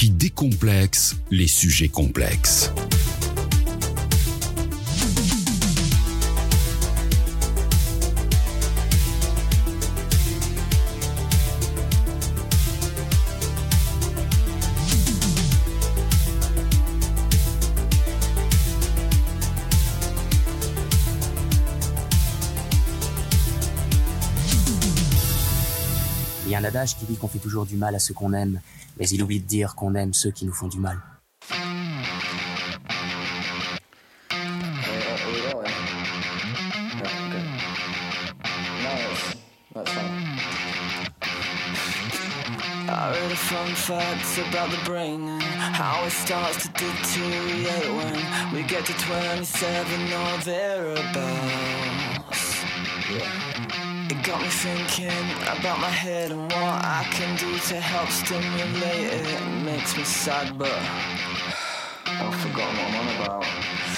[0.00, 2.72] qui décomplexe les sujets complexes.
[26.46, 28.32] Il y a un adage qui dit qu'on fait toujours du mal à ceux qu'on
[28.32, 28.62] aime,
[29.00, 31.00] mais il oublie de dire qu'on aime ceux qui nous font du mal.
[42.92, 48.52] I read a fun facts about the brain and how it starts to deteriorate when
[48.52, 51.40] we get to 27 or thereabouts.
[53.08, 53.39] It
[54.30, 55.10] got me thinking
[55.58, 59.64] about my head and what I can do to help stimulate it.
[59.64, 60.70] Makes me sad, but
[62.06, 63.89] I've forgotten what I'm on about.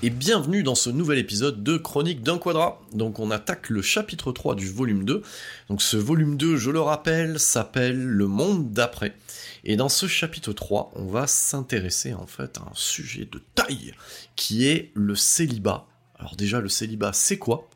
[0.00, 2.80] Et bienvenue dans ce nouvel épisode de Chronique d'un quadrat.
[2.92, 5.22] Donc on attaque le chapitre 3 du volume 2.
[5.68, 9.16] Donc ce volume 2, je le rappelle, s'appelle Le monde d'après.
[9.64, 13.94] Et dans ce chapitre 3, on va s'intéresser en fait à un sujet de taille
[14.36, 15.86] qui est le célibat.
[16.18, 17.68] Alors déjà le célibat, c'est quoi?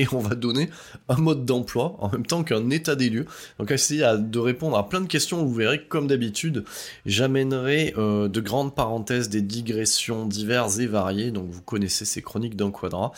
[0.00, 0.70] Et on va donner
[1.08, 3.26] un mode d'emploi en même temps qu'un état des lieux.
[3.58, 6.64] Donc essayer de répondre à plein de questions, vous verrez comme d'habitude,
[7.04, 12.56] j'amènerai euh, de grandes parenthèses, des digressions diverses et variées, donc vous connaissez ces chroniques
[12.56, 13.12] d'un quadrat.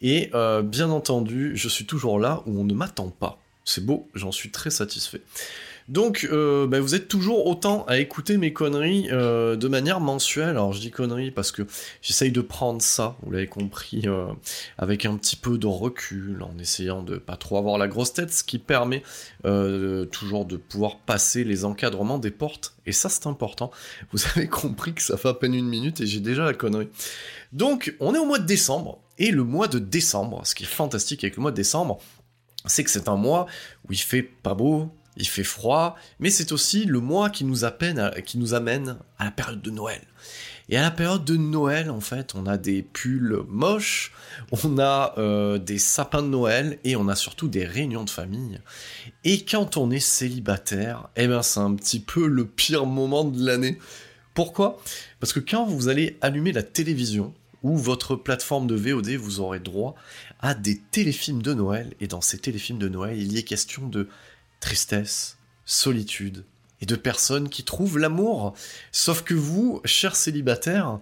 [0.00, 3.40] Et euh, bien entendu, je suis toujours là où on ne m'attend pas.
[3.64, 5.22] C'est beau, j'en suis très satisfait.
[5.88, 10.50] Donc, euh, bah, vous êtes toujours autant à écouter mes conneries euh, de manière mensuelle.
[10.50, 11.62] Alors, je dis conneries parce que
[12.02, 14.26] j'essaye de prendre ça, vous l'avez compris, euh,
[14.76, 18.32] avec un petit peu de recul, en essayant de pas trop avoir la grosse tête,
[18.32, 19.02] ce qui permet
[20.12, 22.74] toujours de pouvoir passer les encadrements des portes.
[22.84, 23.70] Et ça, c'est important.
[24.12, 26.88] Vous avez compris que ça fait à peine une minute et j'ai déjà la connerie.
[27.52, 28.98] Donc, on est au mois de décembre.
[29.18, 31.98] Et le mois de décembre, ce qui est fantastique avec le mois de décembre,
[32.66, 33.46] c'est que c'est un mois
[33.88, 37.64] où il fait pas beau, il fait froid, mais c'est aussi le mois qui nous,
[37.64, 40.00] appelle qui nous amène à la période de Noël.
[40.70, 44.12] Et à la période de Noël, en fait, on a des pulls moches,
[44.64, 48.60] on a euh, des sapins de Noël et on a surtout des réunions de famille.
[49.24, 53.44] Et quand on est célibataire, eh ben c'est un petit peu le pire moment de
[53.44, 53.78] l'année.
[54.34, 54.78] Pourquoi?
[55.20, 59.60] Parce que quand vous allez allumer la télévision ou votre plateforme de VOD, vous aurez
[59.60, 59.94] droit
[60.40, 61.94] à des téléfilms de Noël.
[62.00, 64.08] Et dans ces téléfilms de Noël, il y est question de
[64.60, 66.44] tristesse, solitude,
[66.80, 68.54] et de personnes qui trouvent l'amour.
[68.92, 71.00] Sauf que vous, chers célibataires,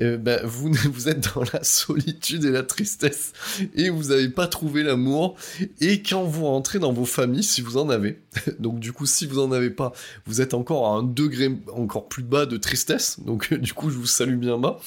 [0.00, 3.32] euh, bah, vous, êtes dans la solitude et la tristesse,
[3.74, 5.36] et vous n'avez pas trouvé l'amour.
[5.80, 8.20] Et quand vous rentrez dans vos familles, si vous en avez,
[8.58, 9.92] donc du coup, si vous en avez pas,
[10.26, 13.20] vous êtes encore à un degré encore plus bas de tristesse.
[13.20, 14.80] Donc du coup, je vous salue bien bas.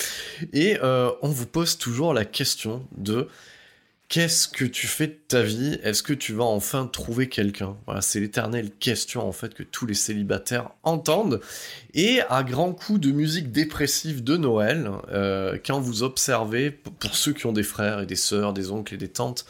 [0.53, 3.27] Et euh, on vous pose toujours la question de
[4.11, 5.79] Qu'est-ce que tu fais de ta vie?
[5.83, 7.77] Est-ce que tu vas enfin trouver quelqu'un?
[7.85, 11.39] Voilà, c'est l'éternelle question en fait que tous les célibataires entendent.
[11.93, 17.31] Et à grands coups de musique dépressive de Noël, euh, quand vous observez, pour ceux
[17.31, 19.45] qui ont des frères et des sœurs, des oncles et des tantes,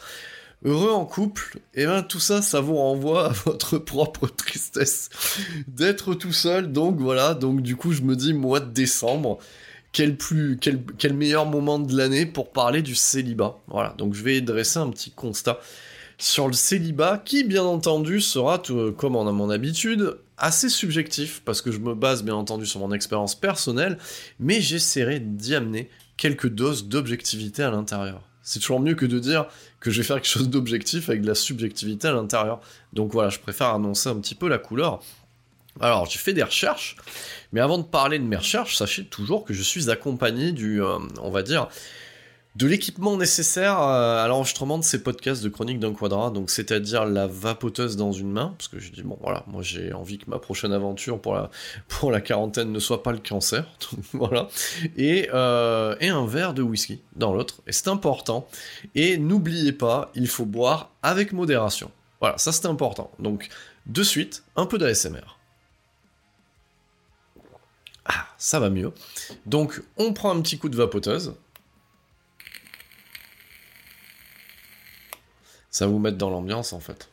[0.64, 5.10] heureux en couple, et eh bien tout ça, ça vous renvoie à votre propre tristesse
[5.66, 6.70] d'être tout seul.
[6.70, 9.40] Donc voilà, donc du coup je me dis mois de décembre,
[9.92, 13.58] quel, plus, quel, quel meilleur moment de l'année pour parler du célibat.
[13.68, 15.60] Voilà, donc je vais dresser un petit constat
[16.18, 21.42] sur le célibat, qui bien entendu sera, tout, comme on a mon habitude, assez subjectif,
[21.44, 23.98] parce que je me base bien entendu sur mon expérience personnelle,
[24.38, 28.22] mais j'essaierai d'y amener quelques doses d'objectivité à l'intérieur.
[28.42, 29.46] C'est toujours mieux que de dire
[29.80, 32.60] que je vais faire quelque chose d'objectif avec de la subjectivité à l'intérieur.
[32.92, 35.00] Donc voilà, je préfère annoncer un petit peu la couleur.
[35.80, 36.96] Alors, j'ai fait des recherches,
[37.52, 40.98] mais avant de parler de mes recherches, sachez toujours que je suis accompagné du, euh,
[41.20, 41.68] on va dire,
[42.56, 47.26] de l'équipement nécessaire à l'enregistrement de ces podcasts de Chronique d'un Quadra, donc c'est-à-dire la
[47.26, 50.38] vapoteuse dans une main, parce que je dis bon voilà, moi j'ai envie que ma
[50.38, 51.50] prochaine aventure pour la,
[51.88, 53.66] pour la quarantaine ne soit pas le cancer,
[54.12, 54.48] voilà,
[54.98, 58.46] et, euh, et un verre de whisky dans l'autre, et c'est important,
[58.94, 61.90] et n'oubliez pas, il faut boire avec modération.
[62.20, 63.10] Voilà, ça c'est important.
[63.18, 63.48] Donc
[63.86, 65.38] de suite, un peu d'ASMR.
[68.04, 68.92] Ah, ça va mieux.
[69.46, 71.34] Donc on prend un petit coup de vapoteuse,
[75.72, 77.08] Ça va vous mettre dans l'ambiance en fait.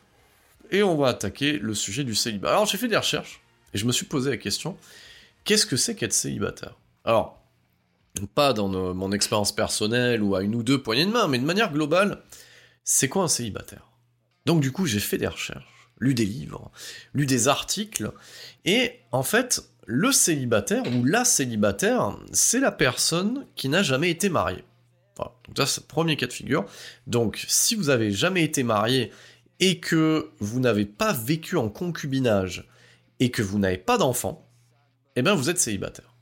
[0.70, 2.50] Et on va attaquer le sujet du célibat.
[2.50, 3.40] Alors j'ai fait des recherches
[3.72, 4.76] et je me suis posé la question
[5.44, 6.76] qu'est-ce que c'est qu'être célibataire?
[7.04, 7.42] Alors,
[8.34, 11.44] pas dans mon expérience personnelle ou à une ou deux poignées de main, mais de
[11.44, 12.22] manière globale,
[12.84, 13.88] c'est quoi un célibataire?
[14.46, 16.70] Donc du coup, j'ai fait des recherches, lu des livres,
[17.14, 18.10] lu des articles,
[18.64, 24.28] et en fait, le célibataire ou la célibataire, c'est la personne qui n'a jamais été
[24.28, 24.64] mariée.
[25.18, 26.64] Donc ça, c'est le premier cas de figure.
[27.08, 29.10] Donc, si vous avez jamais été marié
[29.58, 32.68] et que vous n'avez pas vécu en concubinage
[33.18, 34.48] et que vous n'avez pas d'enfant,
[35.16, 36.14] eh bien, vous êtes célibataire.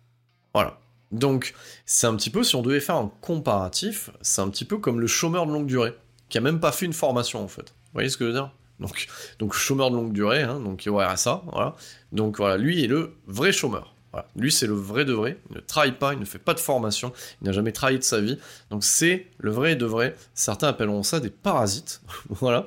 [0.54, 0.80] Voilà.
[1.12, 1.54] Donc,
[1.84, 4.98] c'est un petit peu, si on devait faire un comparatif, c'est un petit peu comme
[4.98, 5.94] le chômeur de longue durée,
[6.30, 7.68] qui a même pas fait une formation, en fait.
[7.68, 8.50] Vous voyez ce que je veux dire?
[8.80, 9.06] Donc,
[9.38, 11.74] donc, chômeur de longue durée, hein, donc au ça, voilà.
[12.12, 13.94] Donc voilà, lui est le vrai chômeur.
[14.36, 15.38] Lui, c'est le vrai de vrai.
[15.50, 18.04] Il ne travaille pas, il ne fait pas de formation, il n'a jamais travaillé de
[18.04, 18.38] sa vie.
[18.70, 20.14] Donc, c'est le vrai de vrai.
[20.34, 22.00] Certains appelleront ça des parasites.
[22.28, 22.66] voilà.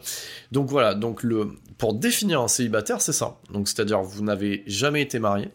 [0.51, 0.93] Donc, voilà.
[0.93, 3.37] Donc, le, pour définir un célibataire, c'est ça.
[3.51, 5.49] Donc, c'est-à-dire, vous n'avez jamais été marié,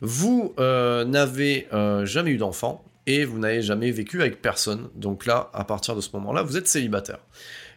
[0.00, 4.88] vous euh, n'avez euh, jamais eu d'enfant et vous n'avez jamais vécu avec personne.
[4.94, 7.18] Donc, là, à partir de ce moment-là, vous êtes célibataire.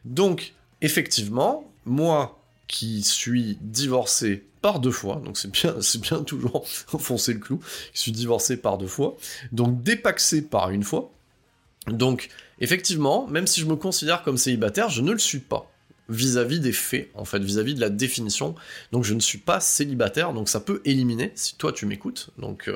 [0.06, 6.66] Donc, effectivement, moi qui suis divorcé par deux fois, donc c'est bien, c'est bien toujours
[6.94, 7.60] enfoncer le clou.
[7.94, 9.18] Je suis divorcé par deux fois,
[9.52, 11.12] donc dépaxé par une fois.
[11.88, 15.72] Donc effectivement, même si je me considère comme célibataire, je ne le suis pas
[16.10, 18.56] vis-à-vis des faits, en fait, vis-à-vis de la définition.
[18.92, 22.68] Donc je ne suis pas célibataire, donc ça peut éliminer, si toi tu m'écoutes, donc
[22.68, 22.76] euh,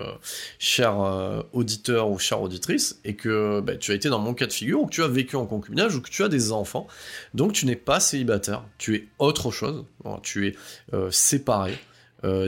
[0.59, 4.47] cher euh, auditeur ou chère auditrice, et que bah, tu as été dans mon cas
[4.47, 6.87] de figure, ou que tu as vécu en concubinage, ou que tu as des enfants,
[7.33, 9.85] donc tu n'es pas célibataire, tu es autre chose,
[10.21, 10.55] tu es
[10.93, 11.77] euh, séparé,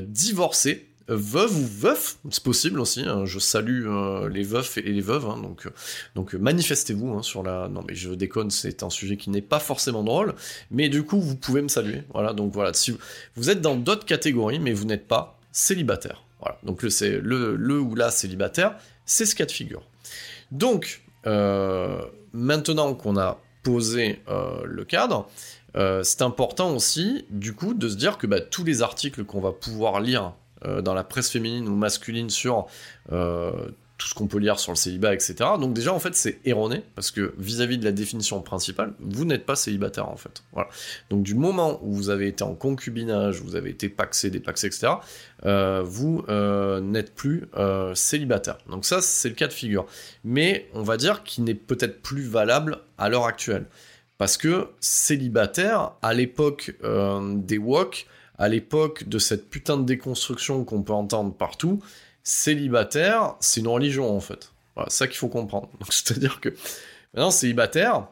[0.07, 3.03] divorcé, veuve ou veuf, c'est possible aussi.
[3.05, 5.67] Hein, je salue euh, les veufs et les veuves, hein, donc,
[6.15, 7.67] donc manifestez-vous hein, sur la.
[7.67, 10.33] Non mais je déconne, c'est un sujet qui n'est pas forcément drôle,
[10.71, 12.03] mais du coup vous pouvez me saluer.
[12.13, 12.97] Voilà, donc voilà, si
[13.35, 16.23] vous, êtes dans d'autres catégories, mais vous n'êtes pas célibataire.
[16.39, 18.75] Voilà, donc le, c'est le, ou la célibataire,
[19.05, 19.83] c'est ce cas de figure.
[20.51, 22.01] Donc euh,
[22.33, 25.27] maintenant qu'on a posé euh, le cadre.
[26.03, 29.51] c'est important aussi, du coup, de se dire que bah, tous les articles qu'on va
[29.51, 30.44] pouvoir lire euh,
[30.81, 32.67] dans la presse féminine ou masculine sur
[33.11, 33.51] euh,
[33.97, 35.35] tout ce qu'on peut lire sur le célibat, etc.
[35.57, 39.45] Donc déjà, en fait, c'est erroné, parce que vis-à-vis de la définition principale, vous n'êtes
[39.45, 40.43] pas célibataire, en fait.
[40.51, 40.67] Voilà.
[41.09, 44.93] Donc du moment où vous avez été en concubinage, vous avez été paxé, dépaxé, etc.,
[45.45, 46.25] euh, vous
[46.81, 47.45] n'êtes plus
[47.93, 48.57] célibataire.
[48.69, 49.85] Donc ça, c'est le cas de figure.
[50.25, 53.65] Mais on va dire qu'il n'est peut-être plus valable à l'heure actuelle.
[54.17, 58.07] Parce que célibataire, à l'époque des WOC,
[58.37, 61.81] à l'époque de cette putain de déconstruction qu'on peut entendre partout,
[62.23, 64.51] célibataire, c'est une religion en fait.
[64.75, 65.69] Voilà, ça qu'il faut comprendre.
[65.89, 66.49] C'est-à-dire que
[67.13, 68.07] maintenant, célibataire,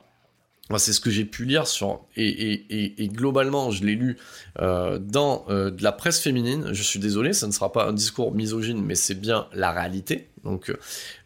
[0.78, 4.18] c'est ce que j'ai pu lire sur et, globalement je l'ai lu
[4.60, 6.70] euh, dans euh, de la presse féminine.
[6.72, 10.30] Je suis désolé, ça ne sera pas un discours misogyne, mais c'est bien la réalité.
[10.44, 10.74] Donc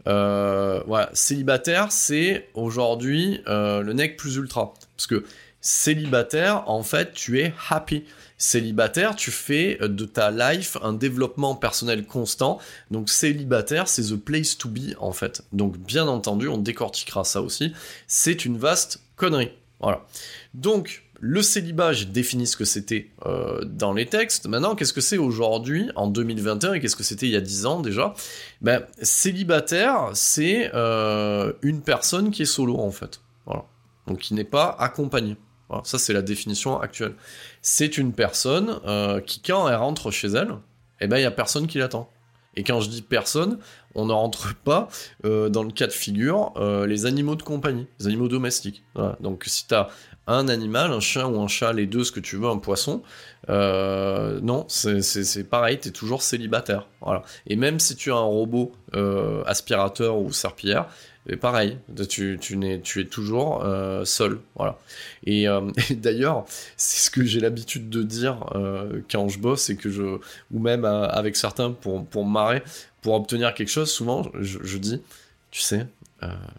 [0.08, 5.24] euh, voilà, célibataire, c'est aujourd'hui le nec plus ultra, parce que
[5.62, 8.06] célibataire, en fait, tu es happy
[8.38, 12.60] célibataire, tu fais de ta life un développement personnel constant.
[12.92, 15.44] Donc célibataire, c'est the place to be en fait.
[15.54, 17.74] Donc bien entendu, on décortiquera ça aussi.
[18.08, 19.52] C'est une vaste connerie.
[19.80, 20.06] Voilà.
[20.54, 24.48] Donc le célibat, j'ai défini ce que c'était euh, dans les textes.
[24.48, 27.66] Maintenant, qu'est-ce que c'est aujourd'hui, en 2021, et qu'est-ce que c'était il y a 10
[27.66, 28.14] ans déjà?
[28.62, 33.22] Ben, célibataire, c'est euh, une personne qui est solo, en fait.
[33.46, 33.66] Voilà.
[34.06, 35.38] Donc, qui n'est pas accompagnée.
[35.70, 35.84] Voilà.
[35.86, 37.16] Ça, c'est la définition actuelle
[37.62, 40.54] c'est une personne euh, qui, quand elle rentre chez elle,
[41.02, 42.10] eh ben, il n'y a personne qui l'attend.
[42.56, 43.60] Et quand je dis personne,
[43.94, 44.88] on ne rentre pas
[45.26, 48.84] euh, dans le cas de figure euh, les animaux de compagnie, les animaux domestiques.
[49.20, 49.90] Donc si tu as
[50.26, 53.04] un animal, un chien ou un chat, les deux, ce que tu veux, un poisson,
[53.48, 56.88] non, c'est pareil, tu es toujours célibataire.
[57.46, 58.74] Et même si tu as un robot
[59.46, 60.88] aspirateur ou serpillière,
[61.30, 61.78] et pareil,
[62.10, 64.78] tu, tu, es, tu toujours euh, seul, voilà.
[65.28, 66.46] Euh, et, d'ailleurs,
[66.78, 70.20] c'est ce que j'ai l'habitude de dire euh, quand je bosse et que je,
[70.52, 72.64] ou même avec certains pour, pour me marrer,
[73.02, 75.02] pour obtenir quelque chose, souvent je, je dis,
[75.52, 75.86] tu sais,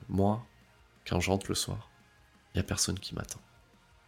[0.08, 0.44] moi,
[1.06, 1.90] quand je rentre le soir,
[2.54, 3.40] il y a personne qui m'attend.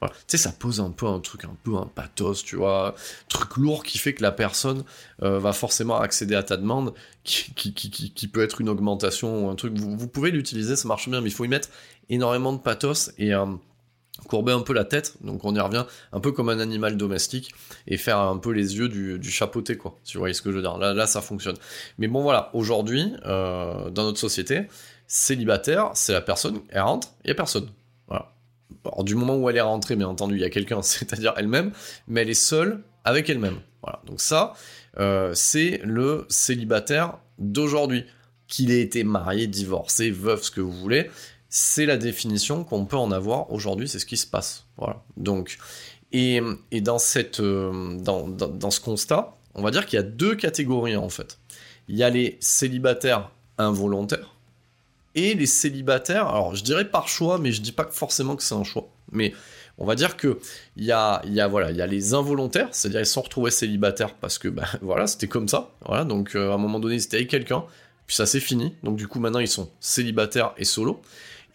[0.09, 2.95] Tu sais, ça pose un peu un truc, un peu un pathos, tu vois,
[3.29, 4.85] truc lourd qui fait que la personne
[5.23, 9.77] euh, va forcément accéder à ta demande, qui, peut être une augmentation ou un truc.
[9.77, 11.69] Vous, pouvez l'utiliser, ça marche bien, mais il faut y mettre
[12.09, 13.45] énormément de pathos et euh,
[14.27, 17.53] courber un peu la tête, donc on y revient un peu comme un animal domestique
[17.87, 19.99] et faire un peu les yeux du, du chapeauté, quoi.
[20.05, 20.79] Si vous ce que je veux dire.
[20.79, 21.57] Là, là ça fonctionne.
[21.99, 24.67] Mais bon, voilà, aujourd'hui, euh, dans notre société,
[25.07, 27.69] célibataire, c'est la personne, elle rentre, il y a personne.
[28.85, 31.73] Alors, du moment où elle est rentrée, bien entendu, il y a quelqu'un, c'est-à-dire elle-même,
[32.09, 33.61] mais elle est seule avec elle-même.
[33.83, 34.01] Voilà.
[34.07, 34.55] Donc ça,
[34.99, 38.05] euh, c'est le célibataire d'aujourd'hui.
[38.47, 41.09] Qu'il ait été marié, divorcé, veuf, ce que vous voulez,
[41.49, 44.67] c'est la définition qu'on peut en avoir aujourd'hui, c'est ce qui se passe.
[44.77, 45.05] Voilà.
[45.17, 45.57] Donc,
[46.11, 46.41] et,
[46.73, 50.05] et dans, cette, euh, dans, dans, dans ce constat, on va dire qu'il y a
[50.05, 51.39] deux catégories en fait.
[51.89, 54.35] Il y a les célibataires involontaires,
[55.15, 58.55] et les célibataires, alors je dirais par choix, mais je dis pas forcément que c'est
[58.55, 58.89] un choix.
[59.13, 59.35] Mais
[59.79, 60.39] on va dire que
[60.77, 63.51] il y a, y a voilà, il y a les involontaires, c'est-à-dire ils sont retrouvés
[63.51, 65.71] célibataires parce que ben voilà, c'était comme ça.
[65.85, 67.65] Voilà, donc euh, à un moment donné, ils étaient avec quelqu'un,
[68.07, 68.75] puis ça c'est fini.
[68.83, 71.01] Donc du coup maintenant ils sont célibataires et solo.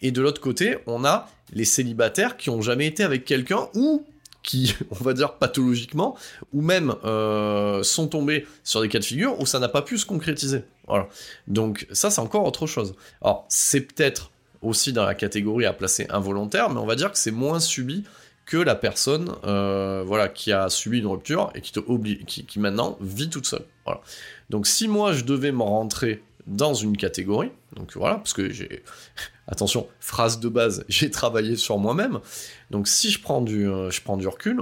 [0.02, 4.04] Et de l'autre côté, on a les célibataires qui ont jamais été avec quelqu'un ou
[4.46, 6.16] qui, on va dire pathologiquement,
[6.54, 9.98] ou même euh, sont tombés sur des cas de figure où ça n'a pas pu
[9.98, 10.62] se concrétiser.
[10.86, 11.08] Voilà.
[11.48, 12.94] Donc ça, c'est encore autre chose.
[13.20, 14.30] Alors, c'est peut-être
[14.62, 18.04] aussi dans la catégorie à placer involontaire, mais on va dire que c'est moins subi
[18.46, 22.60] que la personne euh, voilà, qui a subi une rupture et qui, te oblige, qui,
[22.60, 23.64] maintenant vit toute seule.
[23.84, 24.00] Voilà.
[24.50, 28.84] Donc si moi je devais me rentrer dans une catégorie, donc voilà, parce que j'ai,
[29.48, 32.20] attention, phrase de base, j'ai travaillé sur moi-même,
[32.70, 34.60] donc si je prends du, euh, je recul,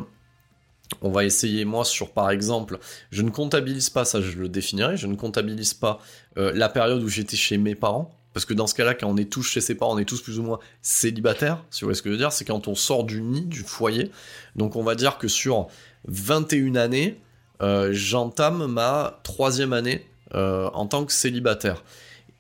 [1.01, 2.79] on va essayer, moi, sur par exemple,
[3.11, 5.99] je ne comptabilise pas, ça je le définirai, je ne comptabilise pas
[6.37, 9.17] euh, la période où j'étais chez mes parents, parce que dans ce cas-là, quand on
[9.17, 11.97] est tous chez ses parents, on est tous plus ou moins célibataires, si vous voyez
[11.97, 14.11] ce que je veux dire, c'est quand on sort du nid, du foyer.
[14.57, 15.69] Donc on va dire que sur
[16.09, 17.21] 21 années,
[17.63, 21.85] euh, j'entame ma troisième année en tant que célibataire.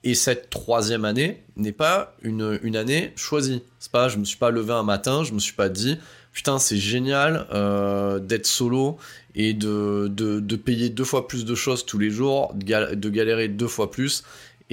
[0.04, 3.62] Et cette troisième année n'est pas une, année choisie.
[3.78, 5.96] C'est pas, je me suis pas levé un matin, je me suis pas dit,
[6.32, 8.98] putain, c'est génial euh, d'être solo
[9.34, 13.48] et de, de, de, payer deux fois plus de choses tous les jours, de galérer
[13.48, 14.24] deux fois plus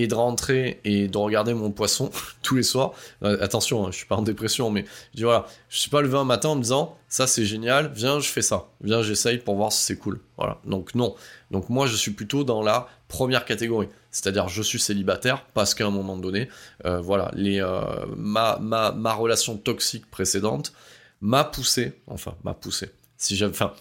[0.07, 2.09] de rentrer et de regarder mon poisson
[2.41, 2.93] tous les soirs.
[3.23, 6.01] Euh, attention, hein, je suis pas en dépression, mais je dis voilà, je suis pas
[6.01, 9.37] levé un matin en me disant ça c'est génial, viens je fais ça, viens j'essaye
[9.37, 10.19] pour voir si c'est cool.
[10.37, 11.15] Voilà, donc non.
[11.51, 15.85] Donc moi je suis plutôt dans la première catégorie, c'est-à-dire je suis célibataire parce qu'à
[15.85, 16.49] un moment donné,
[16.85, 17.81] euh, voilà, les euh,
[18.15, 20.73] ma, relation toxique précédente
[21.19, 22.91] m'a poussé, enfin m'a poussé.
[23.17, 23.73] Si enfin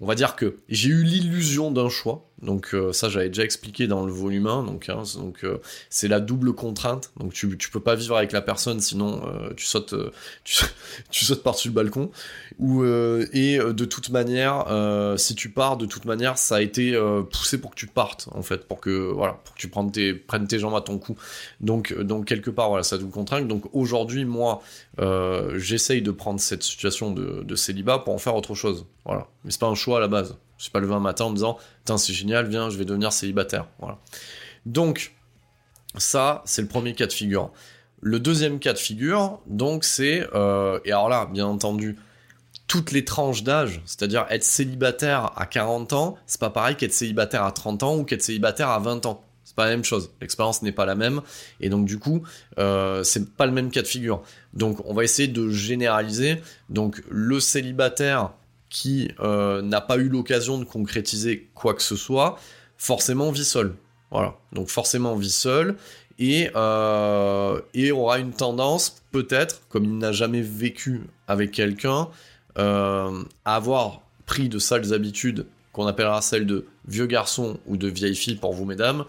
[0.00, 2.28] on va dire que j'ai eu l'illusion d'un choix.
[2.42, 4.64] Donc euh, ça j'avais déjà expliqué dans le volume 1.
[4.64, 5.02] Donc hein,
[5.44, 7.12] euh, c'est la double contrainte.
[7.18, 9.94] Donc tu, tu peux pas vivre avec la personne sinon euh, tu sautes
[10.44, 10.64] tu,
[11.10, 12.10] tu, sautes par-dessus le balcon.
[12.58, 14.66] Ou et de toute manière
[15.18, 16.96] si tu pars de toute manière ça a été
[17.32, 20.14] poussé pour que tu partes en fait pour que voilà pour que tu prennes tes
[20.14, 21.16] prennes tes jambes à ton cou.
[21.60, 23.48] Donc donc quelque part voilà ça double contrainte.
[23.48, 24.62] Donc aujourd'hui moi
[25.54, 28.86] j'essaye de prendre cette situation de, de célibat pour en faire autre chose.
[29.04, 30.36] Voilà mais c'est pas un choix à la base.
[30.58, 32.84] Je suis pas levé un matin en me disant, putain, c'est génial, viens, je vais
[32.84, 33.66] devenir célibataire.
[33.78, 33.98] Voilà.
[34.66, 35.14] Donc,
[35.96, 37.50] ça, c'est le premier cas de figure.
[38.00, 41.96] Le deuxième cas de figure, donc, c'est, euh, et alors là, bien entendu,
[42.66, 47.44] toutes les tranches d'âge, c'est-à-dire être célibataire à 40 ans, c'est pas pareil qu'être célibataire
[47.44, 49.24] à 30 ans ou qu'être célibataire à 20 ans.
[49.44, 50.10] C'est pas la même chose.
[50.20, 51.20] L'expérience n'est pas la même.
[51.60, 52.22] Et donc, du coup,
[52.58, 54.22] euh, c'est pas le même cas de figure.
[54.54, 56.40] Donc, on va essayer de généraliser.
[56.70, 58.32] Donc, le célibataire
[58.74, 62.40] qui euh, n'a pas eu l'occasion de concrétiser quoi que ce soit,
[62.76, 63.76] forcément vit seul.
[64.10, 64.34] Voilà.
[64.52, 65.76] Donc forcément vit seul
[66.18, 67.60] et, euh,
[67.92, 72.08] aura une tendance, peut-être, comme il n'a jamais vécu avec quelqu'un,
[72.58, 77.86] euh, à avoir pris de sales habitudes qu'on appellera celles de vieux garçon ou de
[77.86, 79.04] vieille fille pour vous, mesdames,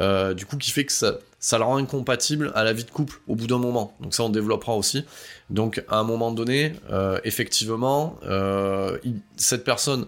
[0.00, 2.90] euh, du coup, qui fait que ça, ça le rend incompatible à la vie de
[2.90, 3.94] couple au bout d'un moment.
[4.00, 5.04] Donc ça, on développera aussi.
[5.50, 8.96] Donc à un moment donné, euh, effectivement, euh,
[9.36, 10.06] cette personne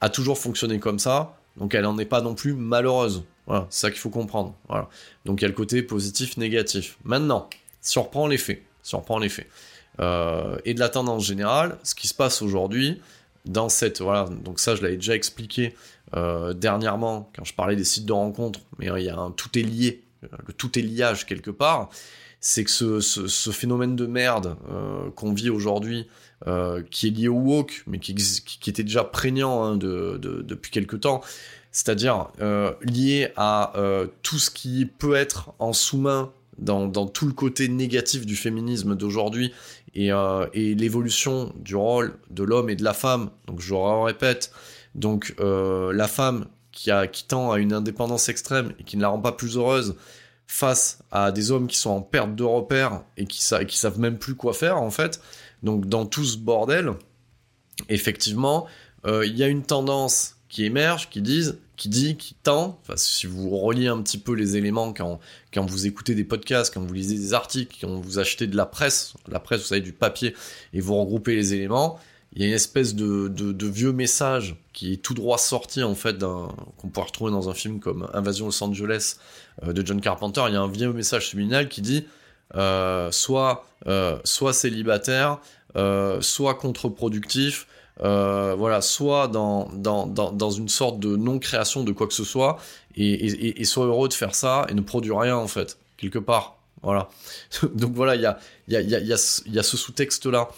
[0.00, 3.24] a toujours fonctionné comme ça, donc elle n'en est pas non plus malheureuse.
[3.46, 4.54] Voilà, c'est ça qu'il faut comprendre.
[4.68, 4.88] Voilà.
[5.26, 6.96] Donc il y a le côté positif, négatif.
[7.04, 7.50] Maintenant,
[7.82, 7.98] si
[8.30, 9.48] les faits, si on reprend les faits,
[10.00, 13.02] euh, et de la tendance générale, ce qui se passe aujourd'hui,
[13.44, 15.74] dans cette voilà donc ça je l'avais déjà expliqué
[16.12, 19.62] dernièrement quand je parlais des sites de rencontres mais il y a un tout est
[19.62, 21.88] lié le tout est liage quelque part
[22.42, 26.06] c'est que ce, ce, phénomène de merde euh, qu'on vit aujourd'hui
[26.46, 28.14] euh, qui est lié au woke mais qui,
[28.66, 31.20] était déjà prégnant hein, de, de, depuis quelque temps
[31.72, 37.26] c'est-à-dire euh, lié à euh, tout ce qui peut être en sous-main dans, dans, tout
[37.26, 39.52] le côté négatif du féminisme d'aujourd'hui
[39.94, 43.30] et, euh, et l'évolution du rôle de l'homme et de la femme.
[43.46, 44.52] Donc je répète,
[44.94, 46.90] donc euh, la femme qui,
[47.26, 49.96] tend à une indépendance extrême et qui ne la rend pas plus heureuse
[50.46, 54.18] face à des hommes qui sont en perte de repères et qui, sa savent même
[54.18, 55.20] plus quoi faire en fait.
[55.62, 56.92] Donc dans tout ce bordel,
[57.88, 58.66] effectivement,
[59.06, 63.26] euh, il y a une tendance qui émerge, qui disent, qui dit, qui tend, si
[63.26, 65.20] vous reliez un petit peu les éléments quand,
[65.54, 68.66] quand vous écoutez des podcasts, quand vous lisez des articles, quand vous achetez de la
[68.66, 70.34] presse, la presse, vous savez, du papier,
[70.74, 71.98] et vous regroupez les éléments,
[72.32, 76.18] il y a une espèce de, vieux message qui est tout droit sorti, en fait,
[76.20, 79.16] qu'on pourrait retrouver dans un film comme Invasion Los Angeles
[79.64, 80.44] euh, de John Carpenter.
[80.48, 82.06] Il y a un vieux message subliminal qui dit
[82.54, 85.38] euh, soit, euh, soit célibataire,
[86.20, 87.66] soit contre-productif,
[87.98, 92.58] voilà, soit dans, dans, dans, dans, une sorte de non-création de quoi que ce soit,
[92.96, 96.56] et, et, soit heureux de faire ça et ne produire rien en fait, quelque part.
[96.82, 97.08] Voilà.
[97.74, 99.00] Donc voilà, il y a, y, a, y, a,
[99.46, 100.48] y a ce sous-texte-là.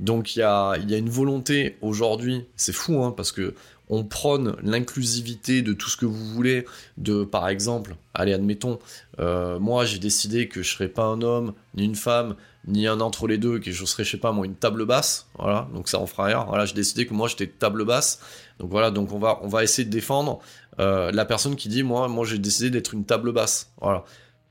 [0.00, 3.54] Donc il y a, une volonté aujourd'hui, c'est fou, hein, parce que
[3.90, 6.64] on prône l'inclusivité de tout ce que vous voulez,
[6.96, 8.78] de par exemple, allez admettons,
[9.18, 13.00] euh, moi j'ai décidé que je serais pas un homme ni une femme, ni un
[13.00, 15.88] entre les deux, que je serais, je sais pas moi, une table basse, voilà, donc
[15.88, 18.20] ça en fera rien, voilà, j'ai décidé que moi j'étais table basse,
[18.58, 20.38] donc voilà, donc on va, essayer de défendre
[20.78, 24.04] euh, la personne qui dit, moi, moi j'ai décidé d'être une table basse, voilà.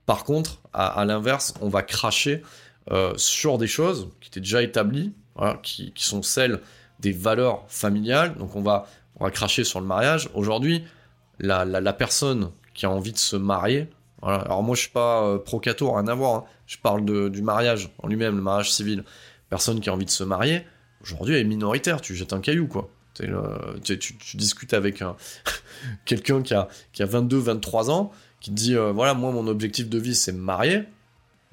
[0.06, 2.42] Par contre, à, à l'inverse, on va cracher
[2.92, 5.14] euh, sur des choses qui étaient déjà établies,
[5.64, 6.60] qui, sont celles
[7.00, 8.88] des valeurs familiales, donc on va,
[9.20, 10.30] on va cracher sur le mariage.
[10.34, 10.84] Aujourd'hui,
[11.40, 13.88] la, la, personne qui a envie de se marier,
[14.22, 16.44] alors moi je suis pas euh, pro-cato, rien à voir, hein.
[16.68, 19.04] je parle de, du mariage en lui-même, le mariage civil.
[19.50, 20.64] Personne qui a envie de se marier,
[21.02, 22.90] aujourd'hui elle est minoritaire, tu jettes un caillou quoi.
[23.14, 23.28] Tu,
[24.36, 25.04] discutes avec
[26.06, 29.48] quelqu'un qui a, qui a 22, 23 ans, qui te dit euh, voilà, moi mon
[29.48, 30.84] objectif de vie c'est me marier.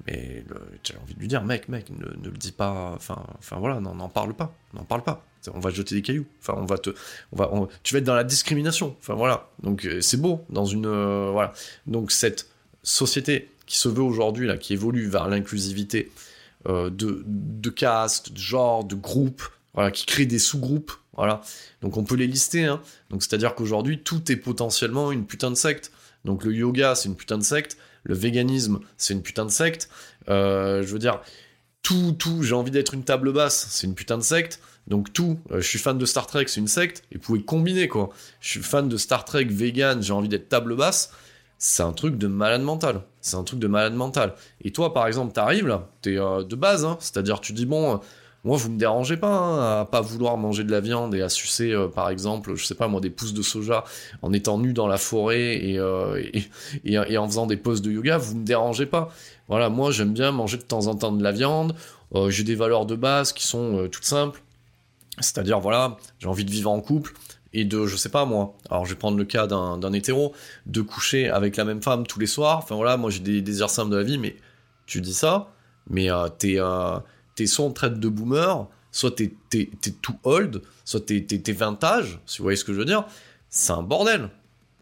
[0.07, 0.43] Mais
[0.83, 4.09] j'ai envie de lui dire, mec, mec, ne, le dis pas, enfin, enfin voilà, n'en
[4.09, 6.25] parle pas, n'en parle pas on va jeter des cailloux.
[6.41, 6.91] Enfin, on va te,
[7.31, 7.51] on va,
[7.83, 8.95] tu vas être dans la discrimination.
[8.99, 9.49] Enfin voilà.
[9.63, 11.53] Donc euh, c'est beau dans une, euh, voilà.
[11.85, 12.49] Donc cette
[12.83, 16.11] société qui se veut aujourd'hui là, qui évolue vers l'inclusivité
[16.67, 19.43] euh, de, de caste, de genre, de groupe,
[19.73, 20.91] voilà, qui crée des sous-groupes.
[21.15, 21.41] Voilà.
[21.81, 22.65] Donc on peut les lister.
[22.65, 22.81] Hein.
[23.09, 25.91] Donc c'est-à-dire qu'aujourd'hui tout est potentiellement une putain de secte.
[26.25, 29.89] Donc le yoga c'est une putain de secte, le véganisme c'est une putain de secte.
[30.29, 31.21] Euh, je veux dire
[31.83, 34.59] tout, tout, j'ai envie d'être une table basse, c'est une putain de secte.
[34.87, 37.43] Donc tout, euh, je suis fan de Star Trek, c'est une secte, et vous pouvez
[37.43, 38.09] combiner quoi.
[38.41, 41.11] Je suis fan de Star Trek, vegan, j'ai envie d'être table basse,
[41.57, 43.01] c'est un truc de malade mental.
[43.21, 44.35] C'est un truc de malade mental.
[44.63, 47.99] Et toi, par exemple, t'arrives là, t'es euh, de base, hein, c'est-à-dire tu dis bon,
[48.47, 51.27] moi vous me dérangez pas hein, à pas vouloir manger de la viande et à
[51.27, 53.83] sucer, euh, par exemple, je sais pas moi, des pousses de soja
[54.21, 57.91] en étant nu dans la forêt et, euh, et, et, en faisant des poses de
[57.91, 59.09] yoga, vous me dérangez pas.
[59.49, 61.75] Voilà, moi j'aime bien manger de temps en temps de la viande,
[62.15, 64.41] euh, j'ai des valeurs de base qui sont toutes simples
[65.19, 67.13] c'est-à-dire, voilà, j'ai envie de vivre en couple
[67.51, 70.33] et de, je sais pas moi, alors je vais prendre le cas d'un hétéro,
[70.67, 72.59] de coucher avec la même femme tous les soirs.
[72.59, 74.35] Enfin voilà, moi j'ai des désirs simples de la vie, mais
[74.85, 75.49] tu dis ça,
[75.89, 76.07] mais
[76.37, 76.59] t'es
[77.39, 79.69] es soit en traite de boomer, soit t'es es,
[80.01, 83.05] tout old, soit t'es es, vintage, si vous voyez ce que je veux dire.
[83.49, 84.29] C'est un bordel.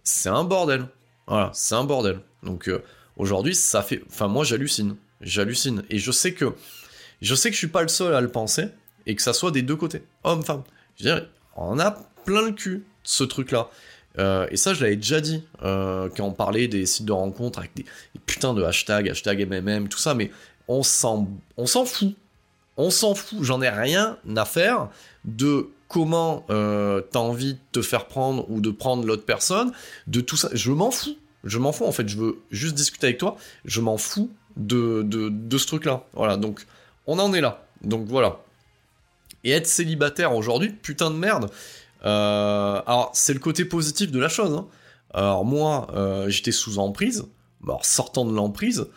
[0.04, 0.88] C'est un bordel.
[1.28, 2.20] Voilà, c'est un bordel.
[2.44, 2.84] Donc euh,
[3.18, 4.02] aujourd'hui, ça fait.
[4.10, 4.96] Enfin, moi j'hallucine.
[5.22, 5.84] J'hallucine.
[5.89, 6.54] Et je sais que.
[7.22, 8.68] Je sais que je suis pas le seul à le penser
[9.06, 10.63] et que ça soit des deux côtés, homme-femme.
[10.98, 11.91] Je veux dire, on a
[12.26, 13.70] plein le cul, ce truc-là.
[14.18, 17.60] Euh, et ça, je l'avais déjà dit euh, quand on parlait des sites de rencontres
[17.60, 20.32] avec des, des putains de hashtags, hashtag MMM, tout ça, mais
[20.68, 22.15] on s'en, on s'en fout.
[22.78, 23.40] On s'en fout.
[23.42, 24.90] J'en ai rien à faire
[25.24, 29.72] de comment euh, t'as envie de te faire prendre ou de prendre l'autre personne,
[30.08, 30.50] de tout ça.
[30.54, 31.16] Je m'en fous.
[31.44, 32.08] Je m'en fous, en fait.
[32.08, 33.38] Je veux juste discuter avec toi.
[33.66, 36.04] Je m'en fous de, de, de ce truc-là.
[36.14, 36.66] Voilà, donc
[37.08, 37.66] on en est là.
[37.82, 38.40] Donc voilà.
[39.44, 41.52] Et être célibataire aujourd'hui, putain de merde.
[42.06, 44.54] Euh, alors, c'est le côté positif de la chose.
[44.54, 44.68] Hein.
[45.14, 47.26] Alors, moi, euh, j'étais sous emprise.
[47.64, 48.88] Alors, sortant de l'emprise,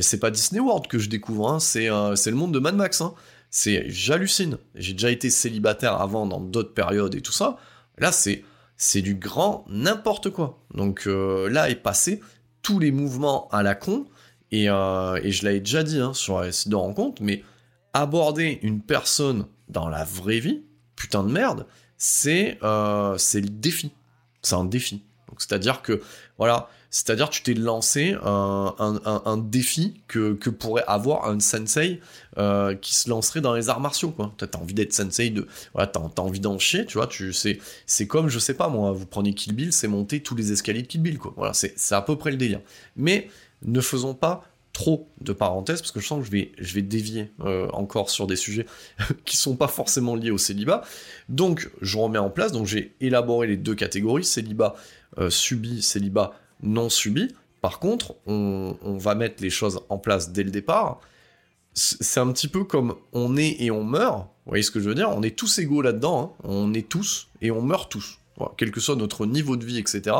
[0.00, 1.60] c'est pas Disney World que je découvre, hein.
[1.60, 3.00] c'est euh, le monde de Mad Max.
[3.00, 3.14] Hein.
[3.50, 4.58] C'est, j'hallucine.
[4.74, 7.56] J'ai déjà été célibataire avant dans d'autres périodes et tout ça.
[7.98, 8.44] Là, c'est
[8.76, 10.64] c'est du grand n'importe quoi.
[10.74, 12.20] Donc euh, là est passé
[12.62, 14.06] tous les mouvements à la con.
[14.50, 17.44] Et, euh, et je l'avais déjà dit hein, sur les sites de rencontre, mais
[17.92, 20.62] aborder une personne dans la vraie vie,
[20.96, 21.66] putain de merde,
[21.96, 22.58] c'est
[23.18, 23.92] c'est le défi.
[24.42, 25.04] C'est un défi.
[25.28, 26.02] Donc c'est-à-dire que
[26.38, 31.98] voilà, c'est-à-dire tu t'es lancé un, défi que, que pourrait avoir un sensei
[32.38, 34.32] euh, qui se lancerait dans les arts martiaux quoi.
[34.36, 37.58] T'as envie d'être sensei de voilà, t'as as envie d'en chier, tu vois, tu c'est
[37.84, 40.82] c'est comme je sais pas moi, vous prenez Kill Bill, c'est monter tous les escaliers
[40.82, 41.18] de Kill Bill.
[41.36, 42.60] Voilà, c'est c'est à peu près le délire.
[42.94, 43.28] Mais
[43.62, 46.82] ne faisons pas trop de parenthèses parce que je sens que je vais, je vais
[46.82, 48.66] dévier euh, encore sur des sujets
[49.24, 50.82] qui sont pas forcément liés au célibat.
[51.28, 54.76] Donc je remets en place, donc j'ai élaboré les deux catégories, célibat
[55.18, 57.28] euh, subi, célibat non subi.
[57.60, 61.00] Par contre, on, va mettre les choses en place dès le départ.
[61.72, 64.18] C'est un petit peu comme on est et on meurt.
[64.18, 65.10] Vous voyez ce que je veux dire?
[65.10, 66.36] On est tous égaux là-dedans.
[66.38, 66.44] Hein.
[66.44, 68.18] On est tous et on meurt tous.
[68.56, 70.14] quel que soit notre niveau de vie, etc.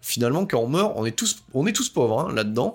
[0.00, 2.74] Finalement, quand on meurt, on est tous, on est tous pauvres hein, là-dedans.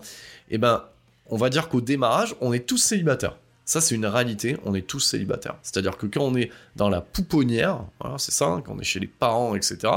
[0.49, 0.83] Et eh ben,
[1.29, 3.35] on va dire qu'au démarrage, on est tous célibataires.
[3.65, 5.57] Ça, c'est une réalité, on est tous célibataires.
[5.61, 7.81] C'est-à-dire que quand on est dans la pouponnière,
[8.17, 9.93] c'est ça, hein, quand on est chez les parents, etc.,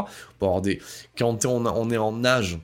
[0.62, 0.82] des...
[1.16, 2.58] quand on, est en âge,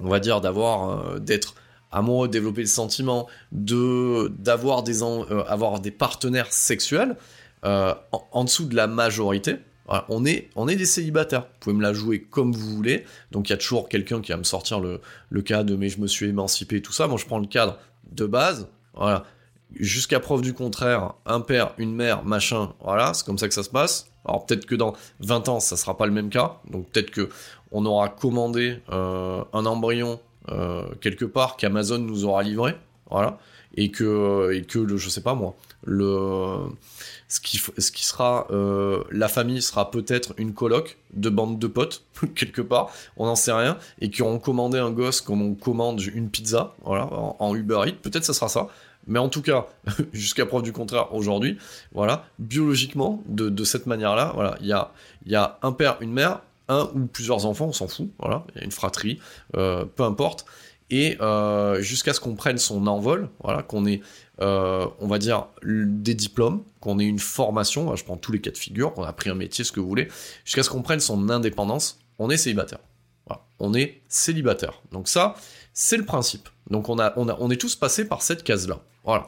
[0.00, 1.54] on va dire, d'avoir, euh, d'être
[1.90, 7.16] amoureux, développer le sentiment, de, d'avoir des, euh, avoir des partenaires sexuels,
[7.64, 9.56] euh, en, dessous de la majorité,
[10.08, 11.42] on, est, on est des célibataires.
[11.42, 13.04] Vous pouvez me la jouer comme vous voulez.
[13.32, 15.88] Donc il y a toujours quelqu'un qui va me sortir le, le cas de mais
[15.88, 17.06] je me suis émancipé, tout ça.
[17.06, 17.78] Moi je prends le cadre
[18.12, 18.68] de base.
[18.94, 19.24] Voilà.
[19.74, 23.62] Jusqu'à preuve du contraire, un père, une mère, machin, voilà, c'est comme ça que ça
[23.62, 24.10] se passe.
[24.24, 26.58] Alors peut-être que dans 20 ans, ça sera pas le même cas.
[26.70, 27.28] Donc peut-être que
[27.72, 32.74] on aura commandé euh, un embryon euh, quelque part qu'Amazon nous aura livré,
[33.10, 33.38] voilà,
[33.74, 35.54] et que et que le, je sais pas moi,
[35.84, 36.68] le
[37.28, 41.66] ce qui, ce qui sera euh, la famille sera peut-être une coloc de bande de
[41.66, 42.04] potes
[42.34, 42.90] quelque part.
[43.16, 43.78] On n'en sait rien.
[44.00, 47.96] Et qui auront commandé un gosse comme on commande une pizza voilà en, Uber Eats.
[48.02, 48.68] Peut-être ça sera ça.
[49.06, 49.66] Mais en tout cas
[50.12, 51.58] jusqu'à preuve du contraire aujourd'hui
[51.92, 52.24] voilà.
[52.38, 54.56] Biologiquement de, de cette manière là voilà.
[54.60, 54.92] Il y a
[55.26, 58.44] il y a un père une mère un ou plusieurs enfants on s'en fout voilà
[58.54, 59.18] il y a une fratrie
[59.56, 60.46] euh, peu importe
[60.90, 64.00] et euh, jusqu'à ce qu'on prenne son envol, voilà, qu'on ait
[64.40, 68.50] euh, on va dire, des diplômes, qu'on ait une formation, je prends tous les cas
[68.50, 70.08] de figure, qu'on a pris un métier, ce que vous voulez,
[70.44, 72.78] jusqu'à ce qu'on prenne son indépendance, on est célibataire.
[73.60, 74.80] On est célibataire.
[74.92, 75.34] Donc ça,
[75.72, 76.48] c'est le principe.
[76.70, 78.78] Donc on, on, on est tous passés par cette case-là.
[79.04, 79.26] Voilà.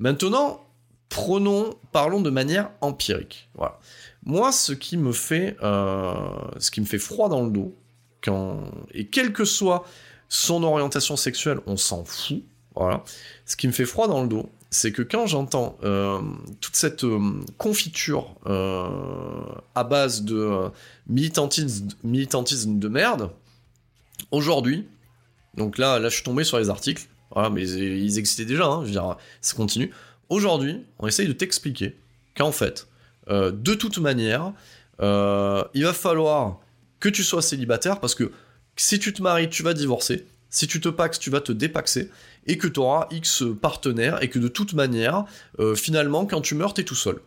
[0.00, 0.66] Maintenant,
[1.08, 3.48] prenons, parlons de manière empirique.
[3.54, 3.78] Voilà.
[4.24, 6.12] Moi, ce qui me fait, euh,
[6.58, 7.74] ce qui me fait froid dans le dos,
[8.22, 9.84] quand, et quelle que soit
[10.28, 12.42] son orientation sexuelle, on s'en fout.
[12.74, 13.02] Voilà.
[13.46, 16.20] Ce qui me fait froid dans le dos, c'est que quand j'entends euh,
[16.60, 18.36] toute cette euh, confiture
[19.74, 20.70] à base de
[21.08, 23.30] militantisme, militantisme, de merde,
[24.30, 24.86] aujourd'hui,
[25.56, 28.80] donc là, là je suis tombé sur les articles, voilà, mais ils existaient déjà, hein,
[28.82, 29.90] je veux dire, ça continue.
[30.28, 31.96] Aujourd'hui, on essaye de t'expliquer
[32.36, 32.86] qu'en fait,
[33.28, 34.52] de toute manière,
[35.00, 36.60] il va falloir
[36.98, 38.30] que tu sois célibataire parce que
[38.76, 40.26] si tu te maries, tu vas divorcer.
[40.48, 42.10] Si tu te paxes, tu vas te dépaxer
[42.46, 45.24] et que tu auras X partenaires, et que de toute manière,
[45.58, 47.20] euh, finalement, quand tu meurs, t'es tout seul.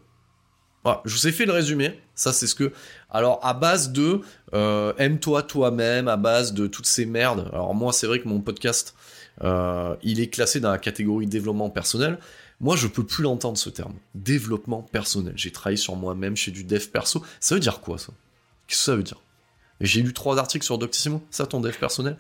[0.84, 2.00] Voilà, je vous ai fait le résumé.
[2.14, 2.74] Ça, c'est ce que.
[3.10, 4.22] Alors, à base de
[4.54, 7.50] euh, aime-toi toi-même, à base de toutes ces merdes.
[7.54, 8.96] Alors, moi, c'est vrai que mon podcast,
[9.44, 12.20] euh, il est classé dans la catégorie développement personnel.
[12.64, 13.94] Moi, je peux plus l'entendre ce terme.
[14.16, 15.34] Développement personnel.
[15.36, 17.22] J'ai travaillé sur moi-même, chez du dev perso.
[17.42, 18.14] Ça veut dire quoi, ça?
[18.68, 19.20] Qu'est-ce que ça veut dire?
[19.82, 22.16] J'ai lu trois articles sur Doctissimo, ça ton dev personnel?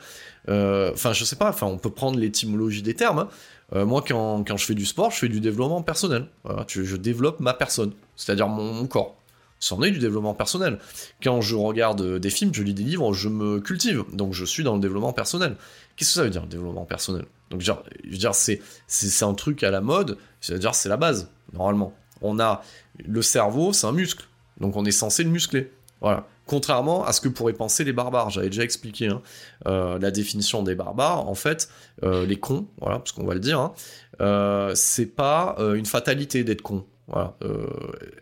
[0.49, 3.19] Euh, enfin, je sais pas, on peut prendre l'étymologie des termes.
[3.19, 3.29] Hein.
[3.73, 6.27] Euh, moi, quand, je fais du sport, je fais du développement personnel.
[6.67, 9.15] Je, développe ma personne, c'est-à-dire mon, corps.
[9.63, 10.77] C'en est du développement personnel.
[11.23, 14.03] Quand je regarde des films, je lis des livres, je me cultive.
[14.11, 15.55] Donc, je suis dans le développement personnel.
[15.95, 17.23] Qu'est-ce que ça veut dire, développement personnel?
[17.49, 21.31] Donc, je veux dire, c'est, c'est, un truc à la mode, c'est-à-dire, c'est la base,
[21.53, 21.93] normalement.
[22.21, 22.61] On a
[23.05, 24.25] le cerveau, c'est un muscle.
[24.59, 25.71] Donc, on est censé le muscler.
[26.01, 26.27] Voilà.
[26.45, 29.21] Contrairement à ce que pourraient penser les barbares, j'avais déjà expliqué hein,
[29.65, 31.25] euh, la définition des barbares.
[31.29, 31.69] En fait,
[32.03, 33.73] euh, les cons, voilà, parce qu'on va le dire, hein,
[34.19, 36.85] euh, c'est pas une fatalité d'être con.
[37.07, 37.37] Voilà,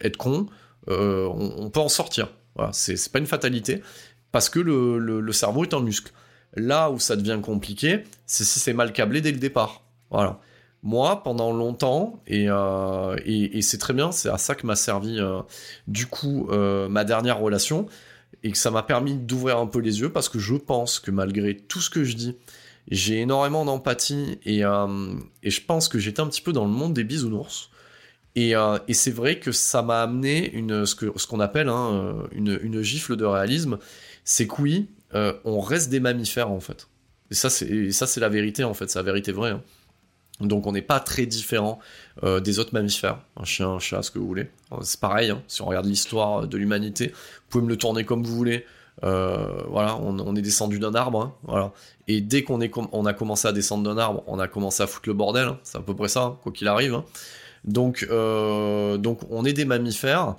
[0.02, 0.48] être con,
[0.88, 2.30] on, peut en sortir.
[2.72, 3.82] C'est pas une fatalité
[4.32, 6.12] parce que le, cerveau est un muscle.
[6.56, 9.84] Là où ça devient compliqué, c'est si c'est mal câblé dès le départ.
[10.10, 10.40] Voilà.
[10.84, 12.48] Moi, pendant longtemps, et,
[13.26, 15.20] et c'est très bien, c'est à ça que m'a servi
[15.88, 17.88] du coup ma dernière relation,
[18.44, 21.12] et que ça m'a permis d'ouvrir un peu les yeux parce que je pense que
[21.12, 22.36] malgré tout ce que je dis,
[22.90, 25.14] j'ai énormément d'empathie et, euh,
[25.44, 27.70] et, je pense que j'étais un petit peu dans le monde des bisounours.
[28.36, 31.92] Et, euh, et c'est vrai que ça m'a amené une, ce qu'on ce appelle hein,
[31.92, 33.78] euh, une, une, gifle de réalisme.
[34.24, 34.88] C'est que oui,
[35.44, 36.88] on reste des mammifères en fait.
[37.30, 39.52] Et ça, c'est la vérité en fait, c'est la vérité vraie.
[39.52, 39.62] Hein.
[40.42, 41.80] Donc on n'est pas très différent
[42.24, 44.50] euh, des autres mammifères, un chien, un chat, ce que vous voulez.
[44.72, 45.42] Euh, c'est pareil, hein.
[45.48, 48.66] si on regarde l'histoire de l'humanité, vous pouvez me le tourner comme vous voulez.
[49.04, 51.72] Euh, voilà, on, est descendu d'un arbre, voilà.
[52.08, 52.60] Et dès qu'on
[52.92, 55.54] on a commencé à descendre d'un arbre, on a commencé à foutre le bordel.
[55.64, 57.02] C'est à peu près ça, quoi qu'il arrive.
[57.66, 60.36] Donc, donc on est des mammifères.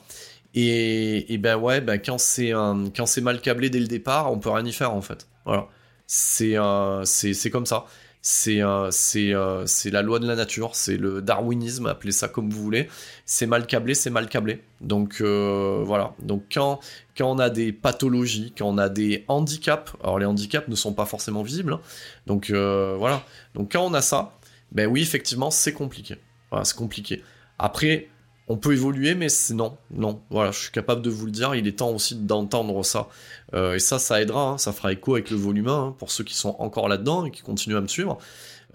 [0.55, 4.51] Et, ben ouais, ben quand c'est quand c'est mal câblé dès le départ, on peut
[4.51, 5.27] rien y faire en fait.
[5.47, 5.69] Voilà,
[6.07, 6.57] c'est
[7.05, 7.87] c'est comme ça.
[8.25, 12.29] c'est euh, c'est euh, c'est la loi de la nature, c'est le darwinisme, appelez ça
[12.29, 12.89] comme vous voulez.
[13.27, 14.63] C'est mal câblé, c'est mal câblé.
[14.81, 16.15] Donc euh, voilà.
[16.23, 16.79] Donc quand
[17.19, 20.93] quand on a des pathologies, quand on a des handicaps, alors les handicaps ne sont
[20.93, 21.73] pas forcément visibles.
[21.75, 21.81] hein.
[22.27, 23.25] donc voilà.
[23.55, 24.39] Donc quand on a ça,
[24.71, 26.17] ben oui effectivement c'est compliqué.
[26.65, 27.23] C'est compliqué.
[27.59, 28.09] Après
[28.49, 30.21] on peut évoluer, mais c'est non, non.
[30.31, 31.55] Voilà, je suis capable de vous le dire.
[31.55, 33.09] Il est temps aussi d'entendre ça.
[33.55, 34.51] Euh, et ça, ça aidera.
[34.51, 37.25] hein, ça fera écho avec le volume 1 hein, pour ceux qui sont encore là-dedans
[37.25, 38.19] et qui continuent à me suivre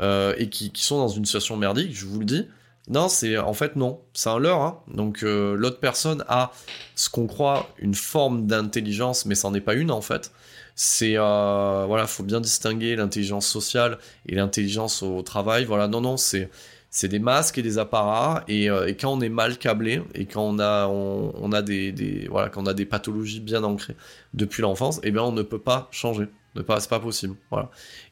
[0.02, 1.94] euh, et qui, sont dans une situation merdique.
[1.94, 2.48] Je vous le dis.
[2.90, 4.62] Non, c'est en fait non, c'est un leurre.
[4.62, 4.80] hein.
[4.94, 6.54] Donc euh, l'autre personne a
[6.96, 10.32] ce qu'on croit une forme d'intelligence, mais c'en est pas une en fait.
[10.76, 15.66] C'est voilà, faut bien distinguer l'intelligence sociale et l'intelligence au travail.
[15.66, 16.50] Voilà, non non, c'est
[16.90, 20.26] c'est des masques et des apparats et, euh, et quand on est mal câblé et
[20.26, 23.96] quand on a on, a des, des voilà quand on a des pathologies bien ancrées
[24.34, 26.28] depuis l'enfance et bien on ne peut pas changer.
[26.56, 27.36] Ne pas c'est pas possible.
[27.52, 27.70] Voilà.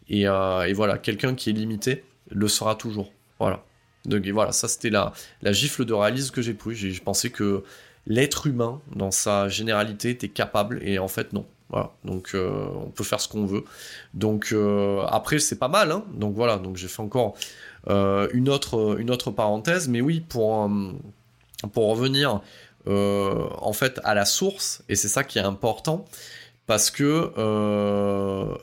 [0.09, 3.11] Et, euh, et voilà quelqu'un qui est limité le sera toujours.
[3.39, 3.63] Voilà.
[4.05, 6.75] Donc voilà ça c'était la la gifle de réalisme que j'ai pris.
[6.75, 7.63] Je pensais que
[8.05, 11.45] l'être humain dans sa généralité était capable et en fait non.
[11.69, 11.93] Voilà.
[12.03, 13.63] Donc euh, on peut faire ce qu'on veut.
[14.13, 14.53] Donc
[15.07, 16.03] après c'est pas mal hein.
[16.13, 16.57] Donc voilà.
[16.57, 17.35] Donc j'ai fait encore
[17.87, 20.91] une, autre, une autre parenthèse, mais oui, pour, euh,
[21.75, 22.41] revenir
[22.87, 26.05] euh, en fait à la source, et c'est ça qui est important,
[26.67, 28.55] parce que euh,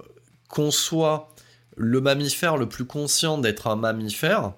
[0.49, 1.29] qu'on soit
[1.77, 4.53] le mammifère le plus conscient d'être un mammifère,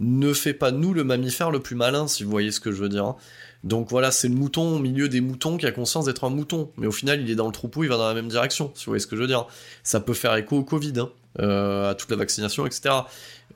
[0.00, 2.80] ne fait pas nous le mammifère le plus malin, si vous voyez ce que je
[2.82, 3.04] veux dire.
[3.04, 3.16] hein.
[3.64, 6.70] Donc voilà, c'est le mouton au milieu des moutons qui a conscience d'être un mouton,
[6.76, 8.84] mais au final il est dans le troupeau, il va dans la même direction, si
[8.84, 9.46] vous voyez ce que je veux dire.
[9.82, 12.94] Ça peut faire écho au Covid, hein, euh, à toute la vaccination, etc.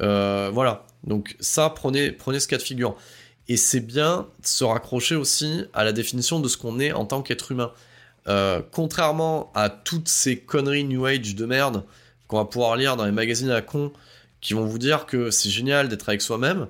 [0.00, 0.86] Euh, voilà.
[1.04, 2.96] Donc ça, prenez, prenez ce cas de figure.
[3.48, 7.04] Et c'est bien de se raccrocher aussi à la définition de ce qu'on est en
[7.04, 7.72] tant qu'être humain.
[8.28, 11.82] Euh, contrairement à toutes ces conneries New Age de merde
[12.28, 13.92] qu'on va pouvoir lire dans les magazines à con
[14.40, 16.68] qui vont vous dire que c'est génial d'être avec soi-même.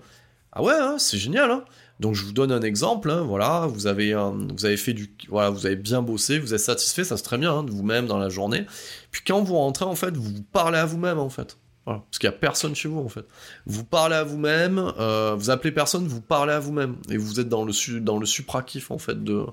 [0.53, 1.51] Ah ouais, hein, c'est génial.
[1.51, 1.65] Hein
[2.03, 3.11] donc je vous donne un exemple.
[3.11, 6.61] hein, voilà, vous avez, vous avez fait du, voilà, vous avez bien bossé, vous êtes
[6.61, 8.67] satisfait, ça c'est très bien hein, de vous-même dans la journée.
[9.11, 11.57] Puis quand vous rentrez en fait, vous parlez à vous-même en fait.
[11.85, 13.25] Parce qu'il n'y a personne chez vous en fait.
[13.67, 16.95] Vous parlez à vous-même, euh, vous appelez personne, vous parlez à vous-même.
[17.11, 19.45] Et vous êtes dans le, su dans le supra-kiff en fait de,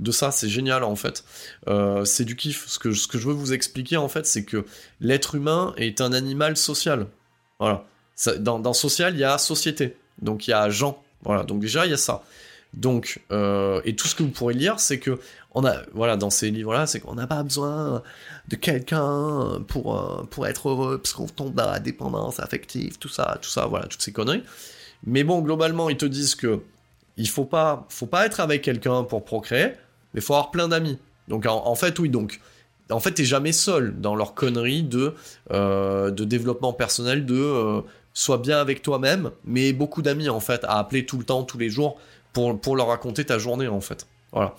[0.00, 1.22] de ça, c'est génial en fait.
[1.68, 2.66] Euh, c'est du kiff.
[2.66, 4.64] Ce que, ce que je veux vous expliquer en fait, c'est que
[5.00, 7.06] l'être humain est un animal social.
[7.60, 7.84] Voilà.
[8.16, 9.96] Ça- dans, dans social, il y a société.
[10.20, 11.00] Donc il y a gens.
[11.22, 12.22] Voilà, donc déjà il y a ça.
[12.74, 15.18] Donc, euh, et tout ce que vous pourrez lire, c'est que
[15.54, 18.02] on a, voilà, dans ces livres-là, c'est qu'on n'a pas besoin
[18.48, 23.08] de quelqu'un pour, euh, pour être heureux, parce qu'on tombe dans la dépendance affective, tout
[23.08, 24.42] ça, tout ça, voilà, toutes ces conneries.
[25.06, 26.60] Mais bon, globalement, ils te disent que
[27.16, 29.72] il faut pas, faut pas être avec quelqu'un pour procréer,
[30.12, 30.98] mais faut avoir plein d'amis.
[31.28, 32.40] Donc en, fait, oui, donc
[32.90, 35.14] en fait, t'es jamais seul dans leur connerie de,
[35.50, 37.82] euh, de développement personnel, de
[38.16, 41.58] sois bien avec toi-même, mais beaucoup d'amis en fait à appeler tout le temps, tous
[41.58, 42.00] les jours
[42.32, 44.06] pour, pour leur raconter ta journée en fait.
[44.32, 44.54] Voilà.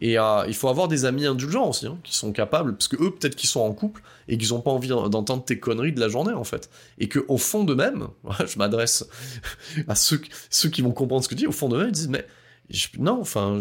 [0.00, 2.96] Et euh, il faut avoir des amis indulgents aussi, hein, qui sont capables, parce que
[3.02, 5.98] eux peut-être qu'ils sont en couple et qu'ils ont pas envie d'entendre tes conneries de
[5.98, 8.06] la journée en fait, et que au fond d'eux-mêmes,
[8.46, 9.08] je m'adresse
[9.88, 12.08] à ceux, ceux qui vont comprendre ce que je dis, au fond d'eux-mêmes ils disent
[12.08, 12.26] mais
[12.98, 13.60] non, enfin,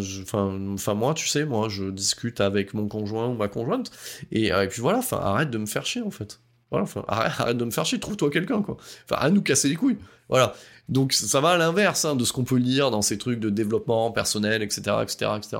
[0.73, 3.89] enfin, moi, tu sais, moi, je discute avec mon conjoint ou ma conjointe,
[4.31, 6.39] et, euh, et puis voilà, enfin, arrête de me faire chier, en fait.
[6.71, 8.77] Voilà, enfin, arrête, arrête de me faire chier, trouve-toi quelqu'un, quoi.
[9.09, 9.97] Enfin, de nous casser les couilles.
[10.27, 10.53] Voilà.
[10.87, 13.49] Donc, ça va à l'inverse hein, de ce qu'on peut lire dans ces trucs de
[13.49, 15.57] développement personnel, etc., etc., etc.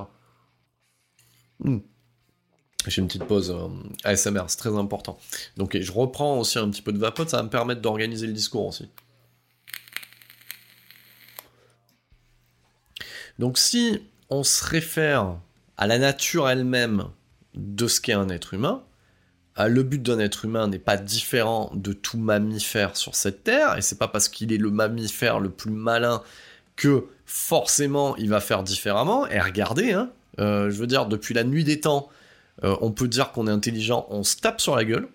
[1.59, 1.79] Hmm.
[2.87, 3.67] J'ai une petite pause euh,
[4.03, 5.17] ASMR, c'est très important.
[5.57, 8.25] Donc, et je reprends aussi un petit peu de vapote, ça va me permettre d'organiser
[8.25, 8.87] le discours aussi.
[13.39, 15.37] Donc si on se réfère
[15.77, 17.05] à la nature elle-même
[17.55, 18.83] de ce qu'est un être humain,
[19.67, 23.81] le but d'un être humain n'est pas différent de tout mammifère sur cette terre, et
[23.81, 26.21] c'est pas parce qu'il est le mammifère le plus malin
[26.75, 29.27] que forcément il va faire différemment.
[29.27, 32.09] Et regardez, hein, euh, je veux dire, depuis la nuit des temps,
[32.63, 35.07] euh, on peut dire qu'on est intelligent, on se tape sur la gueule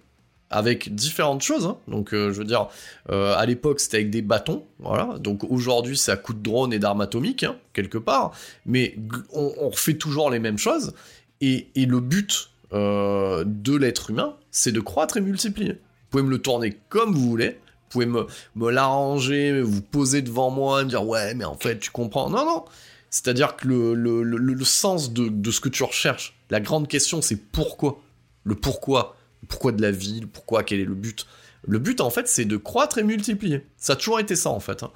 [0.51, 1.65] avec différentes choses.
[1.67, 1.79] hein.
[1.89, 2.69] Donc, euh, je veux dire,
[3.09, 5.17] à l'époque, c'était avec des bâtons, voilà.
[5.19, 8.33] Donc aujourd'hui, c'est à coups de drone et d'armes atomiques, hein, quelque part.
[8.67, 8.95] Mais
[9.33, 10.93] on, on refait toujours les mêmes choses.
[11.41, 15.73] Et le but euh, de l'être humain, c'est de croître et multiplier.
[15.73, 17.51] Vous pouvez me le tourner comme vous voulez.
[17.51, 21.57] Vous pouvez me, me l'arranger, vous poser devant moi et me dire ouais, mais en
[21.57, 22.29] fait, tu comprends.
[22.29, 22.65] Non, non.
[23.11, 27.37] C'est-à-dire que le, le, sens de, de ce que tu recherches, la grande question, c'est
[27.37, 28.01] pourquoi.
[28.43, 29.17] Le pourquoi.
[29.49, 31.27] Pourquoi de la vie, le pourquoi, quel est le but.
[31.67, 33.65] Le but, en fait, c'est de croître et multiplier.
[33.77, 34.83] Ça a toujours été ça, en fait.
[34.83, 34.91] hein.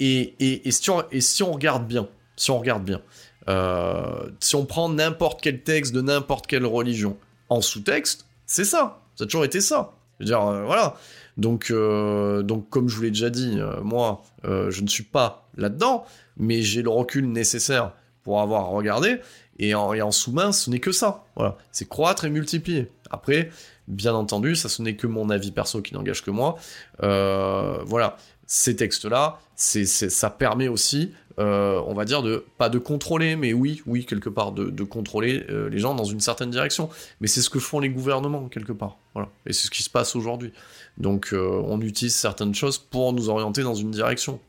[0.00, 0.34] Et,
[0.66, 3.00] et, si on, et si on regarde bien, si on regarde bien,
[3.48, 7.16] euh, si on prend n'importe quel texte de n'importe quelle religion,
[7.48, 9.00] en sous-texte, c'est ça.
[9.16, 9.92] Ça a toujours été ça.
[10.18, 10.94] Je veux dire, euh, voilà.
[11.36, 16.04] Donc, euh, donc comme je vous l'ai déjà dit, moi, je ne suis pas là-dedans,
[16.36, 19.20] mais j'ai le recul nécessaire pour avoir regardé.
[19.58, 21.24] Et en, et en sous-main, ce n'est que ça.
[21.36, 22.90] Voilà, c'est croître et multiplier.
[23.10, 23.50] Après,
[23.86, 26.56] bien entendu, ça ce n'est que mon avis perso qui n'engage que moi.
[26.98, 33.52] voilà, ces textes-là, ça permet aussi euh, on va dire, de pas de contrôler, mais
[33.52, 36.90] oui, oui, quelque part, de, contrôler euh, les gens dans une certaine direction.
[37.20, 38.98] Mais c'est ce que font les gouvernements, quelque part.
[39.46, 40.52] Et c'est ce qui se passe aujourd'hui.
[40.96, 44.40] Donc euh, on utilise certaines choses pour nous orienter dans une direction.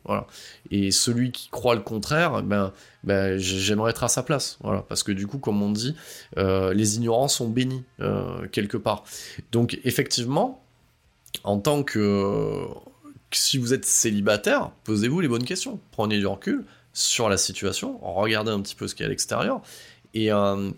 [0.72, 2.72] Et celui qui croit le contraire, ben,
[3.04, 4.58] ben j'aimerais être à sa place.
[4.88, 5.96] Parce que du coup, comme on dit,
[6.38, 7.84] les ignorants sont bénis,
[8.52, 9.04] quelque part.
[9.52, 10.63] Donc effectivement,
[11.43, 12.67] en tant que
[13.36, 15.80] si vous êtes célibataire, posez-vous les bonnes questions.
[15.91, 19.10] Prenez du recul sur la situation, regardez un petit peu ce qu'il y a à
[19.10, 19.62] l'extérieur,
[20.13, 20.72] et, euh,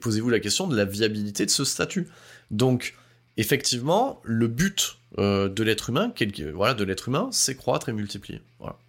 [0.00, 2.08] posez-vous la question de la viabilité de ce statut.
[2.50, 2.94] Donc,
[3.36, 6.12] effectivement, le but euh, de l'être humain,
[6.52, 8.40] voilà, de l'être humain, c'est croître et multiplier.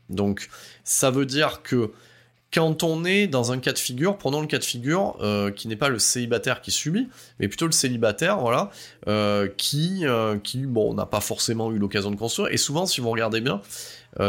[0.10, 0.50] Donc,
[0.84, 1.92] ça veut dire que
[2.54, 5.68] quand on est dans un cas de figure, prenons le cas de figure euh, qui
[5.68, 8.72] n'est pas le célibataire qui subit, mais plutôt le célibataire, voilà,
[9.08, 12.54] euh, qui, euh, qui, n'a pas forcément eu l'occasion de construire.
[12.54, 13.62] Et souvent, si vous regardez bien,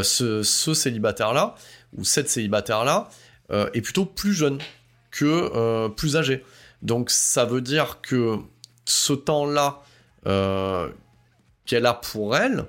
[0.02, 1.54] ce, ce célibataire-là
[1.96, 3.08] ou cette célibataire-là
[3.50, 4.58] est plutôt plus jeune
[5.10, 6.44] que plus âgé.
[6.82, 8.36] Donc, ça veut dire que
[8.84, 9.82] ce temps-là
[11.64, 12.66] qu'elle a pour elle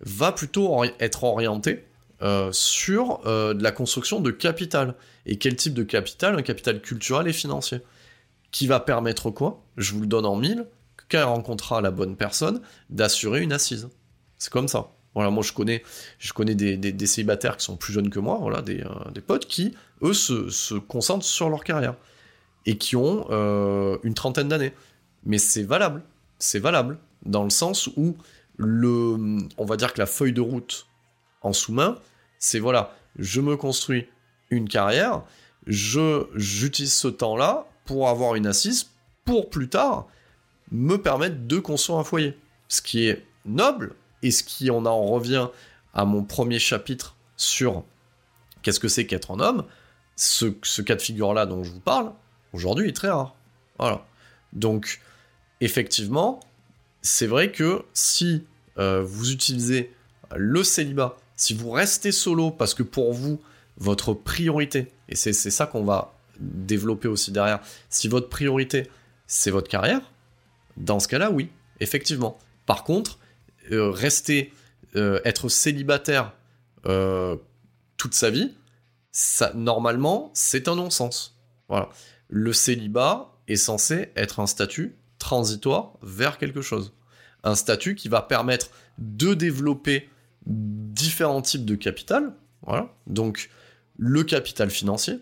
[0.00, 1.84] va plutôt être orienté
[2.22, 4.94] euh, sur euh, de la construction de capital.
[5.26, 6.38] Et quel type de capital?
[6.38, 7.80] Un capital culturel et financier.
[8.52, 9.64] Qui va permettre quoi?
[9.76, 10.66] Je vous le donne en mille,
[11.08, 13.88] qu'elle rencontrera la bonne personne, d'assurer une assise.
[14.38, 14.92] C'est comme ça.
[15.14, 15.82] Voilà, moi je connais,
[16.18, 19.74] je connais des, célibataires qui sont plus jeunes que moi, voilà, des, euh, potes qui,
[20.02, 21.96] eux, se, concentrent sur leur carrière
[22.66, 23.26] et qui ont
[24.04, 24.72] une trentaine d'années.
[25.24, 26.02] Mais c'est valable,
[26.38, 28.16] c'est valable dans le sens où
[28.56, 30.86] le, on va dire que la feuille de route
[31.42, 31.98] en sous-main,
[32.42, 34.08] c'est voilà, je me construis
[34.50, 35.22] une carrière,
[35.68, 38.90] je j'utilise ce temps-là pour avoir une assise
[39.24, 40.08] pour plus tard
[40.72, 42.36] me permettre de construire un foyer.
[42.66, 45.48] Ce qui est noble et ce qui en revient
[45.94, 47.84] à mon premier chapitre sur
[48.62, 49.64] qu'est-ce que c'est qu'être un homme,
[50.16, 52.12] ce, cas de figure-là dont je vous parle,
[52.52, 53.36] aujourd'hui est très rare.
[53.78, 54.04] Voilà.
[54.52, 55.00] Donc,
[55.60, 56.40] effectivement,
[57.02, 58.44] c'est vrai que si
[58.78, 59.94] euh, vous utilisez
[60.34, 63.40] le célibat si vous restez solo parce que pour vous,
[63.76, 67.58] votre priorité, et c'est ça qu'on va développer aussi derrière,
[67.90, 68.88] si votre priorité,
[69.26, 70.02] c'est votre carrière,
[70.76, 71.50] dans ce cas-là, oui,
[71.80, 72.38] effectivement.
[72.64, 73.18] Par contre,
[73.72, 74.52] euh, rester,
[74.94, 76.32] euh, être célibataire
[76.86, 77.36] euh,
[77.96, 78.54] toute sa vie,
[79.10, 81.40] ça, normalement, c'est un non-sens.
[81.68, 81.88] Voilà.
[82.28, 86.92] Le célibat est censé être un statut transitoire vers quelque chose.
[87.42, 90.08] Un statut qui va permettre de développer
[90.46, 92.32] différents types de capital.
[92.62, 92.92] Voilà.
[93.06, 93.50] Donc,
[93.98, 95.18] le capital financier,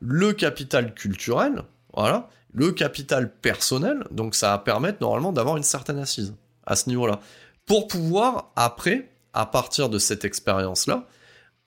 [0.00, 1.62] le capital culturel,
[1.94, 4.04] voilà, le capital personnel.
[4.10, 6.34] Donc, ça va permettre normalement d'avoir une certaine assise
[6.66, 7.20] à ce niveau-là.
[7.66, 11.06] Pour pouvoir, après, à partir de cette expérience-là,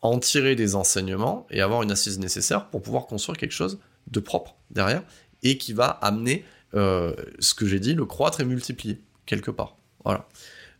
[0.01, 4.19] en tirer des enseignements et avoir une assise nécessaire pour pouvoir construire quelque chose de
[4.19, 5.01] propre derrière
[5.43, 9.77] et qui va amener euh, ce que j'ai dit, le croître et multiplier quelque part.
[10.03, 10.27] Voilà.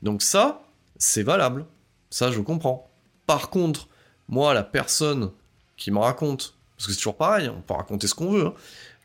[0.02, 0.64] Donc ça,
[0.98, 1.66] c'est valable.
[2.14, 2.92] Ça, je comprends.
[3.26, 3.88] Par contre,
[4.30, 5.32] moi, la personne
[5.78, 8.46] qui me raconte, parce que c'est toujours pareil, on peut raconter ce qu'on veut.
[8.46, 8.54] Hein.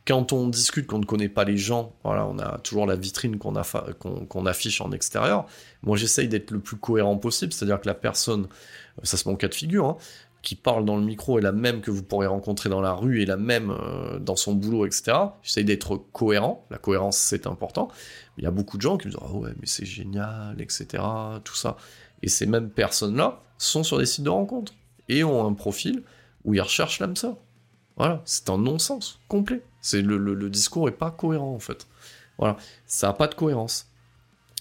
[0.06, 3.54] Quand on discute, qu'on ne connaît pas les gens, on a toujours la vitrine qu'on
[4.28, 5.46] qu'on affiche en extérieur.
[5.82, 8.46] Moi, j'essaye d'être le plus cohérent possible, c'est-à-dire que la personne,
[9.02, 9.96] ça c'est mon cas de figure, hein,
[10.42, 13.22] qui parle dans le micro est la même que vous pourrez rencontrer dans la rue
[13.22, 15.16] et la même euh, dans son boulot, etc.
[15.42, 16.66] J'essaye d'être cohérent.
[16.70, 17.88] La cohérence, c'est important.
[18.36, 21.02] Il y a beaucoup de gens qui me disent Ah ouais, mais c'est génial, etc.
[21.42, 21.78] Tout ça.
[22.22, 24.74] Et ces mêmes personnes-là sont sur des sites de rencontres
[25.08, 26.02] et ont un profil
[26.44, 27.36] où ils recherchent l'âme sœur.
[27.96, 29.62] Voilà, c'est un non-sens complet.
[29.80, 31.86] C'est le, discours est pas cohérent en fait.
[32.38, 33.88] Voilà, ça n'a pas de cohérence.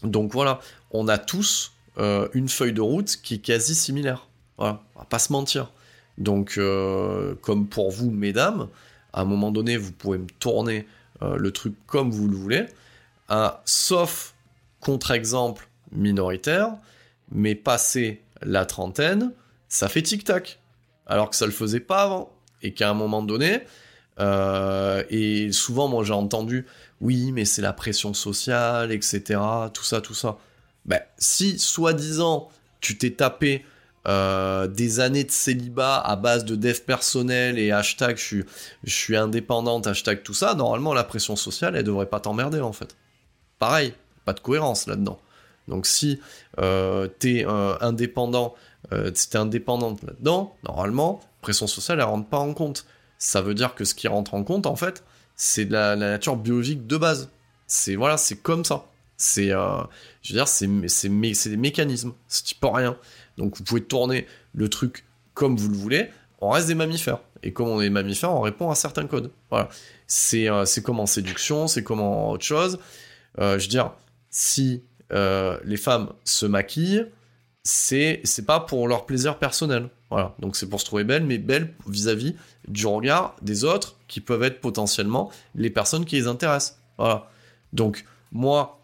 [0.04, 0.60] Donc voilà,
[0.92, 4.28] on a tous euh, une feuille de route qui est quasi similaire.
[4.58, 5.72] Voilà, on va pas se mentir.
[6.18, 8.70] Donc, euh, comme pour vous, mesdames,
[9.14, 10.88] à un moment donné, vous pouvez me tourner
[11.22, 12.66] euh, le truc comme vous le voulez,
[13.66, 14.34] sauf
[14.80, 16.76] contre-exemple minoritaire,
[17.32, 19.34] mais passé la trentaine,
[19.68, 20.60] ça fait tic-tac.
[21.06, 22.34] Alors que ça le faisait pas avant.
[22.62, 23.62] Et qu'à un moment donné,
[24.20, 26.66] euh, et souvent moi j'ai entendu,
[27.02, 29.40] oui, mais c'est la pression sociale, etc.
[29.74, 30.38] Tout ça, tout ça.
[30.86, 32.50] Ben, si, soi-disant,
[32.80, 33.64] tu t'es tapé
[34.08, 38.44] euh, des années de célibat à base de dev personnel et hashtag je suis,
[38.84, 42.72] je suis indépendante, hashtag tout ça, normalement la pression sociale, elle devrait pas t'emmerder en
[42.72, 42.96] fait.
[43.60, 45.20] Pareil, pas de cohérence là-dedans.
[45.68, 46.20] Donc si
[46.60, 48.56] euh, t'es euh, indépendant,
[48.94, 52.86] euh, si t'es indépendante là-dedans, normalement, pression sociale, elle rentre pas en compte.
[53.18, 55.04] Ça veut dire que ce qui rentre en compte, en fait,
[55.36, 57.30] c'est la, la nature biologique de base.
[57.66, 58.86] C'est voilà, c'est comme ça.
[59.18, 59.82] C'est, euh,
[60.22, 60.68] je veux dire, c'est
[61.50, 62.14] des mécanismes.
[62.28, 62.98] C'est tu peux rien.
[63.38, 66.10] Donc vous pouvez tourner le truc comme vous le voulez.
[66.40, 67.20] On reste des mammifères.
[67.44, 69.32] Et comme on est mammifères, on répond à certains codes.
[69.50, 69.70] Voilà.
[70.08, 70.48] C'est
[70.84, 72.80] comme en séduction, c'est comme en autre chose.
[73.38, 73.94] Je veux dire,
[74.30, 74.84] si
[75.14, 77.06] euh, les femmes se maquillent,
[77.64, 79.90] c'est c'est pas pour leur plaisir personnel.
[80.10, 80.34] Voilà.
[80.40, 82.36] Donc c'est pour se trouver belle, mais belle vis-à-vis
[82.68, 86.80] du regard des autres qui peuvent être potentiellement les personnes qui les intéressent.
[86.98, 87.30] Voilà.
[87.74, 88.80] Donc moi,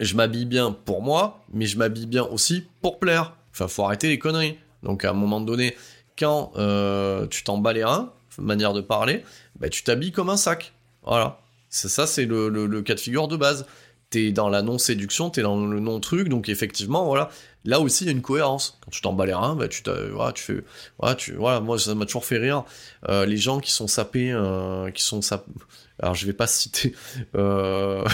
[0.00, 3.34] je m'habille bien pour moi, mais je m'habille bien aussi pour plaire.
[3.52, 4.58] Enfin, faut arrêter les conneries.
[4.82, 5.74] Donc à un moment donné,
[6.18, 9.24] quand euh, tu t'en bats les reins, manière de parler,
[9.58, 10.74] bah, tu t'habilles comme un sac.
[11.02, 11.40] Voilà.
[11.70, 13.66] C'est ça, c'est le, le- le cas de figure de base.
[14.10, 17.28] T'es dans la non-séduction, t'es dans le non-truc, donc effectivement, voilà.
[17.64, 18.78] Là aussi, il y a une cohérence.
[18.80, 19.82] Quand tu t'en bats les reins, bah, tu,
[20.12, 22.64] voilà, tu fais, voilà, moi, ça m'a toujours fait rire.
[23.08, 25.50] Euh, les gens qui sont sapés, euh, qui sont sapés,
[25.98, 26.94] alors je vais pas citer
[27.34, 28.04] euh,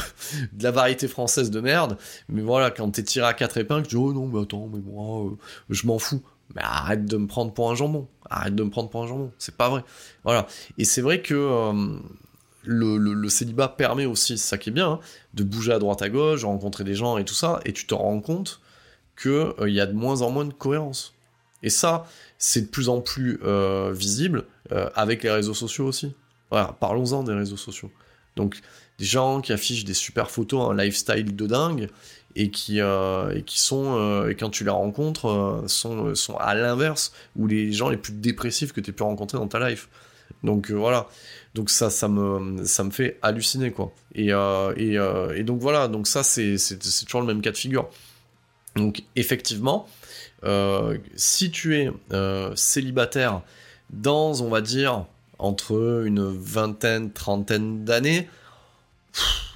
[0.54, 1.98] de la variété française de merde,
[2.30, 4.80] mais voilà, quand t'es tiré à quatre épingles, tu dis, oh non, mais attends, mais
[4.80, 5.30] moi,
[5.68, 6.22] je m'en fous.
[6.54, 8.08] Mais arrête de me prendre pour un jambon.
[8.28, 9.32] Arrête de me prendre pour un jambon.
[9.38, 9.84] C'est pas vrai.
[10.24, 10.46] Voilà.
[10.76, 11.34] Et c'est vrai que
[12.64, 15.00] le, célibat permet aussi, c'est ça qui est bien, hein,
[15.34, 17.94] de bouger à droite à gauche, rencontrer des gens et tout ça, et tu te
[17.94, 18.60] rends compte
[19.16, 21.14] que euh, il y a de moins en moins de cohérence.
[21.62, 22.06] Et ça,
[22.38, 26.14] c'est de plus en plus euh, visible euh, avec les réseaux sociaux aussi.
[26.50, 27.90] Parlons-en des réseaux sociaux.
[28.36, 28.60] Donc,
[28.98, 31.88] des gens qui affichent des super photos, un lifestyle de dingue,
[32.34, 37.46] et qui, et qui sont, et quand tu les rencontres, sont, sont à l'inverse, ou
[37.46, 39.88] les gens les plus dépressifs que tu aies pu rencontrer dans ta life.
[40.44, 41.08] Donc euh, voilà,
[41.54, 43.92] donc ça, ça me, fait halluciner quoi.
[44.14, 46.56] Et, euh, et, euh, et donc voilà, donc ça c'est,
[47.06, 47.88] toujours le même cas de figure.
[48.76, 49.86] Donc effectivement,
[51.14, 51.90] si tu es
[52.56, 53.42] célibataire
[53.90, 55.04] dans, on va dire,
[55.38, 58.28] entre une vingtaine, trentaine d'années,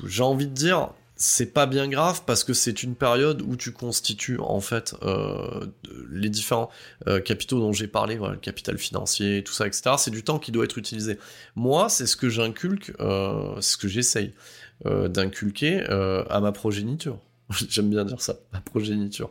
[0.05, 3.72] j'ai envie de dire, c'est pas bien grave parce que c'est une période où tu
[3.72, 5.66] constitues en fait euh,
[6.10, 6.70] les différents
[7.08, 9.96] euh, capitaux dont j'ai parlé, le capital financier, tout ça, etc.
[9.96, 11.18] C'est du temps qui doit être utilisé.
[11.54, 14.34] Moi, c'est ce que j'inculque, euh, c'est ce que j'essaye
[14.84, 17.18] d'inculquer à ma progéniture.
[17.70, 19.30] J'aime bien dire ça, ma progéniture.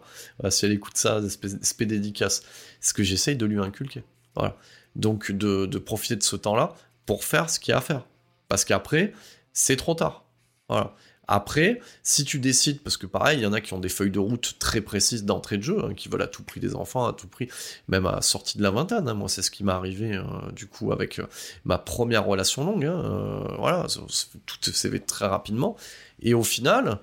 [0.49, 2.41] Si elle écoute ça, espèce dédicace,
[2.79, 4.03] c'est ce que j'essaye de lui inculquer.
[4.35, 4.57] Voilà.
[4.95, 6.73] Donc de, de profiter de ce temps-là
[7.05, 8.07] pour faire ce qu'il y a à faire.
[8.47, 9.13] Parce qu'après,
[9.53, 10.25] c'est trop tard.
[10.67, 10.95] Voilà.
[11.27, 14.11] Après, si tu décides, parce que pareil, il y en a qui ont des feuilles
[14.11, 17.05] de route très précises d'entrée de jeu, hein, qui veulent à tout prix des enfants,
[17.07, 17.49] à tout prix,
[17.87, 19.07] même à sortie de la vingtaine.
[19.07, 19.13] hein.
[19.13, 21.25] Moi, c'est ce qui m'est arrivé, euh, du coup, avec euh,
[21.63, 22.85] ma première relation longue.
[22.85, 23.01] hein.
[23.03, 23.87] Euh, voilà,
[24.45, 25.75] tout s'est fait très rapidement.
[26.21, 26.99] Et au final,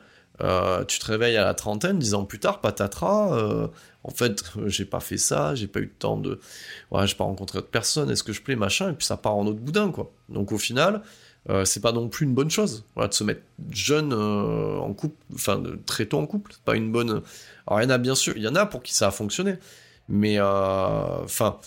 [0.88, 3.68] tu te réveilles à la trentaine, dix ans plus tard, patatras,
[4.04, 6.40] en fait, j'ai pas fait ça, j'ai pas eu le temps de...
[6.90, 9.36] Ouais, j'ai pas rencontré d'autres personnes, est-ce que je plais, machin, et puis ça part
[9.36, 10.12] en autre boudin, quoi.
[10.28, 11.02] Donc au final,
[11.50, 15.16] euh, c'est pas non plus une bonne chose, de se mettre jeune euh, en couple,
[15.34, 17.22] enfin, très tôt en couple, pas une bonne...
[17.66, 19.10] Alors il y en a bien sûr, il y en a pour qui ça a
[19.10, 19.54] fonctionné,
[20.08, 21.58] mais euh, enfin...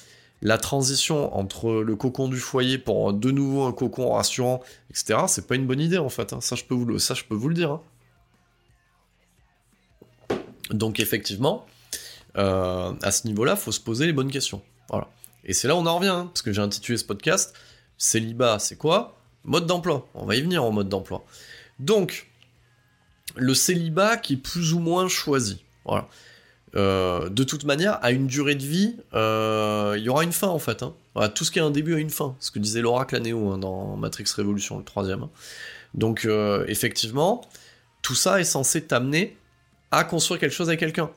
[0.41, 4.61] la transition entre le cocon du foyer pour de nouveau un cocon rassurant,
[4.91, 6.33] etc., c'est pas une bonne idée en fait.
[6.33, 6.41] hein.
[6.41, 7.71] Ça, je peux vous le, ça, je peux vous le dire.
[7.71, 7.81] hein.
[10.69, 11.65] Donc effectivement,
[12.35, 14.61] à ce niveau-là, faut se poser les bonnes questions.
[15.45, 17.55] Et c'est là où on en revient, hein, parce que j'ai intitulé ce podcast
[17.97, 19.17] Célibat, c'est quoi?
[19.45, 20.07] Mode d'emploi.
[20.13, 21.23] On va y venir en mode d'emploi.
[21.79, 22.27] Donc,
[23.35, 25.63] le célibat qui est plus ou moins choisi.
[26.75, 30.47] Euh, de toute manière, à une durée de vie, euh, il y aura une fin
[30.47, 30.83] en fait.
[30.83, 30.93] hein.
[31.29, 32.35] Tout ce qui a un début a une fin.
[32.39, 35.23] Ce que disait l'oracle à Neo hein, dans Matrix Révolution, le troisième.
[35.23, 35.29] hein.
[35.93, 37.41] Donc, euh, effectivement,
[38.01, 39.37] tout ça est censé t'amener
[39.91, 41.09] à construire quelque chose avec quelqu'un.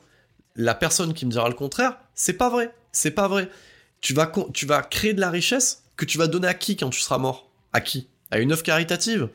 [0.55, 2.73] La personne qui me dira le contraire, c'est pas vrai.
[2.91, 3.49] C'est pas vrai.
[4.01, 7.17] Tu vas créer de la richesse que tu vas donner à qui quand tu seras
[7.17, 7.49] mort?
[7.73, 8.07] À qui?
[8.31, 9.29] À une œuvre caritative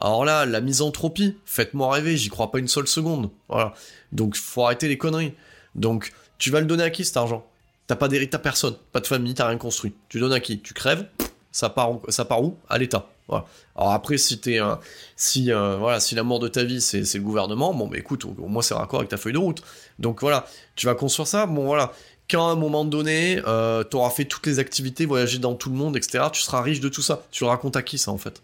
[0.00, 3.30] Alors là, la misanthropie, faites-moi rêver, j'y crois pas une seule seconde.
[3.48, 3.74] Voilà.
[4.12, 5.34] Donc, faut arrêter les conneries.
[5.74, 7.46] Donc, tu vas le donner à qui cet argent?
[7.86, 9.92] T'as pas d'hérite à personne, pas de famille, t'as rien construit.
[10.08, 10.60] Tu donnes à qui?
[10.60, 11.06] Tu crèves
[11.50, 12.56] ça part, où- ça part où?
[12.68, 13.10] À l'État.
[13.28, 13.44] Voilà.
[13.76, 14.78] Alors après, si t'es, un-
[15.16, 18.34] si euh, voilà, si l'amour de ta vie c'est le gouvernement, bon, bah écoute, au,
[18.38, 19.62] au moins c'est raccord avec ta feuille de route.
[19.98, 21.44] Donc voilà, tu vas construire ça.
[21.46, 21.92] Bon voilà,
[22.32, 25.76] quand à un moment donné, euh, t'auras fait toutes les activités, voyagé dans tout le
[25.76, 26.24] monde, etc.
[26.32, 27.22] Tu seras riche de tout ça.
[27.30, 28.42] Tu le racontes à qui ça en fait?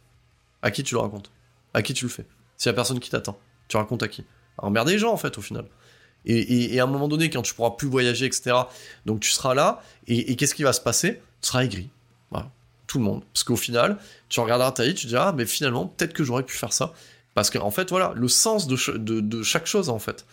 [0.63, 1.31] À qui tu le racontes?
[1.75, 2.27] À qui tu le fais?
[2.57, 4.25] S'il y a personne qui t'attend, tu racontes à qui?
[4.59, 5.65] À emmerder les gens en fait au final.
[6.27, 8.55] Et, à un moment donné, quand tu pourras plus voyager, etc.,
[9.07, 11.23] donc tu seras là, et, qu'est-ce qui va se passer?
[11.41, 11.89] Tu seras aigri.
[12.31, 12.51] Voilà.
[12.87, 13.23] Tout le monde.
[13.33, 13.97] Parce qu'au final,
[14.29, 16.73] tu regarderas ta vie, tu te diras, ah, mais finalement, peut-être que j'aurais pu faire
[16.73, 16.93] ça.
[17.35, 20.27] Parce qu'en fait, voilà, le sens de, ch- de, de chaque chose, en fait.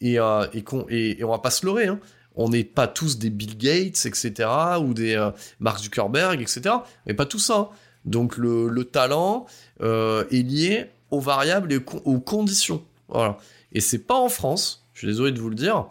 [0.00, 2.00] Et, euh, et, qu'on- et- on va pas se leurrer, hein.
[2.36, 4.48] On n'est pas tous des Bill Gates, etc.,
[4.80, 5.30] ou des euh,
[5.60, 6.74] Mark Zuckerberg, etc.
[7.06, 7.56] Mais pas tout ça.
[7.56, 7.68] hein.
[8.04, 9.46] Donc le, le talent
[9.80, 12.82] euh, est lié aux variables et aux con- aux conditions.
[13.08, 13.38] Voilà.
[13.72, 15.86] Et c'est pas en France, je suis désolé de vous le dire,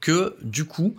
[0.00, 0.94] que du coup,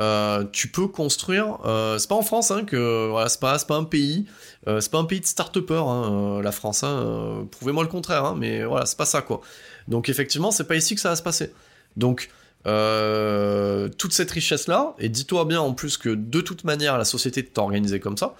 [0.00, 1.58] euh, tu peux construire.
[1.64, 4.26] euh, c'est pas en France hein, que voilà, c'est pas, pas un pays,
[4.68, 6.82] euh, c'est pas un pays de start-upers, hein, la France.
[6.82, 9.40] Hein, Prouvez-moi le contraire, hein, mais voilà, c'est pas ça quoi.
[9.88, 11.52] Donc effectivement, c'est pas ici que ça va se passer.
[11.96, 12.30] Donc
[12.66, 17.04] euh, toute cette richesse là, et dis-toi bien en plus que de toute manière la
[17.04, 18.34] société est organisée comme ça.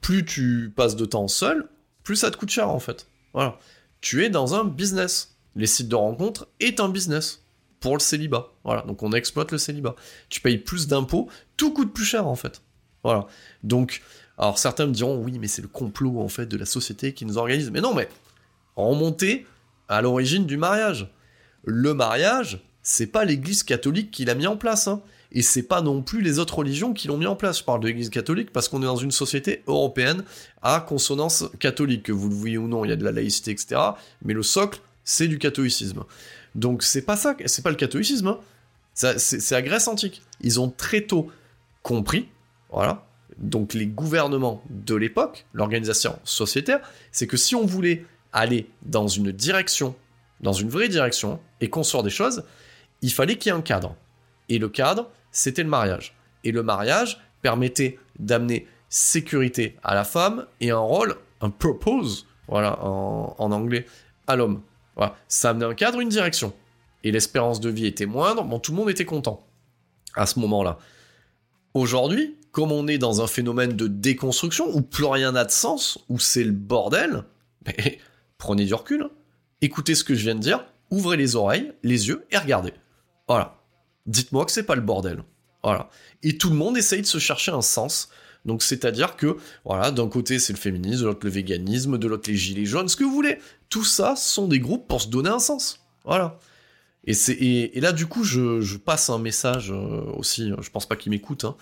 [0.00, 1.68] Plus tu passes de temps seul,
[2.04, 3.06] plus ça te coûte cher en fait.
[3.32, 3.58] Voilà.
[4.00, 5.34] Tu es dans un business.
[5.56, 7.42] Les sites de rencontres est un business
[7.80, 8.48] pour le célibat.
[8.64, 9.96] Voilà, donc on exploite le célibat.
[10.28, 12.62] Tu payes plus d'impôts, tout coûte plus cher en fait.
[13.02, 13.26] Voilà.
[13.64, 14.02] Donc,
[14.36, 17.26] alors certains me diront oui, mais c'est le complot en fait de la société qui
[17.26, 17.70] nous organise.
[17.70, 18.08] Mais non, mais
[18.76, 19.46] remonter
[19.88, 21.10] à l'origine du mariage.
[21.64, 22.60] Le mariage,
[22.90, 25.02] c'est pas l'Église catholique qui l'a mis en place, hein.
[25.30, 27.58] Et c'est pas non plus les autres religions qui l'ont mis en place.
[27.58, 30.24] Je parle de l'Église catholique parce qu'on est dans une société européenne
[30.62, 33.50] à consonance catholique, que vous le voyez ou non, il y a de la laïcité,
[33.50, 33.78] etc.
[34.24, 36.04] Mais le socle, c'est du catholicisme.
[36.54, 38.28] Donc c'est pas ça, c'est pas le catholicisme.
[38.28, 38.38] hein.
[38.94, 40.22] C'est la Grèce antique.
[40.40, 41.30] Ils ont très tôt
[41.82, 42.28] compris,
[42.70, 43.06] voilà.
[43.36, 46.80] Donc les gouvernements de l'époque, l'organisation sociétaire,
[47.12, 49.94] c'est que si on voulait aller dans une direction,
[50.40, 52.44] dans une vraie direction, et construire des choses,
[53.02, 53.94] il fallait qu'il y ait un cadre.
[54.48, 56.16] Et le cadre, c'était le mariage.
[56.44, 62.82] Et le mariage permettait d'amener sécurité à la femme et un rôle, un purpose, voilà,
[62.82, 63.86] en, anglais,
[64.26, 64.62] à l'homme.
[64.96, 65.16] Voilà.
[65.28, 66.52] Ça amenait un cadre, une direction.
[67.04, 69.46] Et l'espérance de vie était moindre, bon, tout le monde était content
[70.14, 70.78] à ce moment-là.
[71.74, 75.98] Aujourd'hui, comme on est dans un phénomène de déconstruction où plus rien n'a de sens,
[76.08, 77.24] où c'est le bordel,
[77.66, 77.98] mais
[78.38, 79.10] prenez du recul, hein.
[79.60, 82.72] écoutez ce que je viens de dire, ouvrez les oreilles, les yeux et regardez.
[83.28, 83.56] Voilà.
[84.06, 85.22] Dites-moi que c'est pas le bordel.
[85.62, 85.90] Voilà.
[86.22, 88.08] Et tout le monde essaye de se chercher un sens.
[88.44, 92.30] Donc c'est-à-dire que, voilà, d'un côté c'est le féminisme, de l'autre le véganisme, de l'autre
[92.30, 93.38] les gilets jaunes, ce que vous voulez.
[93.68, 95.80] Tout ça sont des groupes pour se donner un sens.
[96.04, 96.38] Voilà.
[97.04, 100.96] Et, et, et là, du coup, je, passe un message euh, aussi, je pense pas
[100.96, 101.56] qu'ils m'écoutent, hein.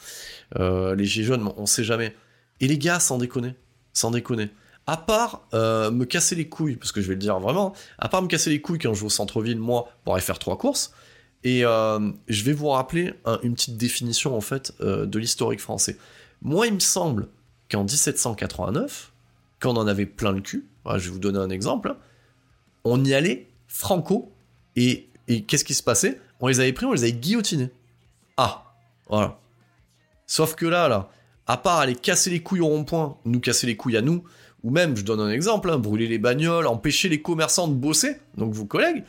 [0.58, 2.14] Euh, les gilets jaunes, on sait jamais.
[2.60, 3.54] Et les gars, sans déconner,
[3.92, 4.50] sans déconner,
[4.86, 8.08] à part euh, me casser les couilles, parce que je vais le dire vraiment, à
[8.08, 10.58] part me casser les couilles quand je vais au centre-ville, moi, pour aller faire trois
[10.58, 10.92] courses,
[11.45, 15.61] et euh, je vais vous rappeler un- une petite définition, en fait, euh, de l'historique
[15.61, 15.97] français.
[16.43, 17.28] Moi, il me semble
[17.70, 19.12] qu'en 1789,
[19.61, 21.95] quand on en avait plein le cul, voilà, je vais vous donner un exemple,
[22.84, 24.32] on y allait franco,
[24.76, 26.20] et, et qu'est-ce qui se passait?
[26.41, 27.70] On les avait pris, on les avait guillotinés.
[28.37, 28.74] Ah,
[29.09, 29.39] voilà.
[30.26, 31.09] Sauf que là, là,
[31.47, 34.24] à part aller casser les couilles au rond-point, nous casser les couilles à nous,
[34.62, 38.16] ou même, je donne un exemple, hein, brûler les bagnoles, empêcher les commerçants de bosser,
[38.37, 39.05] donc vos collègues,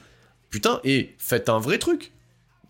[0.49, 2.11] putain, et faites un vrai truc.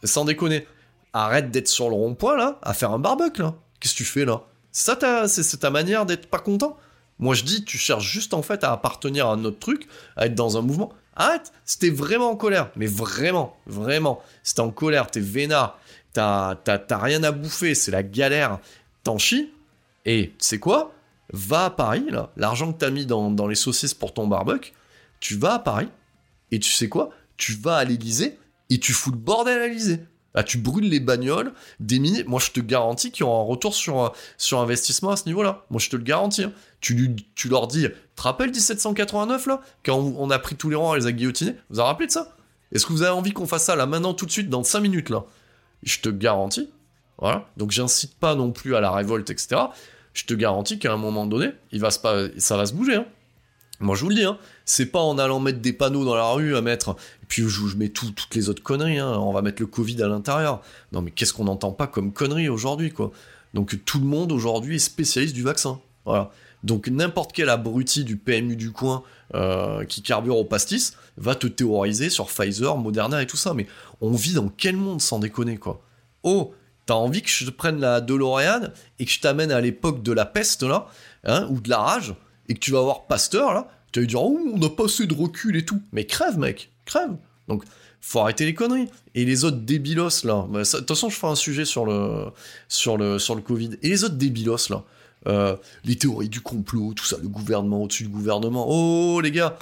[0.04, 0.68] Sans déconner.
[1.14, 3.56] Arrête d'être sur le rond-point, là, à faire un barbecue, là.
[3.80, 4.44] Qu'est-ce que tu fais, là?
[4.72, 6.78] C'est ça c'est, ta manière d'être pas content?
[7.20, 10.28] Moi, je dis, tu cherches juste, en fait, à appartenir à un autre truc, à
[10.28, 10.94] être dans un mouvement.
[11.16, 11.52] Arrête!
[11.66, 15.80] Si t'es vraiment en colère, mais vraiment, vraiment, si t'es en colère, t'es vénard,
[16.14, 16.56] t'as,
[16.92, 18.60] rien à bouffer, c'est la galère,
[19.04, 19.52] t'en chies,
[20.06, 20.94] et tu sais quoi?
[21.34, 24.74] Va à Paris, là, l'argent que t'as mis dans, dans les saucisses pour ton barbecue,
[25.20, 25.90] tu vas à Paris,
[26.52, 27.10] et tu sais quoi?
[27.36, 28.38] Tu vas à l'Elysée,
[28.70, 30.00] et tu fous le bordel à l'Elysée.
[30.46, 32.24] Tu brûles les bagnoles, des mini.
[32.28, 34.14] Moi, je te garantis qu'il y aura un retour sur,
[34.60, 35.66] investissement à ce niveau-là.
[35.72, 36.44] Moi, je te le garantis.
[36.44, 36.54] hein.
[36.80, 40.94] Tu, tu leur dis, te rappelles 1789, là Quand on, a pris tous les rangs
[40.94, 41.54] et les a guillotinés?
[41.70, 42.36] Vous vous rappelez de ça?
[42.72, 44.80] Est-ce que vous avez envie qu'on fasse ça, là, maintenant, tout de suite, dans 5
[44.82, 45.24] minutes, là?
[45.82, 46.70] Je te garantis.
[47.18, 47.48] Voilà.
[47.58, 49.60] Donc, j'incite pas non plus à la révolte, etc.
[50.14, 52.96] Je te garantis qu'à un moment donné, il va se pas, ça va se bouger.
[52.98, 53.06] hein.
[53.80, 54.38] Moi, je vous le dis, hein.
[54.66, 56.96] c'est pas en allant mettre des panneaux dans la rue à mettre.
[57.22, 58.98] Et puis, je, mets tout- toutes les autres conneries.
[59.00, 59.14] hein.
[59.20, 60.62] On va mettre le Covid à l'intérieur.
[60.92, 63.12] Non, mais qu'est-ce qu'on n'entend pas comme conneries aujourd'hui, quoi?
[63.54, 65.80] Donc, tout le monde aujourd'hui est spécialiste du vaccin.
[66.06, 66.32] Voilà.
[66.64, 69.04] Donc, n'importe quel abruti du PMU du coin
[69.36, 73.54] euh, qui carbure au pastis va te théoriser sur Pfizer, Moderna et tout ça.
[73.54, 73.68] Mais
[74.02, 75.82] on vit dans quel monde sans déconner, quoi?
[76.24, 76.54] Oh,
[76.88, 80.12] t'as envie que je te prenne la DeLorean et que je t'amène à l'époque de
[80.12, 80.88] la peste, là,
[81.26, 82.16] hein, ou de la rage,
[82.50, 84.86] et que tu vas voir Pasteur, là, tu vas lui dire, oh, on a pas
[84.86, 85.82] assez de recul et tout.
[85.92, 87.16] Mais crève, mec, crève.
[87.48, 87.64] Donc,
[88.02, 88.90] faut arrêter les conneries.
[89.16, 92.32] Et les autres débilos, là, bah, de toute façon, je ferai un sujet sur le,
[92.68, 93.72] sur le, Covid.
[93.82, 94.84] Et les autres débilos, là,
[95.28, 98.66] euh, les théories du complot, tout ça, le gouvernement au-dessus du gouvernement.
[98.70, 99.58] Oh, les gars,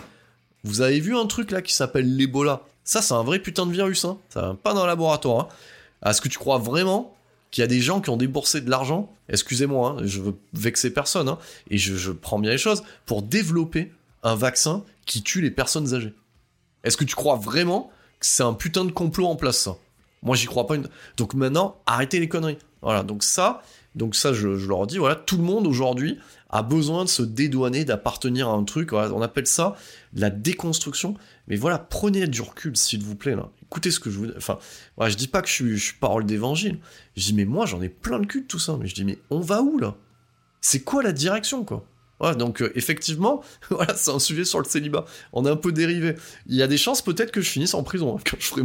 [0.63, 2.61] vous avez vu un truc là qui s'appelle l'Ebola?
[2.83, 4.17] Ça, c'est un vrai putain de virus, hein.
[4.29, 5.49] Ça va pas dans le laboratoire.
[6.03, 6.09] Hein.
[6.09, 7.14] Est-ce que tu crois vraiment
[7.55, 10.91] qu'il y a des gens qui ont déboursé de l'argent Excusez-moi, hein, je veux vexer
[10.93, 11.39] personne, hein,
[11.69, 13.93] et je, prends bien les choses, pour développer
[14.23, 16.13] un vaccin qui tue les personnes âgées.
[16.83, 19.77] Est-ce que tu crois vraiment c'est un putain de complot en place, ça?
[20.21, 20.75] Moi, j'y crois pas.
[20.75, 20.89] Une...
[21.15, 22.57] Donc maintenant, arrêtez les conneries.
[22.81, 23.61] Voilà, donc ça,
[23.95, 27.85] donc ça, je, leur dis, voilà, tout le monde aujourd'hui a besoin de se dédouaner,
[27.85, 28.91] d'appartenir à un truc.
[28.91, 29.75] On appelle ça
[30.13, 31.15] la déconstruction.
[31.47, 33.35] Mais voilà, prenez du recul, s'il vous plaît.
[33.75, 34.27] Écoutez ce que je vous.
[34.37, 34.57] Enfin,
[35.05, 36.79] je dis pas que je suis, parole d'évangile.
[37.17, 38.77] Je dis, mais moi, j'en ai plein de cul de tout ça.
[38.79, 39.97] Mais je dis, mais on va où là?
[40.61, 41.85] C'est quoi la direction, quoi?
[42.21, 45.03] Voilà, donc euh, effectivement, voilà, c'est un sujet sur le célibat.
[45.33, 46.15] On a un peu dérivé.
[46.47, 48.61] Il y a des chances peut-être que je finisse en prison hein, quand je ferai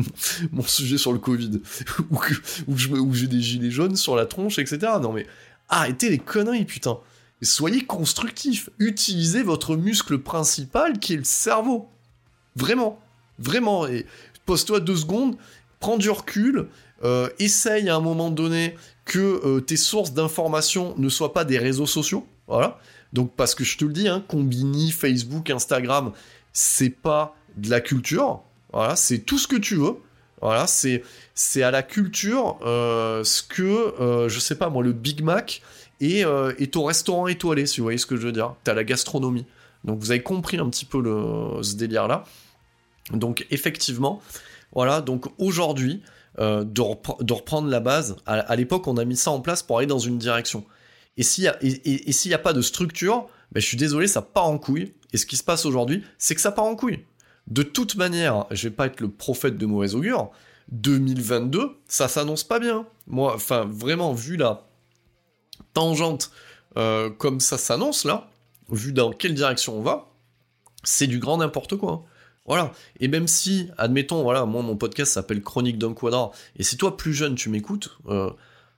[0.53, 1.61] mon, sujet sur le Covid,
[2.11, 2.35] ou que
[2.69, 4.79] ou j'ai des gilets jaunes sur la tronche, etc.
[5.03, 5.27] Non mais
[5.69, 6.99] arrêtez les conneries, putain.
[7.43, 8.71] Soyez constructifs.
[8.79, 11.89] Utilisez votre muscle principal qui est le cerveau.
[12.55, 13.01] Vraiment,
[13.41, 13.89] vraiment.
[13.89, 14.07] Et
[14.51, 15.37] pose-toi deux secondes,
[15.79, 16.67] prends du recul,
[17.05, 18.75] euh, essaye à un moment donné
[19.05, 22.27] que euh, tes sources d'information ne soient pas des réseaux sociaux.
[22.49, 22.81] Voilà.
[23.13, 26.11] Donc, parce que je te le dis, hein, Combini, Facebook, Instagram,
[26.53, 28.41] c'est pas de la culture.
[28.73, 29.99] Voilà, c'est tout ce que tu veux.
[30.43, 35.63] Voilà, c'est à la culture euh, ce que je sais pas moi le Big Mac
[36.01, 36.25] et,
[36.59, 38.57] et ton restaurant étoilé, si vous voyez ce que je veux dire.
[38.65, 39.47] T'as la gastronomie.
[39.85, 42.25] Donc vous avez compris un petit peu le, ce délire là.
[43.13, 44.21] Donc effectivement,
[44.73, 45.01] voilà.
[45.01, 46.03] Donc aujourd'hui,
[46.39, 48.17] de, de, reprendre la base.
[48.25, 50.65] À, l'époque, on a mis ça en place pour aller dans une direction.
[51.17, 51.49] Et s'il n'y
[52.33, 54.95] a, a, pas de structure, ben, je suis désolé, ça part en couille.
[55.13, 57.05] Et ce qui se passe aujourd'hui, c'est que ça part en couille.
[57.47, 60.31] De toute manière, je vais pas être le prophète de mauvais augure.
[60.71, 62.87] 2022, ça s'annonce pas bien.
[63.07, 64.67] Moi, enfin, vraiment, vu la
[65.75, 66.31] tangente
[66.77, 68.31] euh, comme ça s'annonce là,
[68.71, 70.13] vu dans quelle direction on va,
[70.85, 72.05] c'est du grand n'importe quoi.
[72.51, 72.73] Voilà.
[72.99, 76.97] Et même si, admettons, voilà, moi mon podcast s'appelle Chronique d'un quadrat, et si toi
[76.97, 78.29] plus jeune tu m'écoutes, euh,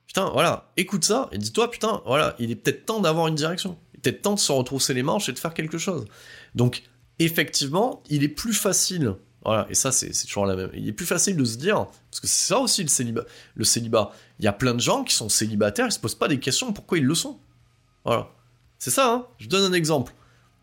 [0.05, 3.79] putain, voilà, écoute ça et dis-toi, putain, voilà, il est peut-être temps d'avoir une direction.
[3.91, 6.05] Il est peut-être temps de se retrousser les manches et de faire quelque chose.
[6.53, 6.83] Donc,
[7.17, 9.15] effectivement, il est plus facile.
[9.43, 10.69] Voilà, et ça, c'est toujours la même.
[10.75, 13.23] Il est plus facile de se dire, parce que c'est ça aussi le célibat.
[13.55, 14.11] Le célibat.
[14.37, 16.73] Il y a plein de gens qui sont célibataires, ils se posent pas des questions
[16.73, 17.39] pourquoi ils le sont.
[18.05, 18.29] Voilà.
[18.77, 19.25] C'est ça, hein.
[19.39, 20.13] Je donne un exemple.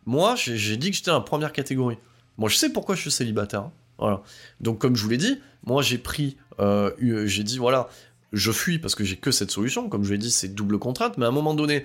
[0.07, 1.99] Moi, j'ai dit que j'étais dans la première catégorie.
[2.41, 3.61] Moi, je sais pourquoi je suis célibataire.
[3.61, 3.73] Hein.
[3.99, 4.23] Voilà.
[4.61, 6.91] Donc, comme je vous l'ai dit, moi, j'ai pris, euh,
[7.27, 7.91] j'ai dit, voilà,
[8.33, 9.91] je fuis parce que j'ai que cette solution.
[9.91, 11.19] Comme je l'ai dit, c'est double contrainte.
[11.19, 11.85] Mais à un moment donné,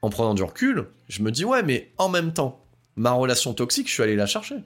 [0.00, 2.64] en prenant du recul, je me dis, ouais, mais en même temps,
[2.96, 4.56] ma relation toxique, je suis allé la chercher.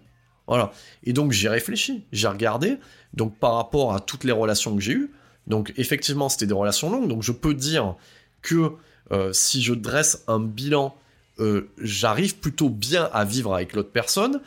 [0.47, 0.71] Voilà.
[1.03, 2.79] Et donc, j'ai réfléchi, j'ai regardé.
[3.13, 5.11] Donc, par rapport à toutes les relations que j'ai eues,
[5.49, 7.09] donc, effectivement, c'était des relations longues.
[7.09, 7.97] Donc, je peux dire
[8.41, 8.71] que
[9.11, 10.97] euh, si je dresse un bilan,
[11.41, 14.41] euh, j'arrive plutôt bien à vivre avec l'autre personne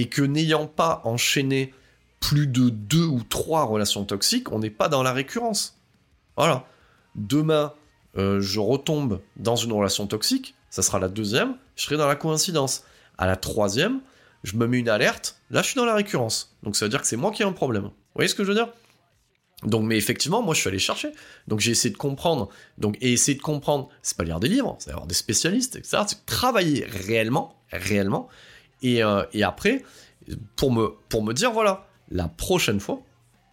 [0.00, 1.74] et que n'ayant pas enchaîné
[2.20, 5.78] plus de deux ou trois relations toxiques, on n'est pas dans la récurrence.
[6.38, 6.64] Voilà.
[7.16, 7.74] Demain,
[8.16, 12.16] euh, je retombe dans une relation toxique, ça sera la deuxième, je serai dans la
[12.16, 12.84] coïncidence.
[13.18, 14.00] À la troisième,
[14.42, 16.56] je me mets une alerte, là je suis dans la récurrence.
[16.62, 17.84] Donc ça veut dire que c'est moi qui ai un problème.
[17.84, 18.68] Vous voyez ce que je veux dire?
[19.64, 21.12] Donc, mais effectivement, moi, je suis allé chercher.
[21.46, 22.48] Donc, j'ai essayé de comprendre.
[22.78, 26.04] Donc, et essayer de comprendre, c'est pas lire des livres, c'est avoir des spécialistes, etc.
[26.08, 28.30] C'est travailler réellement, réellement.
[28.82, 29.82] Et, euh, et, après,
[30.56, 33.02] pour me, pour me dire, voilà, la prochaine fois,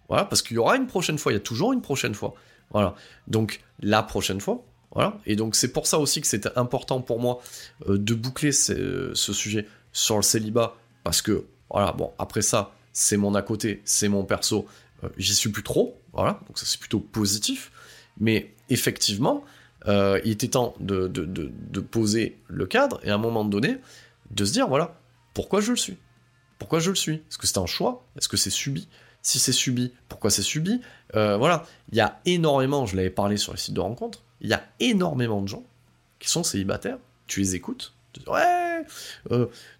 [0.07, 2.33] voilà, parce qu'il y aura une prochaine fois, il y a toujours une prochaine fois.
[2.71, 2.95] Voilà.
[3.27, 4.63] Donc, la prochaine fois,
[4.93, 5.19] voilà.
[5.25, 7.39] Et donc, c'est pour ça aussi que c'était important pour moi
[7.87, 13.17] euh, de boucler ce, sujet sur le célibat, parce que, voilà, bon, après ça, c'est
[13.17, 14.65] mon à côté, c'est mon perso,
[15.03, 17.71] euh, j'y suis plus trop, voilà, donc ça c'est plutôt positif,
[18.19, 19.43] mais effectivement,
[19.85, 23.77] il était temps de, de, poser le cadre et à un moment donné,
[24.31, 24.99] de se dire, voilà,
[25.37, 25.97] pourquoi je le suis?
[26.57, 27.13] Pourquoi je le suis?
[27.13, 28.03] Est-ce que c'est un choix?
[28.17, 28.87] Est-ce que c'est subi?
[29.21, 30.81] Si c'est subi, pourquoi c'est subi?
[31.13, 34.49] Euh, Voilà, il y a énormément, je l'avais parlé sur les sites de rencontres, il
[34.49, 35.63] y a énormément de gens
[36.17, 38.83] qui sont célibataires, tu les écoutes, tu dis, ouais,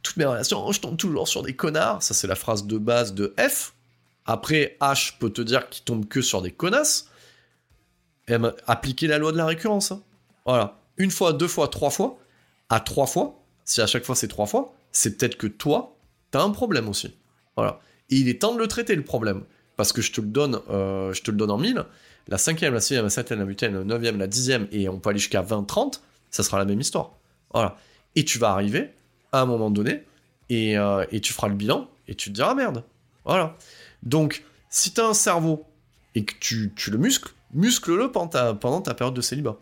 [0.04, 3.16] toutes mes relations, je tombe toujours sur des connards, ça c'est la phrase de base
[3.16, 3.74] de F,
[4.28, 7.10] après, H peut te dire qu'il tombe que sur des connasses.
[8.28, 9.94] Et ben, appliquer la loi de la récurrence.
[9.94, 10.04] Hein.
[10.46, 10.78] Voilà.
[10.98, 12.20] Une fois, deux fois, trois fois.
[12.68, 15.98] À trois fois, si à chaque fois c'est trois fois, c'est peut-être que toi,
[16.32, 17.16] t'as un problème aussi.
[17.56, 17.80] Voilà.
[18.10, 19.44] Et il est temps de le traiter, le problème.
[19.76, 21.86] Parce que je te le donne, euh, je te le donne en mille.
[22.28, 25.12] La cinquième, la sixième, la septième, la huitième, la neuvième, la dixième, et on peut
[25.12, 27.14] aller jusqu'à 20, 30, ça sera la même histoire.
[27.54, 27.78] Voilà.
[28.16, 28.94] Et tu vas arriver
[29.32, 30.04] à un moment donné,
[30.50, 32.84] et, euh, tu feras le bilan, et tu te diras merde.
[33.24, 33.56] Voilà.
[34.04, 35.66] Donc, si tu as un cerveau
[36.16, 39.58] et que tu, le muscles, muscle-le pendant ta, pendant ta période de célibat.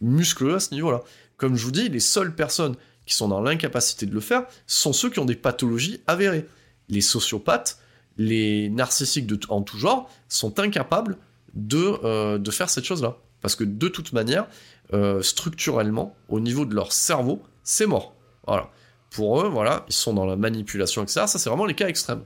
[0.00, 1.02] Muscle-le à ce niveau-là.
[1.36, 2.76] Comme je vous dis, les seules personnes
[3.10, 6.46] qui sont dans l'incapacité de le faire sont ceux qui ont des pathologies avérées.
[6.88, 7.78] Les sociopathes,
[8.16, 11.18] les narcissiques de, en tout genre sont incapables
[11.54, 13.16] de, euh, de faire cette chose-là.
[13.40, 14.46] Parce que de toute manière,
[14.92, 18.14] euh, structurellement, au niveau de leur cerveau, c'est mort.
[19.10, 21.22] Pour eux, voilà, ils sont dans la manipulation, etc.
[21.26, 22.22] Ça, c'est vraiment les cas extrêmes.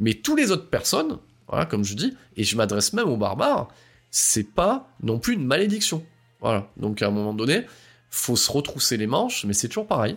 [0.00, 1.18] Mais tous les autres personnes,
[1.48, 3.68] voilà, comme je dis, et je m'adresse même aux barbares,
[4.10, 6.02] c'est pas non plus une malédiction.
[6.40, 6.68] Voilà.
[6.78, 7.66] Donc à un moment donné,
[8.12, 10.16] faut se retrousser les manches, mais c'est toujours pareil.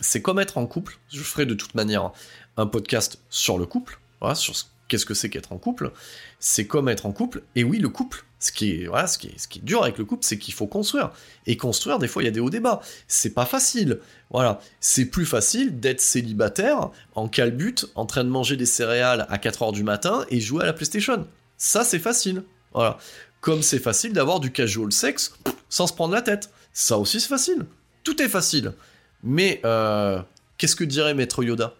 [0.00, 0.98] C'est comme être en couple.
[1.08, 2.12] Je ferai de toute manière
[2.56, 4.00] un podcast sur le couple,
[4.34, 4.54] sur
[4.88, 5.92] qu'est-ce que c'est qu'être en couple.
[6.40, 7.42] C'est comme être en couple.
[7.54, 10.52] Et oui, le couple, ce ce ce qui est dur avec le couple, c'est qu'il
[10.52, 11.12] faut construire.
[11.46, 12.80] Et construire, des fois, il y a des hauts débats.
[13.06, 14.00] C'est pas facile.
[14.30, 14.60] Voilà.
[14.80, 19.72] C'est plus facile d'être célibataire, en calbute, en train de manger des céréales à 4h
[19.72, 21.26] du matin et jouer à la PlayStation.
[21.56, 22.42] Ça, c'est facile.
[22.74, 22.98] Voilà.
[23.40, 25.34] Comme c'est facile d'avoir du casual sexe
[25.68, 26.50] sans se prendre la tête.
[26.78, 27.64] Ça aussi, c'est facile.
[28.04, 28.74] Tout est facile.
[29.22, 30.20] Mais, euh,
[30.58, 31.72] qu'est-ce que dirait Maître Yoda?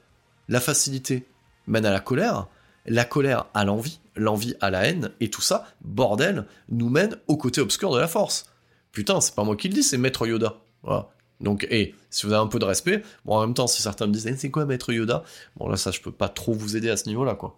[0.48, 1.26] La facilité
[1.66, 2.46] mène à la colère,
[2.86, 7.36] la colère à l'envie, l'envie à la haine, et tout ça, bordel, nous mène au
[7.36, 8.46] côté obscur de la force.
[8.90, 10.56] Putain, c'est pas moi qui le dis, c'est Maître Yoda.
[10.82, 11.10] Voilà.
[11.40, 14.06] Donc, et si vous avez un peu de respect, bon, en même temps, si certains
[14.06, 15.24] me disent, eh, c'est quoi Maître Yoda?
[15.56, 17.54] Bon, là, ça, je peux pas trop vous aider à ce niveau-là, quoi.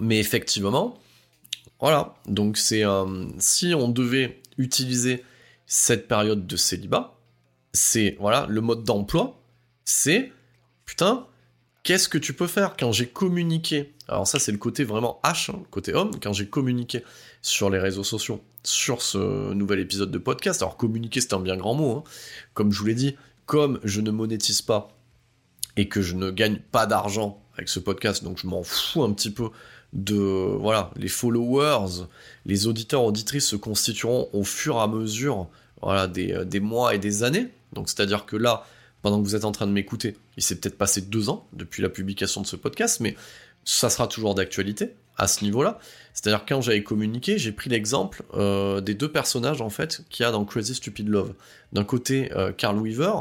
[0.00, 0.98] Mais effectivement,
[1.78, 2.14] voilà.
[2.26, 2.82] Donc, c'est
[3.38, 5.24] si on devait utiliser
[5.66, 7.16] cette période de célibat,
[7.72, 9.40] c'est voilà le mode d'emploi,
[9.84, 10.32] c'est
[10.84, 11.26] putain,
[11.82, 13.94] qu'est-ce que tu peux faire quand j'ai communiqué?
[14.08, 17.04] Alors ça c'est le côté vraiment H, hein, côté homme, quand j'ai communiqué
[17.42, 20.62] sur les réseaux sociaux sur ce nouvel épisode de podcast.
[20.62, 22.04] Alors communiquer c'est un bien grand mot, hein.
[22.54, 24.88] comme je vous l'ai dit, comme je ne monétise pas
[25.76, 29.12] et que je ne gagne pas d'argent avec ce podcast, donc je m'en fous un
[29.12, 29.50] petit peu
[29.92, 32.04] de voilà les followers,
[32.46, 35.48] les auditeurs auditrices se constitueront au fur et à mesure
[35.82, 37.48] voilà des, euh, des mois et des années.
[37.72, 38.64] Donc c'est à dire que là
[39.02, 40.16] pendant que vous êtes en train de m'écouter.
[40.36, 43.16] Il s'est peut-être passé deux ans depuis la publication de ce podcast, mais
[43.64, 45.78] ça sera toujours d'actualité à ce niveau-là.
[46.12, 50.26] C'est-à-dire quand j'avais communiqué, j'ai pris l'exemple euh, des deux personnages en fait qu'il y
[50.26, 51.32] a dans Crazy Stupid Love.
[51.72, 53.12] D'un côté, euh, Carl Weaver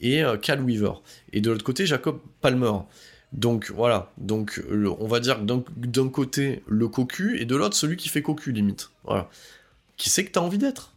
[0.00, 0.92] et Cal Weaver,
[1.32, 2.72] et de l'autre côté, Jacob Palmer.
[3.32, 8.08] Donc voilà, donc on va dire d'un côté le cocu et de l'autre celui qui
[8.08, 8.90] fait cocu limite.
[9.04, 9.28] Voilà.
[9.98, 10.94] Qui c'est que t'as envie d'être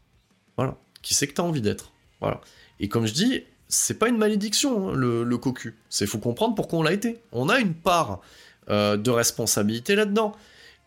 [0.56, 0.78] Voilà.
[1.02, 2.40] Qui c'est que t'as envie d'être Voilà.
[2.80, 5.76] Et comme je dis, c'est pas une malédiction, hein, le, cocu.
[5.90, 7.22] C'est faut comprendre pourquoi on l'a été.
[7.32, 8.22] On a une part
[8.70, 10.34] euh, de responsabilité là-dedans.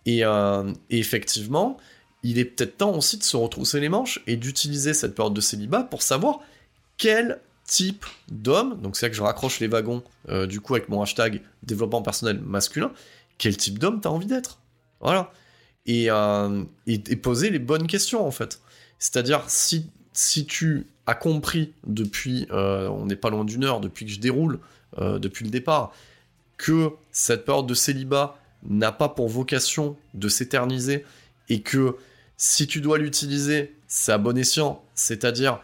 [0.06, 1.76] Euh, et, effectivement,
[2.22, 5.40] il est peut-être temps aussi de se retrousser les manches et d'utiliser cette période de
[5.40, 6.40] célibat pour savoir
[6.96, 10.88] quel type d'homme, donc c'est là que je raccroche les wagons euh, du coup avec
[10.88, 12.92] mon hashtag développement personnel masculin,
[13.38, 14.58] quel type d'homme t'as envie d'être?
[15.00, 15.32] Voilà.
[15.86, 16.08] Et,
[16.86, 18.60] et, poser les bonnes questions en fait.
[18.98, 24.06] C'est-à-dire si, si tu a compris depuis, euh, on n'est pas loin d'une heure, depuis
[24.06, 24.58] que je déroule,
[24.98, 25.92] euh, depuis le départ,
[26.56, 31.04] que cette période de célibat n'a pas pour vocation de s'éterniser
[31.48, 31.96] et que
[32.36, 35.60] si tu dois l'utiliser, c'est à bon escient, c'est-à-dire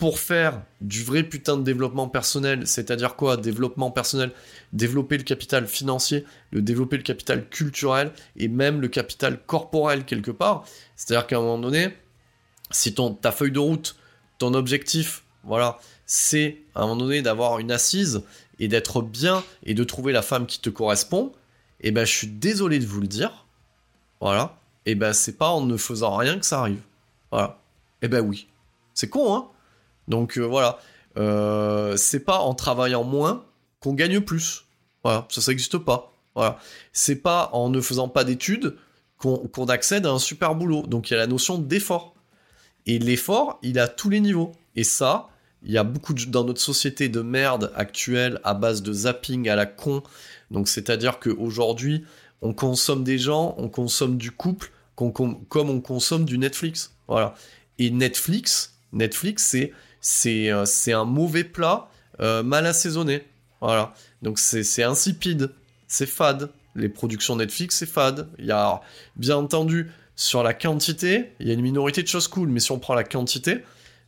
[0.00, 3.36] pour faire du vrai putain de développement personnel, c'est-à-dire quoi?
[3.36, 4.32] Développement personnel,
[4.72, 10.30] développer le capital financier, le développer le capital culturel et même le capital corporel quelque
[10.30, 10.64] part.
[10.96, 11.90] C'est-à-dire qu'à un moment donné,
[12.70, 13.94] si ton, ta feuille de route
[14.38, 18.22] ton objectif, voilà, c'est à un moment donné d'avoir une assise
[18.58, 21.32] et d'être bien et de trouver la femme qui te correspond,
[21.80, 23.46] eh ben je suis désolé de vous le dire,
[24.18, 26.80] voilà, et eh ben c'est pas en ne faisant rien que ça arrive,
[27.30, 27.60] voilà,
[28.00, 28.48] et eh ben oui,
[28.94, 29.48] c'est con, hein,
[30.10, 30.78] donc euh, voilà,
[31.16, 33.46] euh, c'est pas en travaillant moins
[33.80, 34.66] qu'on gagne plus,
[35.02, 36.58] voilà, ça ça n'existe pas, voilà,
[36.92, 38.76] c'est pas en ne faisant pas d'études
[39.16, 42.14] qu'on accède à un super boulot, donc il y a la notion d'effort.
[42.86, 44.52] Et l'effort, il a tous les niveaux.
[44.76, 45.28] Et ça,
[45.62, 49.56] il y a beaucoup dans notre société de merde actuelle à base de zapping à
[49.56, 50.02] la con.
[50.50, 52.04] Donc c'est-à-dire qu'aujourd'hui,
[52.40, 56.94] on consomme des gens, on consomme du couple, comme on consomme du Netflix.
[57.08, 57.34] Voilà.
[57.78, 61.88] Et Netflix, Netflix, c'est c'est euh, c'est un mauvais plat
[62.20, 63.24] euh, mal assaisonné.
[63.60, 63.94] Voilà.
[64.22, 65.50] Donc c'est insipide,
[65.86, 66.50] c'est fade.
[66.74, 68.28] Les productions Netflix, c'est fade.
[68.38, 68.80] Il y a
[69.16, 72.72] bien entendu sur la quantité, il y a une minorité de choses cool, mais si
[72.72, 73.64] on prend la quantité,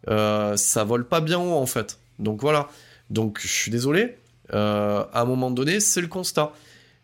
[0.09, 1.99] euh, ça vole pas bien haut en fait.
[2.18, 2.68] Donc voilà.
[3.11, 4.16] Donc je suis désolé.
[4.51, 6.53] À un moment donné, c'est le constat.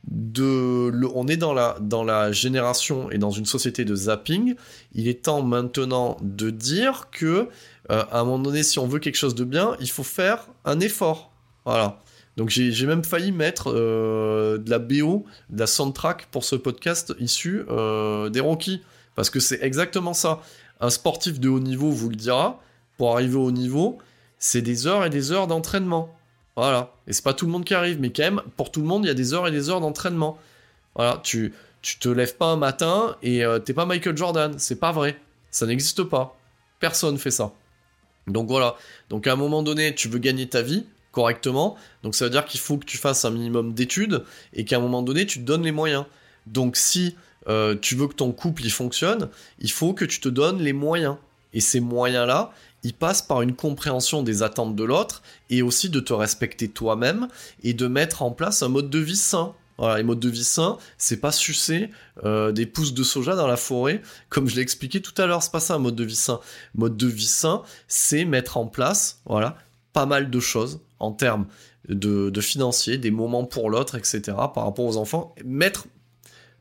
[0.04, 4.54] De, on est dans la, dans la génération et dans une société de zapping.
[4.94, 7.48] Il est temps maintenant de dire que
[7.90, 10.46] euh, à un moment donné, si on veut quelque chose de bien, il faut faire
[10.64, 11.32] un effort.
[11.64, 12.00] Voilà.
[12.36, 17.64] Donc j'ai même failli mettre de la BO, de la soundtrack pour ce podcast issu
[17.66, 18.80] des Rockies.
[19.16, 20.40] Parce que c'est exactement ça.
[20.80, 22.60] Un sportif de haut niveau vous le dira,
[22.98, 23.98] pour arriver au niveau,
[24.38, 26.17] c'est des heures et des heures d'entraînement.
[26.58, 26.90] Voilà.
[27.06, 29.04] Et c'est pas tout le monde qui arrive, mais quand même, pour tout le monde,
[29.04, 30.38] il y a des heures et des heures d'entraînement.
[30.96, 34.58] Voilà, tu, tu te lèves pas un matin et euh, t'es pas Michael Jordan.
[34.58, 35.16] C'est pas vrai.
[35.52, 36.36] Ça n'existe pas.
[36.80, 37.52] Personne fait ça.
[38.26, 38.74] Donc voilà.
[39.08, 41.76] Donc à un moment donné, tu veux gagner ta vie, correctement.
[42.02, 44.80] Donc ça veut dire qu'il faut que tu fasses un minimum d'études et qu'à un
[44.80, 46.06] moment donné, tu te donnes les moyens.
[46.48, 47.14] Donc si
[47.46, 49.28] euh, tu veux que ton couple fonctionne,
[49.60, 51.18] il faut que tu te donnes les moyens.
[51.54, 52.52] Et ces moyens-là,
[52.84, 57.28] ils passent par une compréhension des attentes de l'autre et aussi de te respecter toi-même
[57.62, 59.54] et de mettre en place un mode de vie sain.
[59.80, 61.90] Les modes de vie sains, c'est pas sucer
[62.24, 65.40] euh, des pousses de soja dans la forêt, comme je l'ai expliqué tout à l'heure,
[65.40, 66.40] c'est pas ça un mode de vie sain.
[66.74, 69.56] Mode de vie sain, c'est mettre en place, voilà,
[69.92, 71.46] pas mal de choses en termes
[71.88, 74.20] de, de financier, des moments pour l'autre, etc.
[74.26, 75.86] par rapport aux enfants, mettre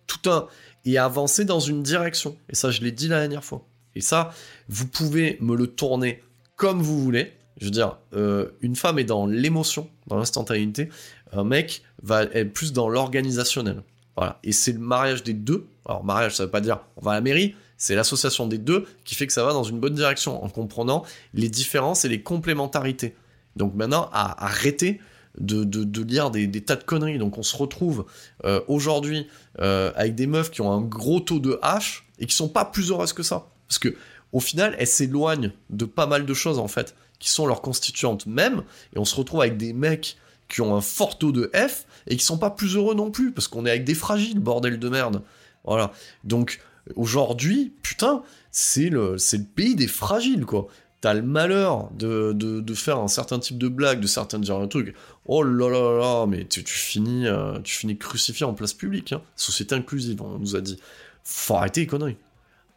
[0.05, 0.47] tout un
[0.86, 2.38] et avancer dans une direction.
[2.49, 3.65] Et ça, je l'ai dit la dernière fois.
[3.98, 4.32] Et ça,
[4.70, 6.22] vous pouvez me le tourner
[6.56, 7.34] comme vous voulez.
[7.60, 10.89] Je veux dire, euh, une femme est dans l'émotion, dans l'instantanéité.
[11.32, 13.82] Un mec va être plus dans l'organisationnel.
[14.16, 14.39] Voilà.
[14.43, 15.66] Et c'est le mariage des deux.
[15.88, 17.56] Alors, mariage, ça veut pas dire on va à la mairie.
[17.76, 21.04] C'est l'association des deux qui fait que ça va dans une bonne direction en comprenant
[21.34, 23.16] les différences et les complémentarités.
[23.56, 25.00] Donc maintenant, à arrêter
[25.39, 27.18] de, de, lire des, tas de conneries.
[27.18, 28.06] Donc on se retrouve
[28.45, 29.28] euh, aujourd'hui
[29.60, 32.66] euh, avec des meufs qui ont un gros taux de H et qui sont pas
[32.66, 33.48] plus heureuses que ça.
[33.68, 33.95] Parce que
[34.34, 38.26] au final, elles s'éloignent de pas mal de choses en fait, qui sont leurs constituantes
[38.26, 38.63] même,
[38.95, 42.15] et on se retrouve avec des mecs qui ont un fort taux de F et
[42.15, 44.89] qui sont pas plus heureux non plus, parce qu'on est avec des fragiles, bordel de
[44.89, 45.22] merde.
[45.63, 45.91] Voilà.
[46.24, 46.59] Donc
[46.95, 49.18] aujourd'hui, putain, c'est le,
[49.55, 50.68] pays des fragiles, quoi
[51.01, 54.68] t'as le malheur de, de, faire un certain type de blague, de certains dire un
[54.68, 54.95] truc,
[55.26, 59.13] oh là là là, mais tu, finis, euh, tu finis crucifié en place publique.
[59.13, 59.22] Hein.
[59.36, 60.80] Société inclusive, on nous a dit.
[61.24, 62.18] Faut arrêter les conneries.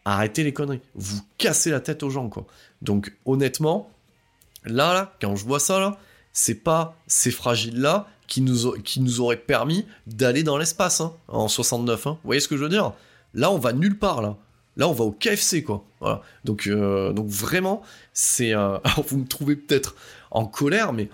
[0.04, 0.80] Arrêtez les conneries.
[0.94, 2.46] Vous cassez la tête aux gens, quoi.
[2.82, 3.90] Donc, honnêtement,
[4.64, 5.98] là, là, quand je vois ça, là,
[6.32, 11.48] c'est pas ces fragiles-là qui nous, qui nous auraient permis d'aller dans l'espace, hein, en
[11.48, 12.06] 69.
[12.06, 12.10] Hein.
[12.10, 12.92] Vous voyez ce que je veux dire?
[13.34, 14.36] Là, on va nulle part, là.
[14.76, 15.84] Là, on va au KFC, quoi.
[16.02, 17.82] Euh, donc vraiment,
[18.12, 18.54] c'est.
[18.54, 18.78] Euh,
[19.08, 19.94] vous me trouvez peut-être
[20.30, 21.08] en colère, mais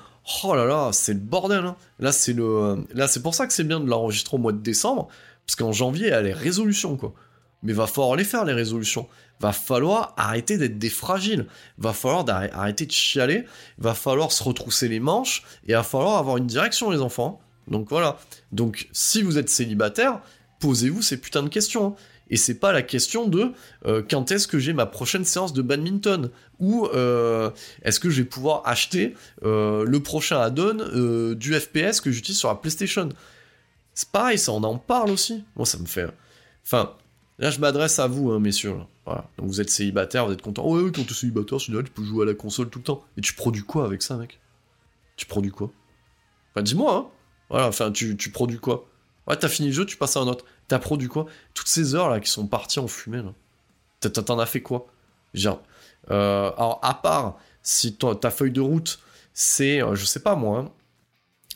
[0.45, 1.64] oh là là, c'est le bordel.
[1.64, 1.76] Hein.
[1.99, 2.87] Là, c'est le.
[2.95, 5.09] Là, c'est pour ça que c'est bien de l'enregistrer au mois de décembre,
[5.47, 7.12] parce qu'en janvier, a les résolutions, quoi.
[7.67, 9.07] Mais va falloir les faire, les résolutions.
[9.41, 11.47] Va falloir arrêter d'être des fragiles.
[11.77, 13.45] Va falloir arrêter de chialer.
[13.77, 15.43] Va falloir se retrousser les manches.
[15.67, 17.41] Et va falloir avoir une direction, les enfants.
[17.69, 18.19] Donc voilà.
[18.53, 20.21] Donc, si vous êtes célibataire,
[20.61, 21.89] posez-vous ces putains de questions.
[21.89, 21.95] Hein
[22.29, 23.53] et c'est pas la question de
[23.87, 27.51] euh, quand est-ce que j'ai ma prochaine séance de badminton ou euh,
[27.83, 29.14] est-ce que je vais pouvoir acheter
[29.45, 33.09] euh, le prochain add-on du FPS que j'utilise sur la PlayStation.
[33.95, 35.45] C'est pareil, ça on en parle aussi.
[35.55, 36.09] Moi ça me fait.
[36.64, 36.95] Enfin,
[37.39, 38.76] là je m'adresse à vous, hein, messieurs.
[39.05, 39.28] Voilà.
[39.39, 40.62] Donc vous êtes célibataire, vous êtes content.
[40.64, 43.05] Oh, ouais, quand t'es célibataire, tu peux jouer à la console tout le temps.
[43.16, 44.41] Et tu produis quoi avec ça, mec?
[45.16, 45.70] Tu produis quoi?
[46.53, 47.07] Enfin, dis-moi, hein.
[47.49, 48.89] Voilà, enfin, tu, tu produis quoi?
[49.26, 50.45] Ouais, t'as fini le jeu, tu passes à un autre.
[50.68, 51.26] T'as produit quoi?
[51.55, 53.32] Toutes ces heures là qui sont parties en fumée là.
[54.01, 54.87] T'en as fait quoi?
[55.34, 55.62] Genre,
[56.11, 59.01] euh, alors à part si ta feuille de route
[59.32, 60.70] c'est, euh, je sais pas moi, hein,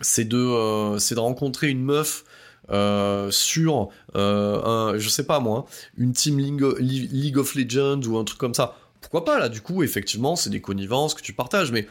[0.00, 2.24] c'est de, euh, c'est de rencontrer une meuf
[2.70, 5.66] sur, un, je sais pas moi,
[5.96, 8.76] une team League, of Legends ou un truc comme ça.
[9.00, 11.86] Pourquoi pas là Du coup, effectivement, c'est des connivences que tu partages, mais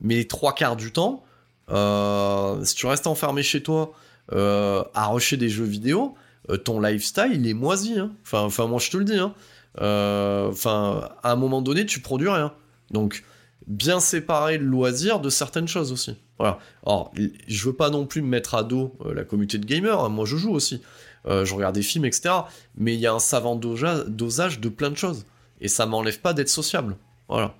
[0.00, 1.24] mais trois quarts du temps,
[1.68, 3.92] si tu restes enfermé chez toi
[4.30, 6.16] à rusher des jeux vidéo,
[6.50, 7.98] euh, ton lifestyle, il est moisi.
[7.98, 8.12] Hein.
[8.22, 9.18] Enfin, enfin, moi, je te le dis.
[9.18, 9.34] Hein.
[9.80, 12.52] Euh, enfin, à un moment donné, tu produis rien.
[12.90, 13.24] Donc,
[13.66, 16.16] bien séparer le loisir de certaines choses aussi.
[16.38, 17.12] Alors,
[17.46, 20.00] je veux pas non plus me mettre à dos euh, la communauté de gamers.
[20.00, 20.08] Hein.
[20.08, 20.82] Moi, je joue aussi.
[21.26, 22.34] je regarde des films, etc.
[22.76, 25.24] Mais il y a un savant dosage de plein de choses.
[25.60, 26.96] Et ça m'enlève pas d'être sociable.
[27.28, 27.54] Voilà.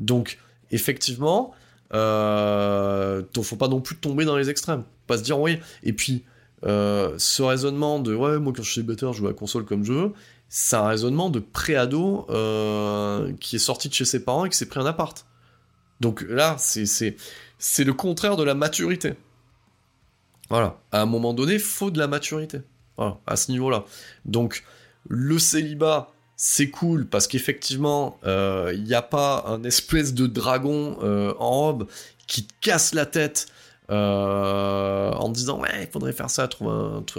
[0.00, 0.38] Donc,
[0.70, 1.54] effectivement,
[1.94, 4.84] euh, faut pas non plus tomber dans les extrêmes.
[5.06, 5.58] Pas se dire, oui.
[5.82, 6.24] Et puis,
[6.64, 9.64] euh, ce raisonnement de ouais, moi quand je suis célibataire, je joue à la console
[9.64, 10.12] comme je veux,
[10.48, 14.56] c'est un raisonnement de pré-ado euh, qui est sorti de chez ses parents et qui
[14.56, 15.26] s'est pris un appart.
[16.00, 19.14] Donc là, c'est le contraire de la maturité.
[20.48, 22.60] Voilà, à un moment donné, faut de la maturité.
[22.96, 23.84] Voilà, à ce niveau-là.
[24.24, 24.64] Donc,
[25.08, 30.98] le célibat, c'est cool parce qu'effectivement, il euh, n'y a pas un espèce de dragon
[31.38, 31.88] en robe
[32.26, 33.48] qui te casse la tête
[33.90, 36.72] euh, en disant ouais il faudrait faire ça trouver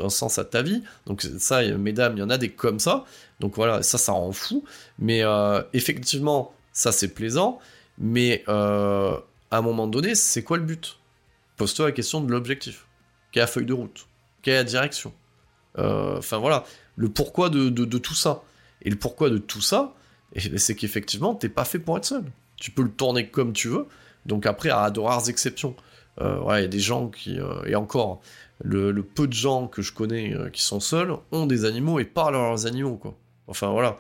[0.03, 3.05] un, sens à ta vie donc ça mesdames il y en a des comme ça
[3.39, 4.65] donc voilà ça ça rend fou
[4.99, 7.59] mais euh, effectivement ça c'est plaisant
[7.98, 9.18] mais euh,
[9.52, 11.00] à un moment donné c'est quoi le but?
[11.56, 12.86] Pose-toi la question de l'objectif.
[13.32, 14.08] Quelle est la feuille de route?
[14.41, 15.14] Quelle est la direction?
[15.78, 16.64] Enfin voilà.
[16.95, 18.41] Le pourquoi de, de, tout ça.
[18.82, 19.93] Et le pourquoi de tout ça
[20.58, 22.24] c'est qu'effectivement t'es pas fait pour être seul.
[22.58, 23.86] Tu peux le tourner comme tu veux.
[24.26, 25.76] Donc après à de rares exceptions.
[26.22, 28.22] Euh, il y a des gens qui, euh, et encore,
[28.64, 32.06] le, peu de gens que je connais euh, qui sont seuls ont des animaux et
[32.06, 33.16] parlent à leurs animaux, quoi.
[33.48, 33.98] Enfin, voilà.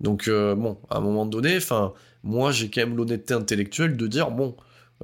[0.00, 4.30] Donc, bon, à un moment donné, enfin, moi, j'ai quand même l'honnêteté intellectuelle de dire,
[4.30, 4.56] bon,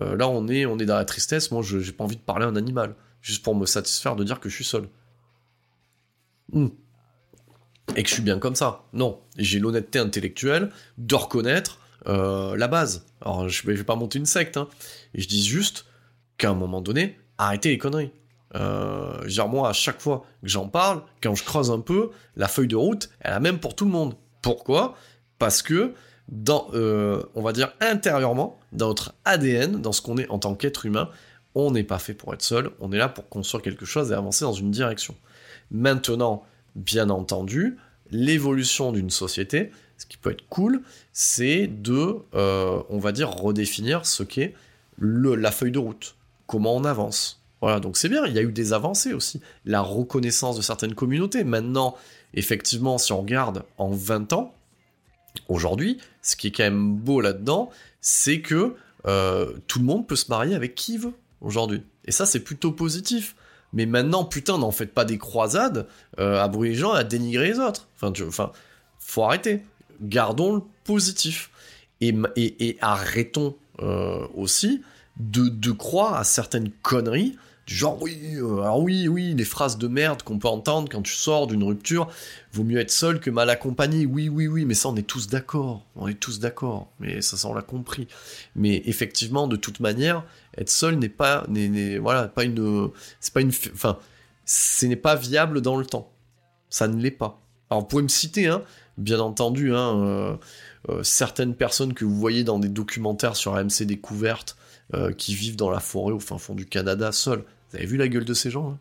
[0.02, 1.50] Euh, là, on est, on est dans la tristesse.
[1.50, 4.24] Moi, je j'ai pas envie de parler à un animal, juste pour me satisfaire de
[4.24, 4.90] dire que je suis seul.
[6.52, 6.68] Hmm.
[7.94, 8.84] Et que je suis bien comme ça.
[8.92, 13.06] Non, j'ai l'honnêteté intellectuelle de reconnaître euh, la base.
[13.22, 14.68] Alors, je vais, vais pas monter une secte, hein.
[15.14, 15.86] Je dis juste
[16.36, 18.12] qu'à un moment donné, arrêtez les conneries.
[18.54, 22.48] Euh, genre moi, à chaque fois que j'en parle, quand je creuse un peu, la
[22.48, 24.14] feuille de route, elle est la même pour tout le monde.
[24.42, 24.94] Pourquoi?
[25.38, 25.94] Parce que
[26.28, 30.54] dans, euh, on va dire intérieurement, dans notre ADN, dans ce qu'on est en tant
[30.54, 31.08] qu'être humain,
[31.54, 34.14] on n'est pas fait pour être seul, on est là pour construire quelque chose et
[34.14, 35.14] avancer dans une direction.
[35.70, 37.78] Maintenant, bien entendu,
[38.10, 44.04] l'évolution d'une société, ce qui peut être cool, c'est de, euh, on va dire, redéfinir
[44.04, 44.54] ce qu'est
[44.98, 46.16] la feuille de route,
[46.46, 47.42] comment on avance.
[47.62, 49.40] Voilà, donc c'est bien, il y a eu des avancées aussi.
[49.64, 51.42] La reconnaissance de certaines communautés.
[51.42, 51.96] Maintenant,
[52.34, 54.54] effectivement, si on regarde en 20 ans,
[55.48, 57.70] aujourd'hui, ce qui est quand même beau là-dedans,
[58.00, 58.74] c'est que
[59.06, 61.82] euh, tout le monde peut se marier avec qui veut aujourd'hui.
[62.04, 63.36] Et ça, c'est plutôt positif.
[63.72, 65.86] Mais maintenant, putain, n'en faites pas des croisades
[66.18, 67.88] euh, à brûler les gens et à dénigrer les autres.
[67.96, 68.52] Enfin, tu, enfin
[68.98, 69.62] faut arrêter.
[70.00, 71.50] Gardons le positif.
[72.00, 74.82] Et, arrêtons euh, aussi
[75.18, 77.36] de, croire à certaines conneries
[77.74, 81.46] genre oui, euh, oui, oui, les phrases de merde qu'on peut entendre quand tu sors
[81.46, 82.08] d'une rupture,
[82.52, 84.06] vaut mieux être seul que mal accompagné.
[84.06, 87.36] Oui, oui, oui, mais ça on est tous d'accord, on est tous d'accord, mais ça,
[87.36, 88.06] ça on l'a compris.
[88.54, 90.24] Mais effectivement, de toute manière,
[90.56, 92.90] être seul n'est pas, n'est, voilà, pas une,
[93.20, 93.98] c'est pas une, enfin,
[94.44, 96.12] ce n'est pas viable dans le temps.
[96.70, 97.40] Ça ne l'est pas.
[97.70, 98.62] Alors vous pouvez me citer, hein,
[98.96, 100.36] bien entendu, hein, euh,
[100.88, 104.56] euh, certaines personnes que vous voyez dans des documentaires sur AMC Découverte,
[105.18, 107.44] qui vivent dans la forêt au fin fond du Canada seuls.
[107.70, 108.78] Vous avez vu la gueule de ces gens hein?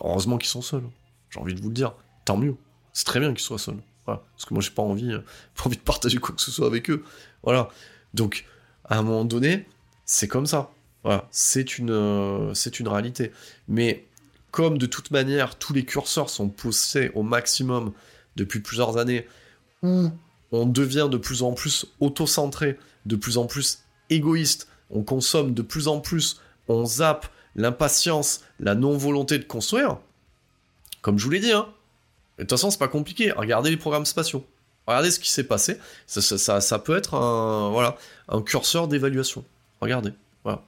[0.00, 0.84] Heureusement qu'ils sont seuls.
[1.30, 1.94] J'ai envie de vous le dire.
[2.24, 2.56] Tant mieux.
[2.92, 3.78] C'est très bien qu'ils soient seuls.
[4.04, 5.20] Parce que moi, j'ai pas envie, euh,
[5.54, 7.04] pas envie de partager quoi que ce soit avec eux.
[7.42, 7.68] Voilà.
[8.14, 8.44] Donc,
[8.84, 9.66] à un moment donné,
[10.04, 10.70] c'est comme ça.
[11.02, 11.26] Voilà.
[11.30, 13.32] C'est une, euh, c'est une réalité.
[13.68, 14.06] Mais
[14.50, 17.92] comme de toute manière, tous les curseurs sont poussés au maximum
[18.36, 19.26] depuis plusieurs années,
[19.82, 20.10] où
[20.52, 23.80] on devient de plus en plus auto-centré, de plus en plus
[24.10, 27.26] égoïste, on consomme de plus en plus, on zappe,
[27.56, 29.98] l'impatience, la non-volonté de construire,
[31.02, 31.68] comme je vous l'ai dit, hein,
[32.38, 33.32] de toute façon, c'est pas compliqué.
[33.32, 34.46] Regardez les programmes spatiaux.
[34.86, 35.78] Regardez ce qui s'est passé.
[36.06, 37.96] Ça, ça, peut être un, voilà,
[38.28, 39.44] un curseur d'évaluation.
[39.80, 40.12] Regardez.
[40.44, 40.62] Voilà.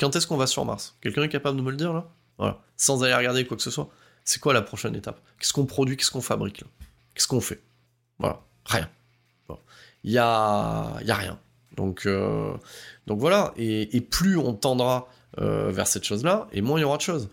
[0.00, 0.96] Quand est-ce qu'on va sur Mars?
[1.00, 2.08] Quelqu'un est capable de me le dire là?
[2.38, 2.58] Voilà.
[2.76, 3.88] Sans aller regarder quoi que ce soit.
[4.24, 5.20] C'est quoi la prochaine étape?
[5.38, 5.96] Qu'est-ce qu'on produit?
[5.96, 6.64] Qu'est-ce qu'on fabrique
[7.14, 7.60] Qu'est-ce qu'on fait?
[8.18, 8.40] Voilà.
[8.64, 8.90] Rien.
[10.04, 10.94] Il y, a...
[11.02, 11.38] y a rien.
[11.76, 12.52] Donc, euh,
[13.06, 13.52] donc voilà.
[13.56, 15.08] Et plus on tendra
[15.38, 17.28] euh, vers cette chose-là, et moins il y aura de choses.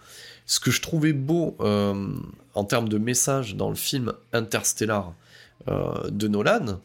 [0.45, 2.15] Ce que je trouvais beau euh,
[2.53, 5.13] en termes de message dans le film Interstellar
[5.69, 6.81] euh, de Nolan,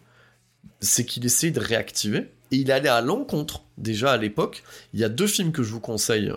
[0.81, 4.63] c'est qu'il essayait de réactiver, et il allait à l'encontre, déjà à l'époque.
[4.95, 6.33] Il y a deux films que je vous conseille,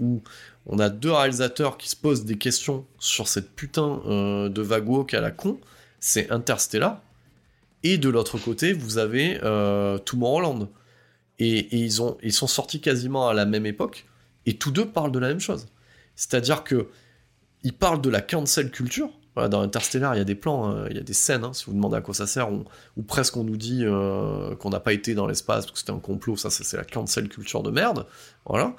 [0.00, 0.22] où
[0.64, 4.00] on a deux réalisateurs qui se posent des questions sur cette putain
[4.48, 5.60] de vague walk à la con,
[6.00, 7.02] c'est Interstellar,
[7.82, 9.38] et de l'autre côté, vous avez
[10.06, 10.68] Tomorrowland
[11.38, 14.06] et, ils, ont, ils sont sortis quasiment à la même époque,
[14.46, 15.66] et tous deux parlent de la même chose.
[16.16, 16.88] C'est-à-dire que
[17.64, 19.10] ils parlent de la cancel culture.
[19.36, 21.66] dans Interstellar, il y a des plans, hein, il y a des scènes, hein, si
[21.66, 24.92] vous demandez à quoi ça sert, ou presque on nous dit euh, qu'on n'a pas
[24.92, 28.06] été dans l'espace parce que c'était un complot, ça c'est la cancel culture de merde.
[28.46, 28.74] Voilà.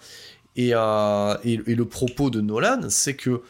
[0.57, 3.41] Euh, et, et, le propos de Nolan, c'est que,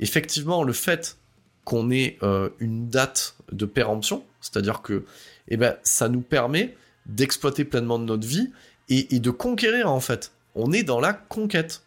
[0.00, 1.16] effectivement, le fait
[1.64, 5.04] qu'on ait euh, une date de péremption, c'est-à-dire que
[5.48, 6.76] eh ben, ça nous permet
[7.08, 8.52] d'exploiter pleinement notre vie
[8.88, 10.32] et, de conquérir en fait.
[10.54, 11.82] On est dans la conquête.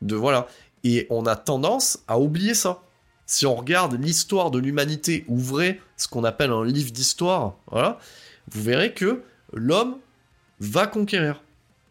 [0.00, 0.46] De voilà.
[0.84, 2.82] Et on a tendance à oublier ça.
[3.26, 7.98] Si on regarde l'histoire de l'humanité, ouvrez ce qu'on appelle un livre d'histoire, voilà,
[8.50, 9.98] vous verrez que l'homme
[10.58, 11.42] va conquérir.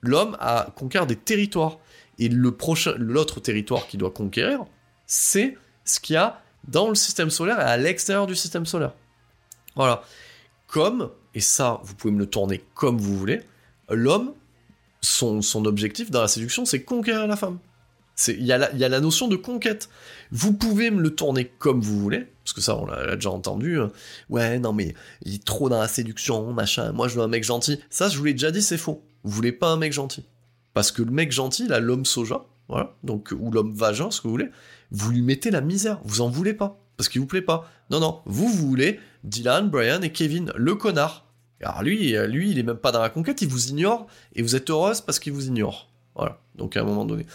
[0.02, 1.78] L'homme a conquérir des territoires.
[2.18, 4.66] Et le prochain, l'autre territoire qu'il doit conquérir,
[5.06, 8.94] c'est ce qu'il y a dans le système solaire et à l'extérieur du système solaire.
[9.76, 10.04] Voilà.
[10.68, 13.44] Comme et ça, vous pouvez me le tourner comme vous voulez,
[13.90, 14.34] l'homme,
[15.00, 17.60] son, objectif dans la séduction, c'est conquérir la femme.
[18.28, 19.88] Il y, a la, y a la notion de conquête.
[20.34, 23.80] Vous pouvez me le tourner comme vous voulez, parce que ça, on l'a déjà entendu.
[23.80, 23.90] Hein.
[24.28, 26.92] Ouais, non, mais il est trop dans la séduction, machin.
[26.92, 27.80] Moi, je veux un mec gentil.
[27.90, 29.02] Ça, je vous l'ai déjà dit, c'est faux.
[29.24, 30.26] Vous voulez pas un mec gentil.
[30.74, 34.28] Parce que le mec gentil, là, l'homme soja, voilà, donc, ou l'homme vagin, ce que
[34.28, 34.50] vous voulez,
[34.92, 36.02] vous lui mettez la misère.
[36.04, 36.82] Vous en voulez pas.
[36.98, 37.72] Parce qu'il vous plaît pas.
[37.92, 38.20] Non, non.
[38.26, 41.29] Vous, vous voulez Dylan, Brian et Kevin, le connard.
[41.62, 44.42] Alors lui, euh, lui, il est même pas dans la conquête, il vous ignore, et
[44.42, 45.90] vous êtes heureuse parce qu'il vous ignore.
[46.16, 47.26] Voilà, donc à un moment donné.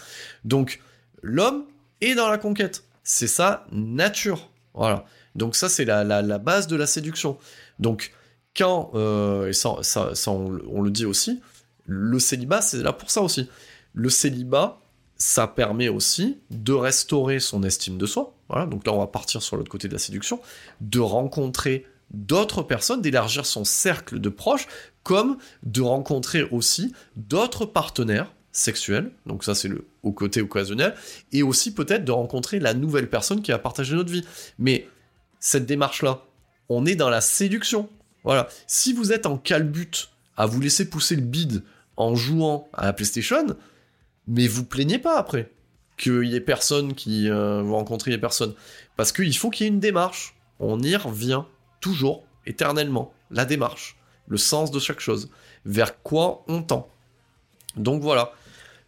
[0.43, 0.81] Donc,
[1.21, 1.65] l'homme
[2.01, 2.83] est dans la conquête.
[3.03, 4.49] C'est sa nature.
[4.73, 5.05] Voilà.
[5.35, 7.37] Donc ça, c'est la, la, base de la séduction.
[7.79, 8.13] Donc,
[8.55, 11.41] quand, euh, et ça, ça, on, le dit aussi,
[11.85, 13.49] le célibat, c'est là pour ça aussi.
[13.93, 14.79] Le célibat,
[15.17, 18.33] ça permet aussi de restaurer son estime de soi.
[18.49, 20.39] Voilà, donc là, on va partir sur l'autre côté de la séduction,
[20.81, 24.67] de rencontrer d'autres personnes, d'élargir son cercle de proches,
[25.03, 30.95] comme de rencontrer aussi d'autres partenaires sexuels, donc ça c'est le au côté occasionnel,
[31.31, 34.23] et aussi peut-être de rencontrer la nouvelle personne qui va partager notre vie.
[34.59, 34.87] Mais
[35.39, 36.21] cette démarche-là,
[36.69, 37.89] on est dans la séduction.
[38.23, 38.47] Voilà.
[38.67, 41.63] Si vous êtes en calbut à vous laisser pousser le bide
[41.97, 43.45] en jouant à la PlayStation,
[44.27, 45.51] mais vous plaignez pas après
[45.97, 48.53] qu'il y ait personne qui euh, vous rencontrez les personnes.
[48.95, 50.35] Parce qu'il faut qu'il y ait une démarche.
[50.59, 51.43] On y revient
[51.85, 53.13] toujours, éternellement.
[53.29, 53.95] La démarche,
[54.27, 55.29] le sens de chaque chose,
[55.65, 56.89] vers quoi on tend.
[57.77, 58.31] Donc voilà.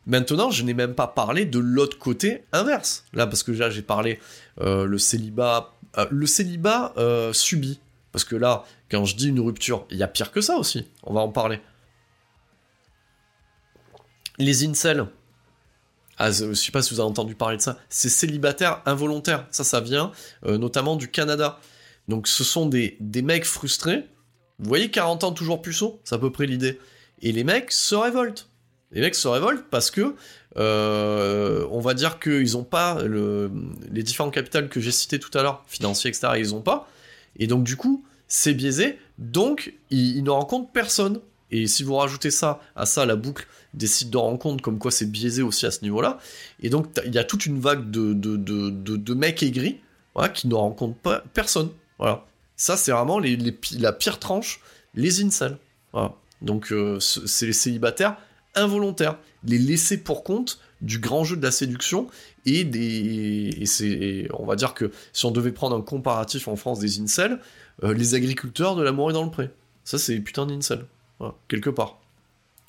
[0.08, 3.06] Maintenant, je n'ai même pas parlé de l'autre côté inverse.
[3.14, 4.20] Là, parce que j'ai parlé
[4.62, 6.96] euh, le célibat, euh, le célibat
[7.34, 7.80] subi.
[8.12, 10.88] Parce que là, quand je dis une rupture, il y a pire que ça aussi.
[11.04, 11.62] On va en parler.
[14.40, 15.06] Les incels.
[16.18, 17.78] Ah, je sais pas si vous avez entendu parler de ça.
[17.90, 19.46] C'est célibataire involontaire.
[19.52, 20.12] Ça, ça vient
[20.48, 21.60] euh, notamment du Canada.
[22.08, 24.06] Donc, ce sont des, des mecs frustrés.
[24.60, 26.80] Vous voyez 40 ans toujours puceau C'est à peu près l'idée.
[27.22, 28.50] Et les mecs se révoltent.
[28.92, 30.16] Les mecs se révoltent parce que,
[30.58, 33.52] euh, on va dire qu'ils n'ont pas le,
[33.92, 36.90] les différents capitales que j'ai cités tout à l'heure, financiers, etc., ils n'ont pas.
[37.38, 41.20] Et donc, du coup, c'est biaisé, donc ils, ne rencontrent personne.
[41.50, 44.92] Et si vous rajoutez ça à ça, la boucle des sites de rencontres, comme quoi
[44.92, 46.20] c'est biaisé aussi à ce niveau-là,
[46.62, 49.80] et donc il y a toute une vague de, de, mecs aigris
[50.34, 51.70] qui ne rencontrent pas personne.
[52.00, 52.26] Voilà.
[52.56, 54.62] Ça, c'est vraiment la pire tranche,
[54.96, 55.58] les incels.
[55.94, 56.14] Voilà.
[56.42, 58.18] Donc euh, c'est les célibataires
[58.56, 62.08] involontaires, les laissés pour compte du grand jeu de la séduction
[62.46, 66.56] et des et c'est on va dire que si on devait prendre un comparatif en
[66.56, 67.40] France des incels
[67.84, 69.50] euh, les agriculteurs de l'amour est dans le pré.
[69.84, 70.86] Ça, c'est putain d'incel.
[71.48, 72.00] quelque part.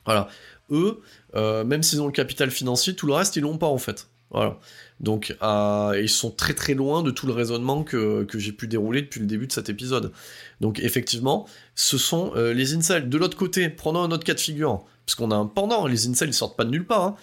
[0.05, 0.29] Voilà.
[0.71, 1.01] Eux,
[1.35, 4.09] euh, même s'ils ont le capital financier, tout le reste, ils l'ont pas, en fait.
[4.31, 4.59] Voilà.
[5.01, 9.03] Donc, euh, ils sont très très loin de tout le raisonnement que, j'ai pu dérouler
[9.03, 10.13] depuis le début de cet épisode.
[10.61, 13.09] Donc, effectivement, ce sont les incels.
[13.09, 16.29] De l'autre côté, prenons un autre cas de figure, puisqu'on a un pendant, les incels,
[16.29, 17.05] ils sortent pas de nulle part.
[17.05, 17.17] Hein.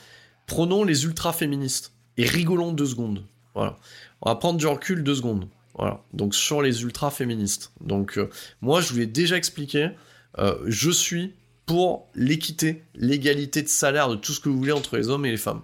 [0.48, 3.24] Prenons les ultra-féministes, et rigolons deux secondes.
[3.54, 3.78] Voilà.
[4.22, 5.48] On va prendre du recul deux secondes.
[5.78, 6.02] Voilà.
[6.14, 7.72] Donc sur les ultra féministes.
[7.82, 8.30] Donc euh,
[8.62, 9.90] moi je vous l'ai déjà expliqué.
[10.38, 11.34] Euh, je suis
[11.66, 15.32] pour l'équité, l'égalité de salaire, de tout ce que vous voulez entre les hommes et
[15.32, 15.62] les femmes.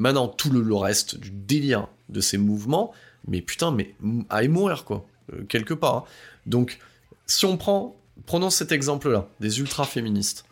[0.00, 2.94] Maintenant tout le, reste du délire de ces mouvements,
[3.28, 3.94] mais putain, mais
[4.30, 5.94] à y mourir quoi, euh, quelque part.
[5.94, 6.04] Hein.
[6.46, 6.78] Donc
[7.26, 7.94] si on prend,
[8.24, 10.46] prenons cet exemple-là, des ultra féministes,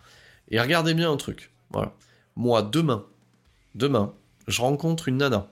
[0.51, 1.51] et regardez bien un truc.
[2.37, 3.07] Moi demain,
[3.75, 4.13] demain,
[4.49, 5.49] je rencontre une nana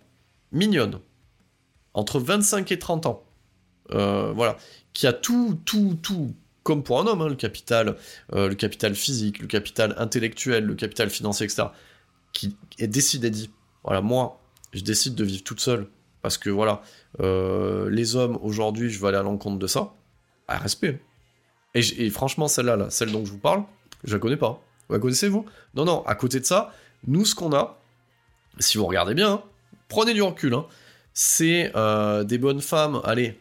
[0.52, 1.00] mignonne,
[1.94, 3.24] entre 25 et 30 ans
[3.92, 4.58] euh, voilà,
[4.92, 6.34] qui a tout, tout, tout,
[6.64, 7.96] comme pour un homme, hein, le capital,
[8.34, 11.68] euh, le capital physique, le capital intellectuel, le capital financier, etc.,
[12.34, 13.48] qui est décidé dit,
[13.86, 14.40] voilà, moi,
[14.72, 15.88] je décide de vivre toute seule,
[16.20, 16.82] parce que voilà,
[17.20, 19.94] euh, les hommes, aujourd'hui, je vais aller à l'encontre de ça,
[20.48, 21.00] à respect.
[21.74, 23.64] Et, franchement, celle-là, là, celle dont je vous parle,
[24.04, 24.62] je la connais pas.
[24.88, 26.72] Vous la connaissez-vous Non, non, à côté de ça,
[27.06, 27.78] nous, ce qu'on a,
[28.58, 29.42] si vous regardez bien, hein,
[29.88, 30.66] prenez du recul, hein,
[31.12, 31.72] c'est
[32.24, 33.38] des bonnes femmes, allez,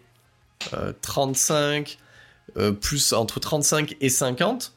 [1.01, 1.97] 35,
[2.57, 4.73] euh, plus entre 35 et 50,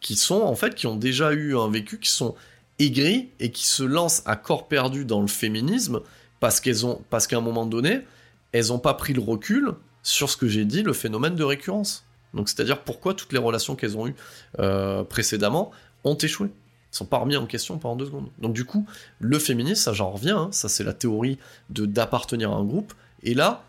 [0.00, 2.34] qui sont en fait, qui ont déjà eu un vécu, qui sont
[2.78, 6.00] aigris et qui se lancent à corps perdu dans le féminisme
[6.40, 8.00] parce qu'elles ont, parce qu'à un moment donné,
[8.52, 12.04] elles n'ont pas pris le recul sur ce que j'ai dit, le phénomène de récurrence.
[12.34, 14.14] Donc c'est-à-dire pourquoi toutes les relations qu'elles ont eues
[14.58, 15.70] euh, précédemment
[16.04, 16.48] ont échoué.
[16.48, 18.30] Elles sont pas remis en question pendant deux secondes.
[18.38, 18.86] Donc du coup,
[19.20, 21.38] le féminisme, ça j'en reviens, hein, ça c'est la théorie
[21.70, 22.92] de d'appartenir à un groupe.
[23.22, 23.64] Et là,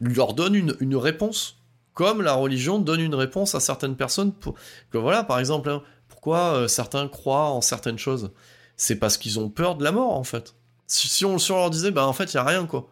[0.00, 1.56] leur donne une, réponse,
[1.94, 4.32] comme la religion donne une réponse à certaines personnes.
[4.32, 4.54] Pour,
[4.90, 5.82] que voilà, par exemple, hein,
[6.26, 8.32] pourquoi euh, certains croient en certaines choses
[8.76, 10.56] C'est parce qu'ils ont peur de la mort, en fait.
[10.88, 12.88] Si, on, leur disait, bah en fait, il y a rien, quoi.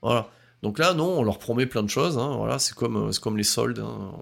[0.00, 0.28] Voilà.
[0.62, 2.16] Donc là, non, on leur promet plein de choses.
[2.16, 4.12] Hein, voilà, c'est comme, euh, comme les soldes, hein,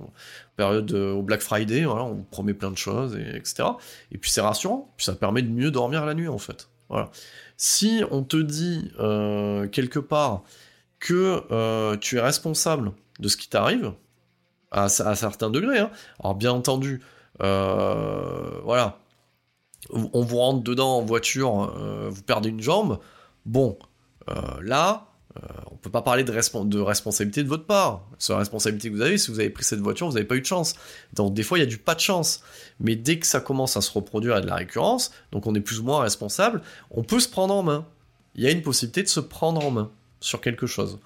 [0.57, 1.85] période au Black Friday.
[1.85, 3.69] Voilà, on promet plein de choses, et, etc.
[4.11, 4.93] Et puis c'est rassurant.
[4.97, 6.69] Puis ça permet de mieux dormir la nuit, en fait.
[6.89, 7.13] Voilà.
[7.57, 10.43] Si on te dit euh, quelque part,
[10.99, 13.93] que euh, tu es responsable de ce qui t'arrive,
[14.73, 15.79] à, certains degrés.
[15.79, 15.91] Hein.
[16.21, 18.99] Alors bien entendu, euh, voilà,
[19.91, 22.99] on vous rentre dedans en voiture, euh, vous perdez une jambe,
[23.45, 23.79] bon,
[24.61, 25.07] là,
[25.71, 26.33] on peut pas parler de,
[26.81, 28.03] responsabilité de votre part.
[28.19, 30.37] C'est la responsabilité que vous avez, si vous avez pris cette voiture, vous n'avez pas
[30.37, 30.75] eu de chance.
[31.13, 32.43] Donc des fois, il y a du pas de chance.
[32.81, 35.61] Mais dès que ça commence à se reproduire et de la récurrence, donc on est
[35.61, 37.87] plus ou moins responsable, on peut se prendre en main.
[38.35, 39.91] Il y a une possibilité de se prendre en main
[40.21, 40.99] sur quelque chose.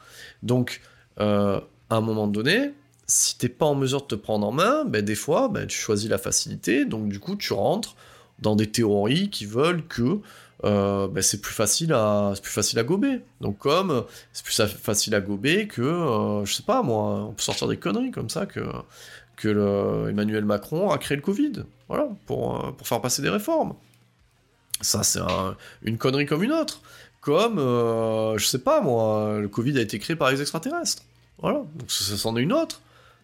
[0.43, 0.81] Donc,
[1.19, 2.73] euh, à un moment donné,
[3.10, 5.76] si t'es pas en mesure de te prendre en main, ben, des fois, ben, tu
[5.76, 7.96] choisis la facilité, donc du coup, tu rentres
[8.38, 10.20] dans des théories qui veulent que
[10.64, 13.20] euh, ben, c'est plus facile à plus facile à gober.
[13.40, 17.42] Donc comme c'est plus facile à gober que euh, je sais pas moi, on peut
[17.42, 18.60] sortir des conneries comme ça que
[19.36, 23.74] que Emmanuel Macron a créé le Covid, voilà, pour, euh, pour faire passer des réformes.
[24.82, 25.20] Ça c'est
[25.82, 26.82] une connerie comme une autre.
[27.20, 31.02] Comme je sais pas moi, le Covid a été créé par les extraterrestres.
[31.38, 32.80] Voilà, donc ça, s'en est une autre.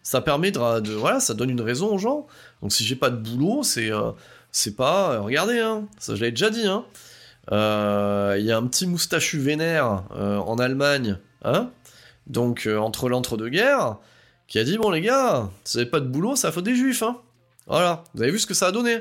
[0.07, 2.27] Ça permet de, voilà, ça donne une raison aux gens.
[2.61, 3.89] Donc si j'ai pas de boulot, c'est
[4.53, 6.85] c'est pas regardez hein, ça je l'avais déjà dit hein.
[7.51, 11.71] Euh, il y a un petit moustachu vénère euh, en Allemagne, hein
[12.25, 13.97] donc euh, entre l'entre-deux-guerres,
[14.47, 16.75] qui a dit bon les gars, si vous n'avez pas de boulot, ça faut des
[16.75, 17.17] juifs, hein
[17.65, 18.99] Voilà, vous avez vu ce que ça a donné.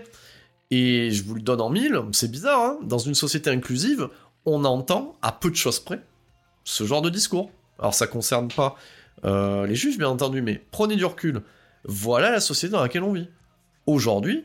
[0.72, 4.08] Et je vous le donne en mille, c'est bizarre, hein dans une société inclusive,
[4.44, 6.00] on entend à peu de choses près
[6.64, 7.52] ce genre de discours.
[7.78, 8.74] Alors ça concerne pas
[9.24, 11.42] les juifs bien entendu, mais prenez du recul.
[11.84, 13.28] Voilà la société dans laquelle on vit.
[13.86, 14.44] Aujourd'hui,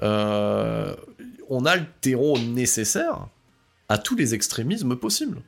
[0.00, 3.28] on a le terreau nécessaire
[3.88, 5.42] à tous les extrémismes possibles.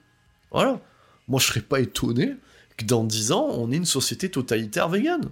[0.50, 0.80] Voilà.
[1.28, 2.36] Moi, je serais pas étonné
[2.76, 5.30] que dans 10 ans, on ait une société totalitaire végane.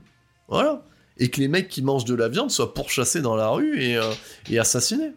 [0.49, 0.83] Voilà.
[1.19, 3.97] Et que les mecs qui mangent de la viande soient pourchassés dans la rue et,
[3.97, 5.13] euh, assassinés.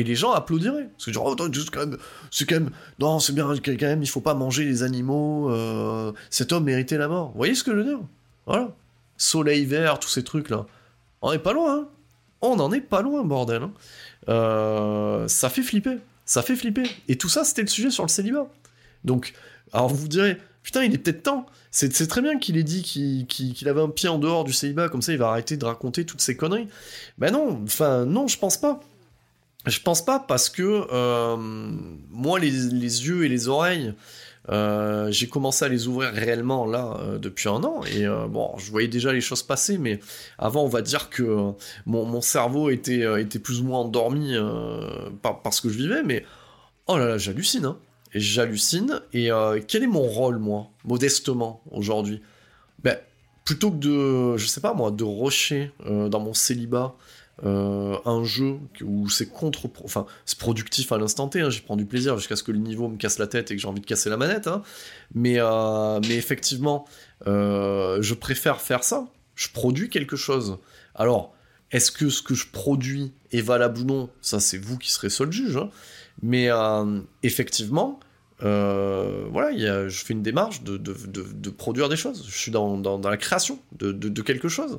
[0.00, 0.88] Et les gens applaudiraient.
[0.92, 1.98] Parce que genre, oh, c'est quand même,
[2.30, 6.12] c'est quand même, non, c'est bien, quand même, il faut pas manger les animaux, euh,
[6.30, 7.32] cet homme méritait la mort.
[7.32, 8.00] Vous voyez ce que je veux dire?
[8.46, 8.74] Voilà.
[9.18, 10.64] Soleil vert, tous ces trucs-là.
[11.20, 11.88] On est pas loin, hein
[12.40, 13.62] On en est pas loin, bordel.
[13.62, 13.72] Hein.
[14.30, 15.98] Euh, ça fait flipper
[16.30, 16.88] ça fait flipper.
[17.08, 18.46] Et tout ça, c'était le sujet sur le célibat.
[19.02, 19.32] Donc,
[19.72, 21.44] alors vous vous direz, putain, il est peut-être temps.
[21.72, 25.02] C'est très bien qu'il ait dit qu'il avait un pied en dehors du célibat, comme
[25.02, 26.68] ça il va arrêter de raconter toutes ces conneries.
[27.18, 28.80] Ben non, enfin, non, je pense pas.
[29.66, 33.92] Je pense pas parce que euh, moi, les, yeux et les oreilles,
[34.48, 38.70] euh, j'ai commencé à les ouvrir réellement là euh, depuis un an et bon, je
[38.70, 40.00] voyais déjà les choses passer, mais
[40.38, 41.52] avant, on va dire que
[41.84, 43.04] mon, cerveau était,
[43.42, 44.34] plus ou moins endormi
[45.22, 46.24] parce que je vivais, mais
[46.86, 47.76] oh là là, j'hallucine, hein.
[48.12, 49.00] J'hallucine.
[49.12, 49.30] Et
[49.68, 52.22] quel est mon rôle, moi, modestement, aujourd'hui?
[52.82, 52.96] Ben,
[53.44, 56.96] plutôt que de, je sais pas moi, de rocher dans mon célibat
[57.44, 61.76] euh, un jeu où c'est contre, enfin c'est productif à l'instant T, hein, j'y prends
[61.76, 63.80] du plaisir jusqu'à ce que le niveau me casse la tête et que j'ai envie
[63.80, 64.62] de casser la manette, hein.
[65.14, 66.86] mais, euh, mais effectivement,
[67.26, 69.06] euh, je préfère faire ça.
[69.36, 70.58] Je produis quelque chose.
[70.94, 71.34] Alors,
[71.70, 74.10] est-ce que ce que je produis est valable ou non?
[74.20, 75.56] Ça, c'est vous qui serez seul juge.
[75.56, 75.70] Hein.
[76.22, 76.50] Mais
[77.22, 78.00] effectivement,
[78.40, 82.26] voilà, je fais une démarche de, produire des choses.
[82.28, 84.78] Je suis dans la création de, quelque chose.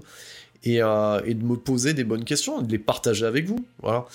[0.68, 3.66] Euh, et, de me poser des bonnes questions et de les partager avec vous.
[3.82, 4.06] Voilà.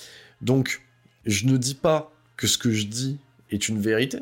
[0.41, 0.83] Donc,
[1.25, 3.19] je ne dis pas que ce que je dis
[3.51, 4.19] est une vérité.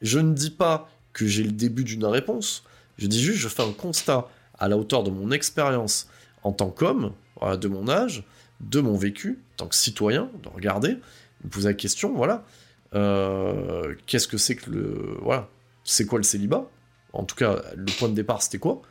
[0.00, 2.62] Je ne dis pas que j'ai le début d'une réponse.
[2.98, 4.28] Je dis juste, je fais un constat
[4.58, 6.08] à la hauteur de mon expérience
[6.44, 8.22] en tant qu'homme, de mon âge,
[8.60, 10.96] de mon vécu, en tant que citoyen, de regarder,
[11.42, 12.44] de poser la question, voilà,
[12.94, 15.18] euh, qu'est-ce que c'est que le...
[15.22, 15.48] Voilà,
[15.82, 16.68] c'est quoi le célibat?
[17.12, 18.82] En tout cas, le point de départ, c'était quoi?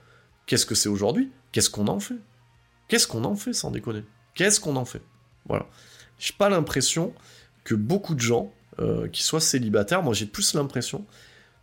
[0.46, 1.32] Qu'est-ce que c'est aujourd'hui?
[1.52, 2.16] Qu'est-ce qu'on en fait?
[2.88, 4.04] Qu'est-ce qu'on en fait sans déconner?
[4.36, 5.02] Qu'est-ce qu'on en fait?
[5.48, 5.68] Voilà.
[6.20, 7.14] J'ai pas l'impression
[7.64, 11.06] que beaucoup de gens euh, qui soient célibataires, moi j'ai plus l'impression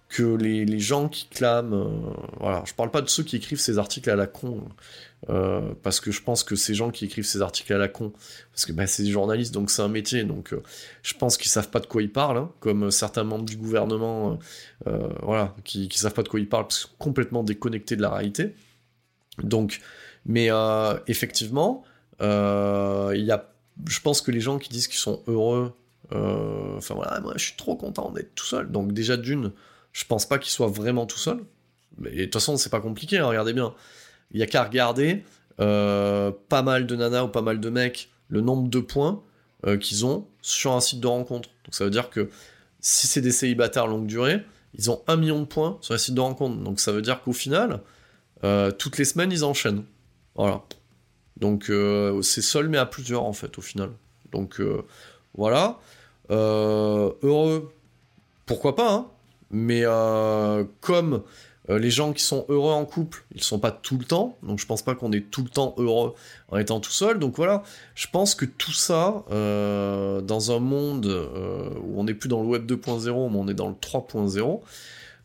[0.08, 3.78] que les, gens qui clament, euh, voilà, je parle pas de ceux qui écrivent ces
[3.78, 4.68] articles à la con,
[5.28, 8.12] euh, parce que je pense que ces gens qui écrivent ces articles à la con,
[8.52, 10.54] parce que bah, c'est des journalistes, donc c'est un métier, donc
[11.02, 14.38] je pense qu'ils savent pas de quoi ils parlent, hein, comme certains membres du gouvernement,
[15.22, 18.02] voilà, qui, qui savent pas de quoi ils parlent, parce qu'ils sont complètement déconnectés de
[18.02, 18.54] la réalité.
[19.42, 19.80] Donc
[20.26, 21.84] mais euh, effectivement,
[22.20, 23.50] euh, y a,
[23.86, 25.72] je pense que les gens qui disent qu'ils sont heureux,
[26.12, 28.70] euh, enfin voilà, moi je suis trop content d'être tout seul.
[28.70, 29.52] Donc déjà d'une,
[29.92, 31.42] je pense pas qu'ils soient vraiment tout seuls.
[31.98, 33.74] Mais de toute façon, c'est pas compliqué, hein, regardez bien.
[34.32, 35.24] Il y a qu'à regarder
[35.56, 39.22] pas mal de nanas ou pas mal de mecs, le nombre de points
[39.78, 41.50] qu'ils ont sur un site de rencontre.
[41.66, 42.30] Donc ça veut dire que
[42.80, 44.42] si c'est des célibataires longue durée,
[44.72, 46.56] ils ont un million de points sur un site de rencontre.
[46.62, 47.80] Donc ça veut dire qu'au final,
[48.78, 49.84] toutes les semaines, ils enchaînent.
[50.40, 50.62] Voilà.
[51.36, 53.90] Donc euh, c'est seul mais à plusieurs en fait au final.
[54.32, 54.86] Donc euh,
[55.34, 55.78] voilà.
[56.30, 57.70] Euh, heureux,
[58.46, 59.06] pourquoi pas, hein
[59.50, 59.82] mais
[60.80, 61.24] comme
[61.68, 64.66] les gens qui sont heureux en couple, ils sont pas tout le temps, donc je
[64.66, 66.14] pense pas qu'on est tout le temps heureux
[66.50, 67.18] en étant tout seul.
[67.18, 67.64] Donc voilà,
[67.96, 71.06] je pense que tout ça, dans un monde
[71.82, 74.60] où on n'est plus dans le web 2.0, mais on est dans le 3.0,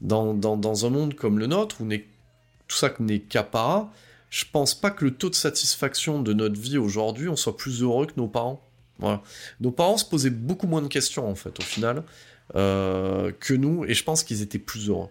[0.01, 3.91] dans, dans, un monde comme le nôtre, où tout ça n'est qu'apparat,
[4.35, 7.81] je pense pas que le taux de satisfaction de notre vie aujourd'hui, on soit plus
[7.81, 8.61] heureux que nos parents.
[8.99, 9.23] Voilà.
[9.61, 12.03] Nos parents se posaient beaucoup moins de questions, en fait, au final,
[12.57, 15.07] euh, que nous, et je pense qu'ils étaient plus heureux.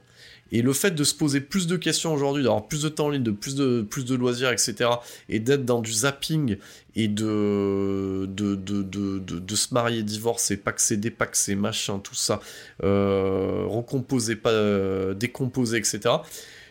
[0.53, 3.09] Et le fait de se poser plus de questions aujourd'hui, d'avoir plus de temps en
[3.09, 4.91] ligne, de plus de, plus de loisirs, etc.,
[5.31, 6.59] et d'être dans du zapping
[6.95, 12.41] et de, de, de, de, se marier, divorcer, paxer, dépaxer, machin, tout ça,
[12.83, 16.17] euh, recomposer, euh, décomposer, etc.,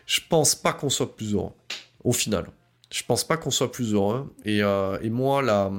[0.05, 1.53] je pense pas qu'on soit plus heureux,
[2.03, 2.47] au final.
[2.91, 4.33] Je pense pas qu'on soit plus heureux.
[4.45, 5.71] Et, euh, moi, là,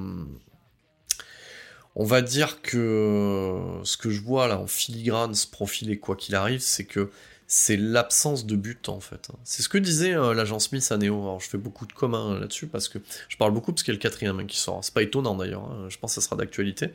[1.97, 6.35] on va dire que ce que je vois là en filigrane se profiler quoi qu'il
[6.35, 7.11] arrive, c'est que
[7.47, 9.29] c'est l'absence de but en fait.
[9.45, 11.23] C'est ce que disait euh, l'agent Smith à Neo.
[11.23, 12.99] Alors je fais beaucoup de communs là-dessus parce que
[13.29, 14.83] je parle beaucoup parce qu'il y a le quatrième qui sort.
[14.83, 15.65] C'est pas étonnant d'ailleurs.
[15.65, 15.87] Hein.
[15.89, 16.89] Je pense que ça sera d'actualité.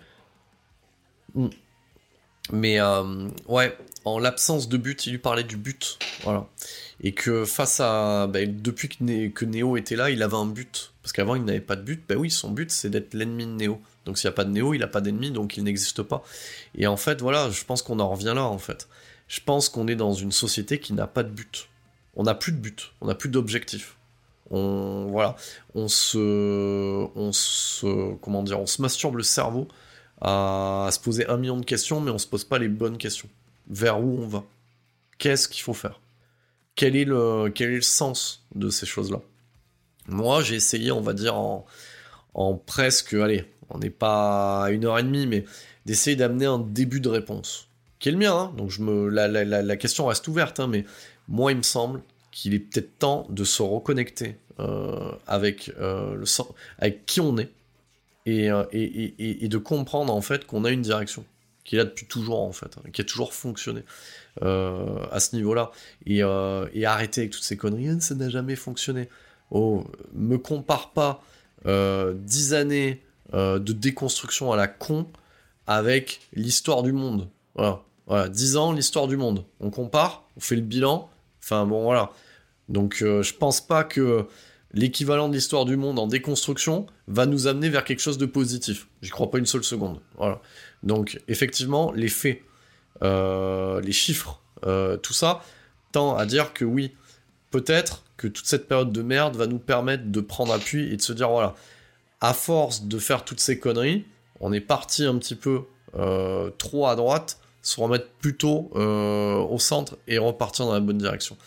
[1.36, 1.48] Mm.
[2.52, 6.00] Mais euh, ouais, en l'absence de but, il lui parlait du but.
[6.24, 6.48] Voilà.
[7.02, 8.28] Et que face à.
[8.28, 10.92] Ben, depuis que, Neo était là, il avait un but.
[11.02, 12.04] Parce qu'avant, il n'avait pas de but.
[12.08, 13.82] Ben oui, son but, c'est d'être l'ennemi de Neo.
[14.06, 16.24] Donc s'il n'y a pas de Neo, il n'a pas d'ennemi, donc il n'existe pas.
[16.76, 18.88] Et en fait, voilà, je pense qu'on en revient là, en fait.
[19.28, 21.70] Je pense qu'on est dans une société qui n'a pas de but.
[22.16, 23.96] On n'a plus de but, on n'a plus d'objectif.
[24.52, 25.36] On, voilà,
[25.76, 29.68] on se, on se, comment dire, on se masturbe le cerveau
[30.22, 33.30] à, se poser un million de questions, mais on se pose pas les bonnes questions.
[33.70, 34.44] Vers où on va?
[35.20, 36.00] Qu'est-ce qu'il faut faire?
[36.80, 39.20] Quel est, le, sens de ces choses-là
[40.08, 41.66] Moi, j'ai essayé, on va dire, en,
[42.66, 45.44] presque, allez, on n'est pas à une heure et demie, mais
[45.86, 47.68] d'essayer d'amener un début de réponse,
[48.00, 48.34] qui est le mien.
[48.34, 48.54] Hein.
[48.56, 50.86] Donc je me, la, question reste ouverte, hein, mais
[51.28, 52.02] moi il me semble
[52.32, 56.26] qu'il est peut-être temps de se reconnecter euh, avec, euh, le,
[56.78, 57.50] avec qui on est
[58.30, 61.26] euh, et, et, de comprendre en fait qu'on a une direction
[61.66, 63.84] qui est là depuis toujours en fait, hein, qui a toujours fonctionné
[64.42, 65.72] à ce niveau-là
[66.06, 69.10] et, arrêter avec toutes ces conneries, ça n'a jamais fonctionné.
[69.52, 71.24] Oh, me compare pas
[71.66, 73.02] dix années
[73.36, 75.06] euh, de déconstruction à la con
[75.68, 77.30] avec l'histoire du monde.
[77.54, 77.84] Voilà.
[78.08, 79.46] Voilà, 10 ans, l'histoire du monde.
[79.60, 81.12] On compare, on fait le bilan.
[81.44, 82.12] Enfin bon, voilà.
[82.70, 84.26] Donc euh, je pense pas que
[84.74, 88.88] l'équivalent de l'histoire du monde en déconstruction va nous amener vers quelque chose de positif.
[89.04, 90.00] J'y crois pas une seule seconde.
[90.18, 90.42] Voilà.
[90.82, 92.49] Donc effectivement, les faits, euh,
[93.02, 95.42] les chiffres, tout ça
[95.92, 96.96] tend à dire que oui,
[97.52, 101.02] peut-être que toute cette période de merde va nous permettre de prendre appui et de
[101.02, 101.56] se dire voilà,
[102.22, 104.06] à force de faire toutes ces conneries,
[104.40, 105.64] on est parti un petit peu
[105.98, 110.98] euh, trop à droite, se remettre plutôt euh, au centre et repartir dans la bonne
[110.98, 111.38] direction.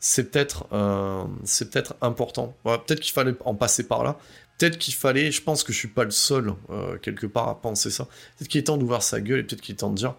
[0.00, 2.54] C'est peut-être euh, c'est peut-être important.
[2.64, 4.18] peut-être qu'il fallait en passer par là.
[4.58, 6.54] Peut-être qu'il fallait, je pense que je suis pas le seul
[7.02, 8.04] quelque part à penser ça.
[8.36, 10.14] Peut-être qu'il est temps d'ouvrir sa gueule et peut-être qu'il est temps de dire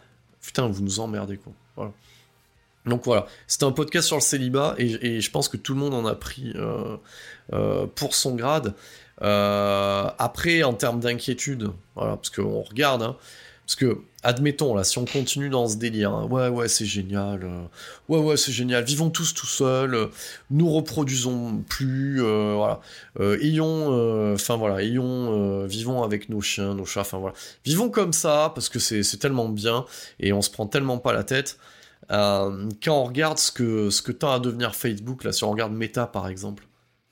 [0.46, 1.94] putain vous nous emmerdez quoi.
[2.86, 5.96] Donc voilà, c'était un podcast sur le célibat et, je pense que tout le monde
[5.96, 6.54] en a pris
[7.96, 8.76] pour son grade.
[9.22, 13.16] Euh, après, en termes d'inquiétude, voilà, parce qu'on regarde, hein,
[13.66, 17.44] parce que, admettons, là, si on continue dans ce délire, hein, ouais, ouais, c'est génial,
[17.44, 17.64] euh,
[18.10, 20.08] ouais, ouais, c'est génial, vivons tous tout seuls, euh,
[20.52, 22.80] nous reproduisons plus, voilà,
[23.42, 27.36] ayons, enfin voilà, ayons, vivons avec nos chiens, nos chats, enfin voilà,
[27.66, 29.86] vivons comme ça, parce que c'est tellement bien,
[30.20, 31.58] et on se prend tellement pas la tête.
[32.10, 35.74] quand on regarde ce que, ce que tend à devenir Facebook, là, si on regarde
[35.74, 36.68] Meta par exemple,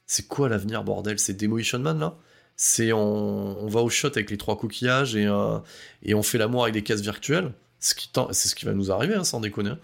[0.06, 1.18] c'est quoi l'avenir, bordel?
[1.18, 2.16] C'est Demolition Man, là?
[2.56, 5.58] C'est on, va au shot avec les trois coquillages et, euh,
[6.04, 7.96] et on fait l'amour avec des cases virtuelles C'est
[8.34, 9.72] ce qui va nous arriver, hein, sans déconner.
[9.72, 9.80] Hein.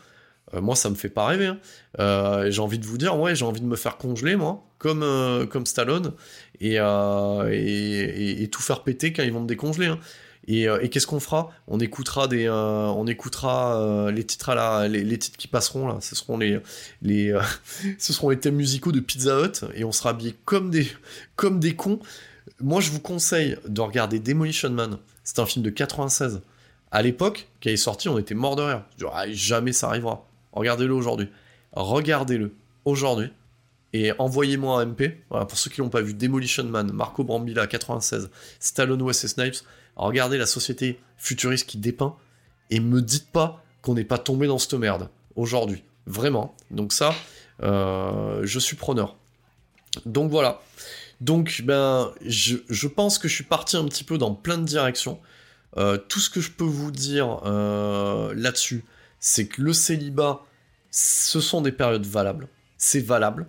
[0.54, 1.48] Euh, moi, ça me fait pas rêver.
[1.48, 1.60] Hein.
[2.00, 5.48] Euh, j'ai envie de vous dire, ouais, j'ai envie de me faire congeler, moi, comme,
[5.50, 6.14] comme Stallone,
[6.62, 9.94] et, et, tout faire péter quand ils vont me décongeler.
[10.48, 11.52] Et, qu'est-ce qu'on fera?
[11.68, 15.98] On écoutera des, on écoutera les titres à les, titres qui passeront là.
[16.02, 16.60] Ce seront les,
[17.02, 17.38] les,
[18.00, 20.88] ce seront les thèmes musicaux de Pizza Hut et on sera habillés comme des,
[21.36, 22.00] comme des cons.
[22.62, 24.98] Moi, je vous conseille de regarder Demolition Man.
[25.24, 26.42] C'est un film de 96.
[26.92, 28.84] À l'époque, qui est sorti, on était mort de rire.
[29.14, 30.28] Ah, jamais ça arrivera.
[30.52, 31.30] Regardez-le aujourd'hui.
[31.74, 32.56] Regardez-le
[32.86, 33.32] aujourd'hui
[33.94, 35.24] et envoyez-moi un MP.
[35.30, 38.30] Voilà, pour ceux qui l'ont pas vu, Demolition Man, Marco Brambilla 96,
[38.60, 39.64] Stallone West Snipes
[40.06, 42.16] regardez la société futuriste qui dépeint
[42.70, 45.84] et me dites pas qu'on n'est pas tombé dans cette merde aujourd'hui.
[46.06, 46.56] Vraiment.
[46.72, 47.14] Donc ça,
[47.62, 49.16] euh, je suis preneur.
[50.06, 50.62] Donc voilà.
[51.22, 55.20] Donc ben, je, pense que je suis parti un petit peu dans plein de directions.
[55.78, 58.86] Euh, tout ce que je peux vous dire euh, là-dessus,
[59.20, 60.42] c'est que le célibat,
[60.92, 62.48] ce sont des périodes valables.
[62.78, 63.48] C'est valable.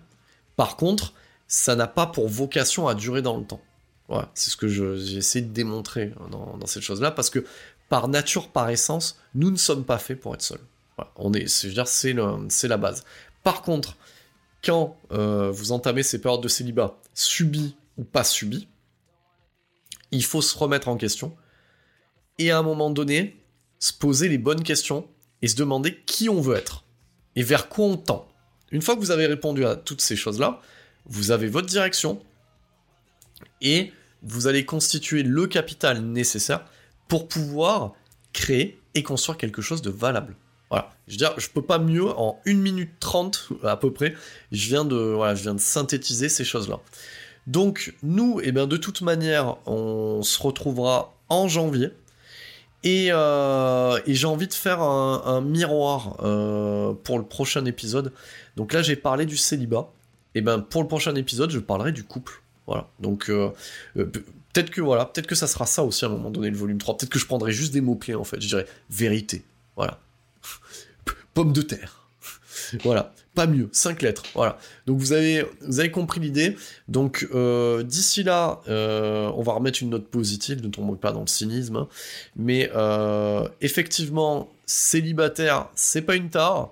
[0.57, 1.15] Par contre,
[1.49, 3.63] ça n'a pas pour vocation à durer dans le temps
[4.35, 7.45] c'est ce que j'ai essayé de démontrer dans, cette chose-là, parce que
[7.89, 10.61] par nature, par essence, nous ne sommes pas faits pour être seuls.
[11.17, 13.05] on est, c'est, la base.
[13.43, 13.97] Par contre,
[14.65, 18.69] quand euh, vous entamez ces périodes de célibat, subies ou pas subies,
[20.11, 21.37] il faut se remettre en question
[22.39, 23.45] et à un moment donné,
[23.79, 25.09] se poser les bonnes questions
[25.43, 26.85] et se demander qui on veut être
[27.37, 28.29] et vers quoi on tend.
[28.71, 30.61] Une fois que vous avez répondu à toutes ces choses-là,
[31.07, 32.23] vous avez votre direction
[33.61, 33.93] et
[34.23, 36.65] vous allez constituer le capital nécessaire
[37.09, 37.95] pour pouvoir
[38.33, 40.37] créer et construire quelque chose de valable.
[40.71, 40.91] Voilà.
[41.09, 44.15] Je veux dire, je peux pas mieux en 1 minute 30 à peu près.
[44.53, 46.81] Je viens de, voilà, je viens de synthétiser ces choses-là.
[47.47, 51.91] Donc, nous, eh bien, de toute manière, on se retrouvera en janvier.
[52.85, 58.13] Et, euh, j'ai envie de faire un, miroir euh, pour le prochain épisode.
[58.57, 59.91] Donc là, j'ai parlé du célibat.
[60.37, 62.43] Et ben pour le prochain épisode, je parlerai du couple.
[62.67, 62.89] Voilà.
[63.01, 63.51] Donc euh,
[63.95, 66.79] peut-être que voilà, peut-être que ça sera ça aussi à un moment donné le volume
[66.79, 66.97] 3.
[66.97, 68.41] Peut-être que je prendrai juste des mots clés en fait.
[68.41, 69.43] Je dirais vérité.
[69.77, 69.99] Voilà.
[71.35, 72.09] Pomme de terre.
[72.85, 74.59] voilà, pas mieux, 5 lettres, voilà.
[74.87, 76.57] Donc vous avez, vous avez compris l'idée.
[76.89, 81.21] Donc euh, d'ici là, euh, on va remettre une note positive, ne tombons pas dans
[81.21, 81.87] le cynisme.
[82.37, 86.71] Mais euh, effectivement, célibataire, c'est pas une tare.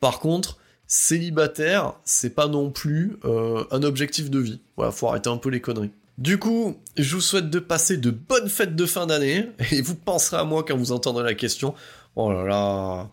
[0.00, 4.60] Par contre, célibataire, c'est pas non plus un objectif de vie.
[4.76, 5.90] Voilà, faut arrêter un peu les conneries.
[6.18, 9.94] Du coup, je vous souhaite de passer de bonnes fêtes de fin d'année, et vous
[9.94, 11.74] penserez à moi quand vous entendrez la question.
[12.20, 13.08] Oh là là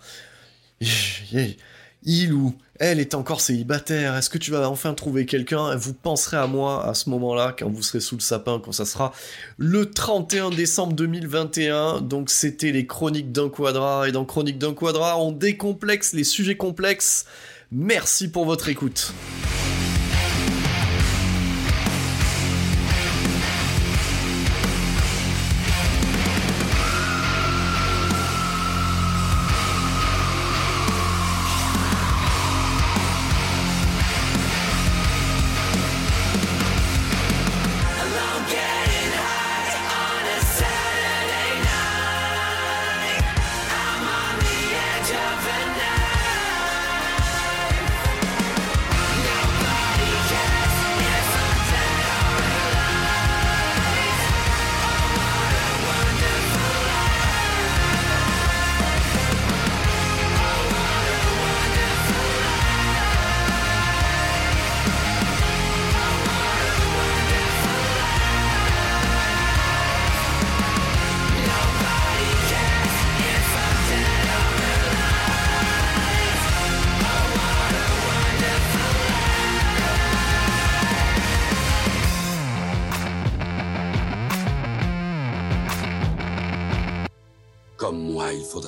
[2.05, 5.75] il ou elle est encore célibataire, est-ce que tu vas enfin trouver quelqu'un?
[5.75, 8.85] Vous penserez à moi à ce moment-là, quand vous serez sous le sapin, quand ça
[8.85, 9.13] sera
[9.57, 12.01] le 31 décembre 2021.
[12.01, 16.57] Donc c'était les chroniques d'un quadra, et dans Chroniques d'un quadra, on décomplexe les sujets
[16.57, 17.25] complexes.
[17.71, 19.13] Merci pour votre écoute.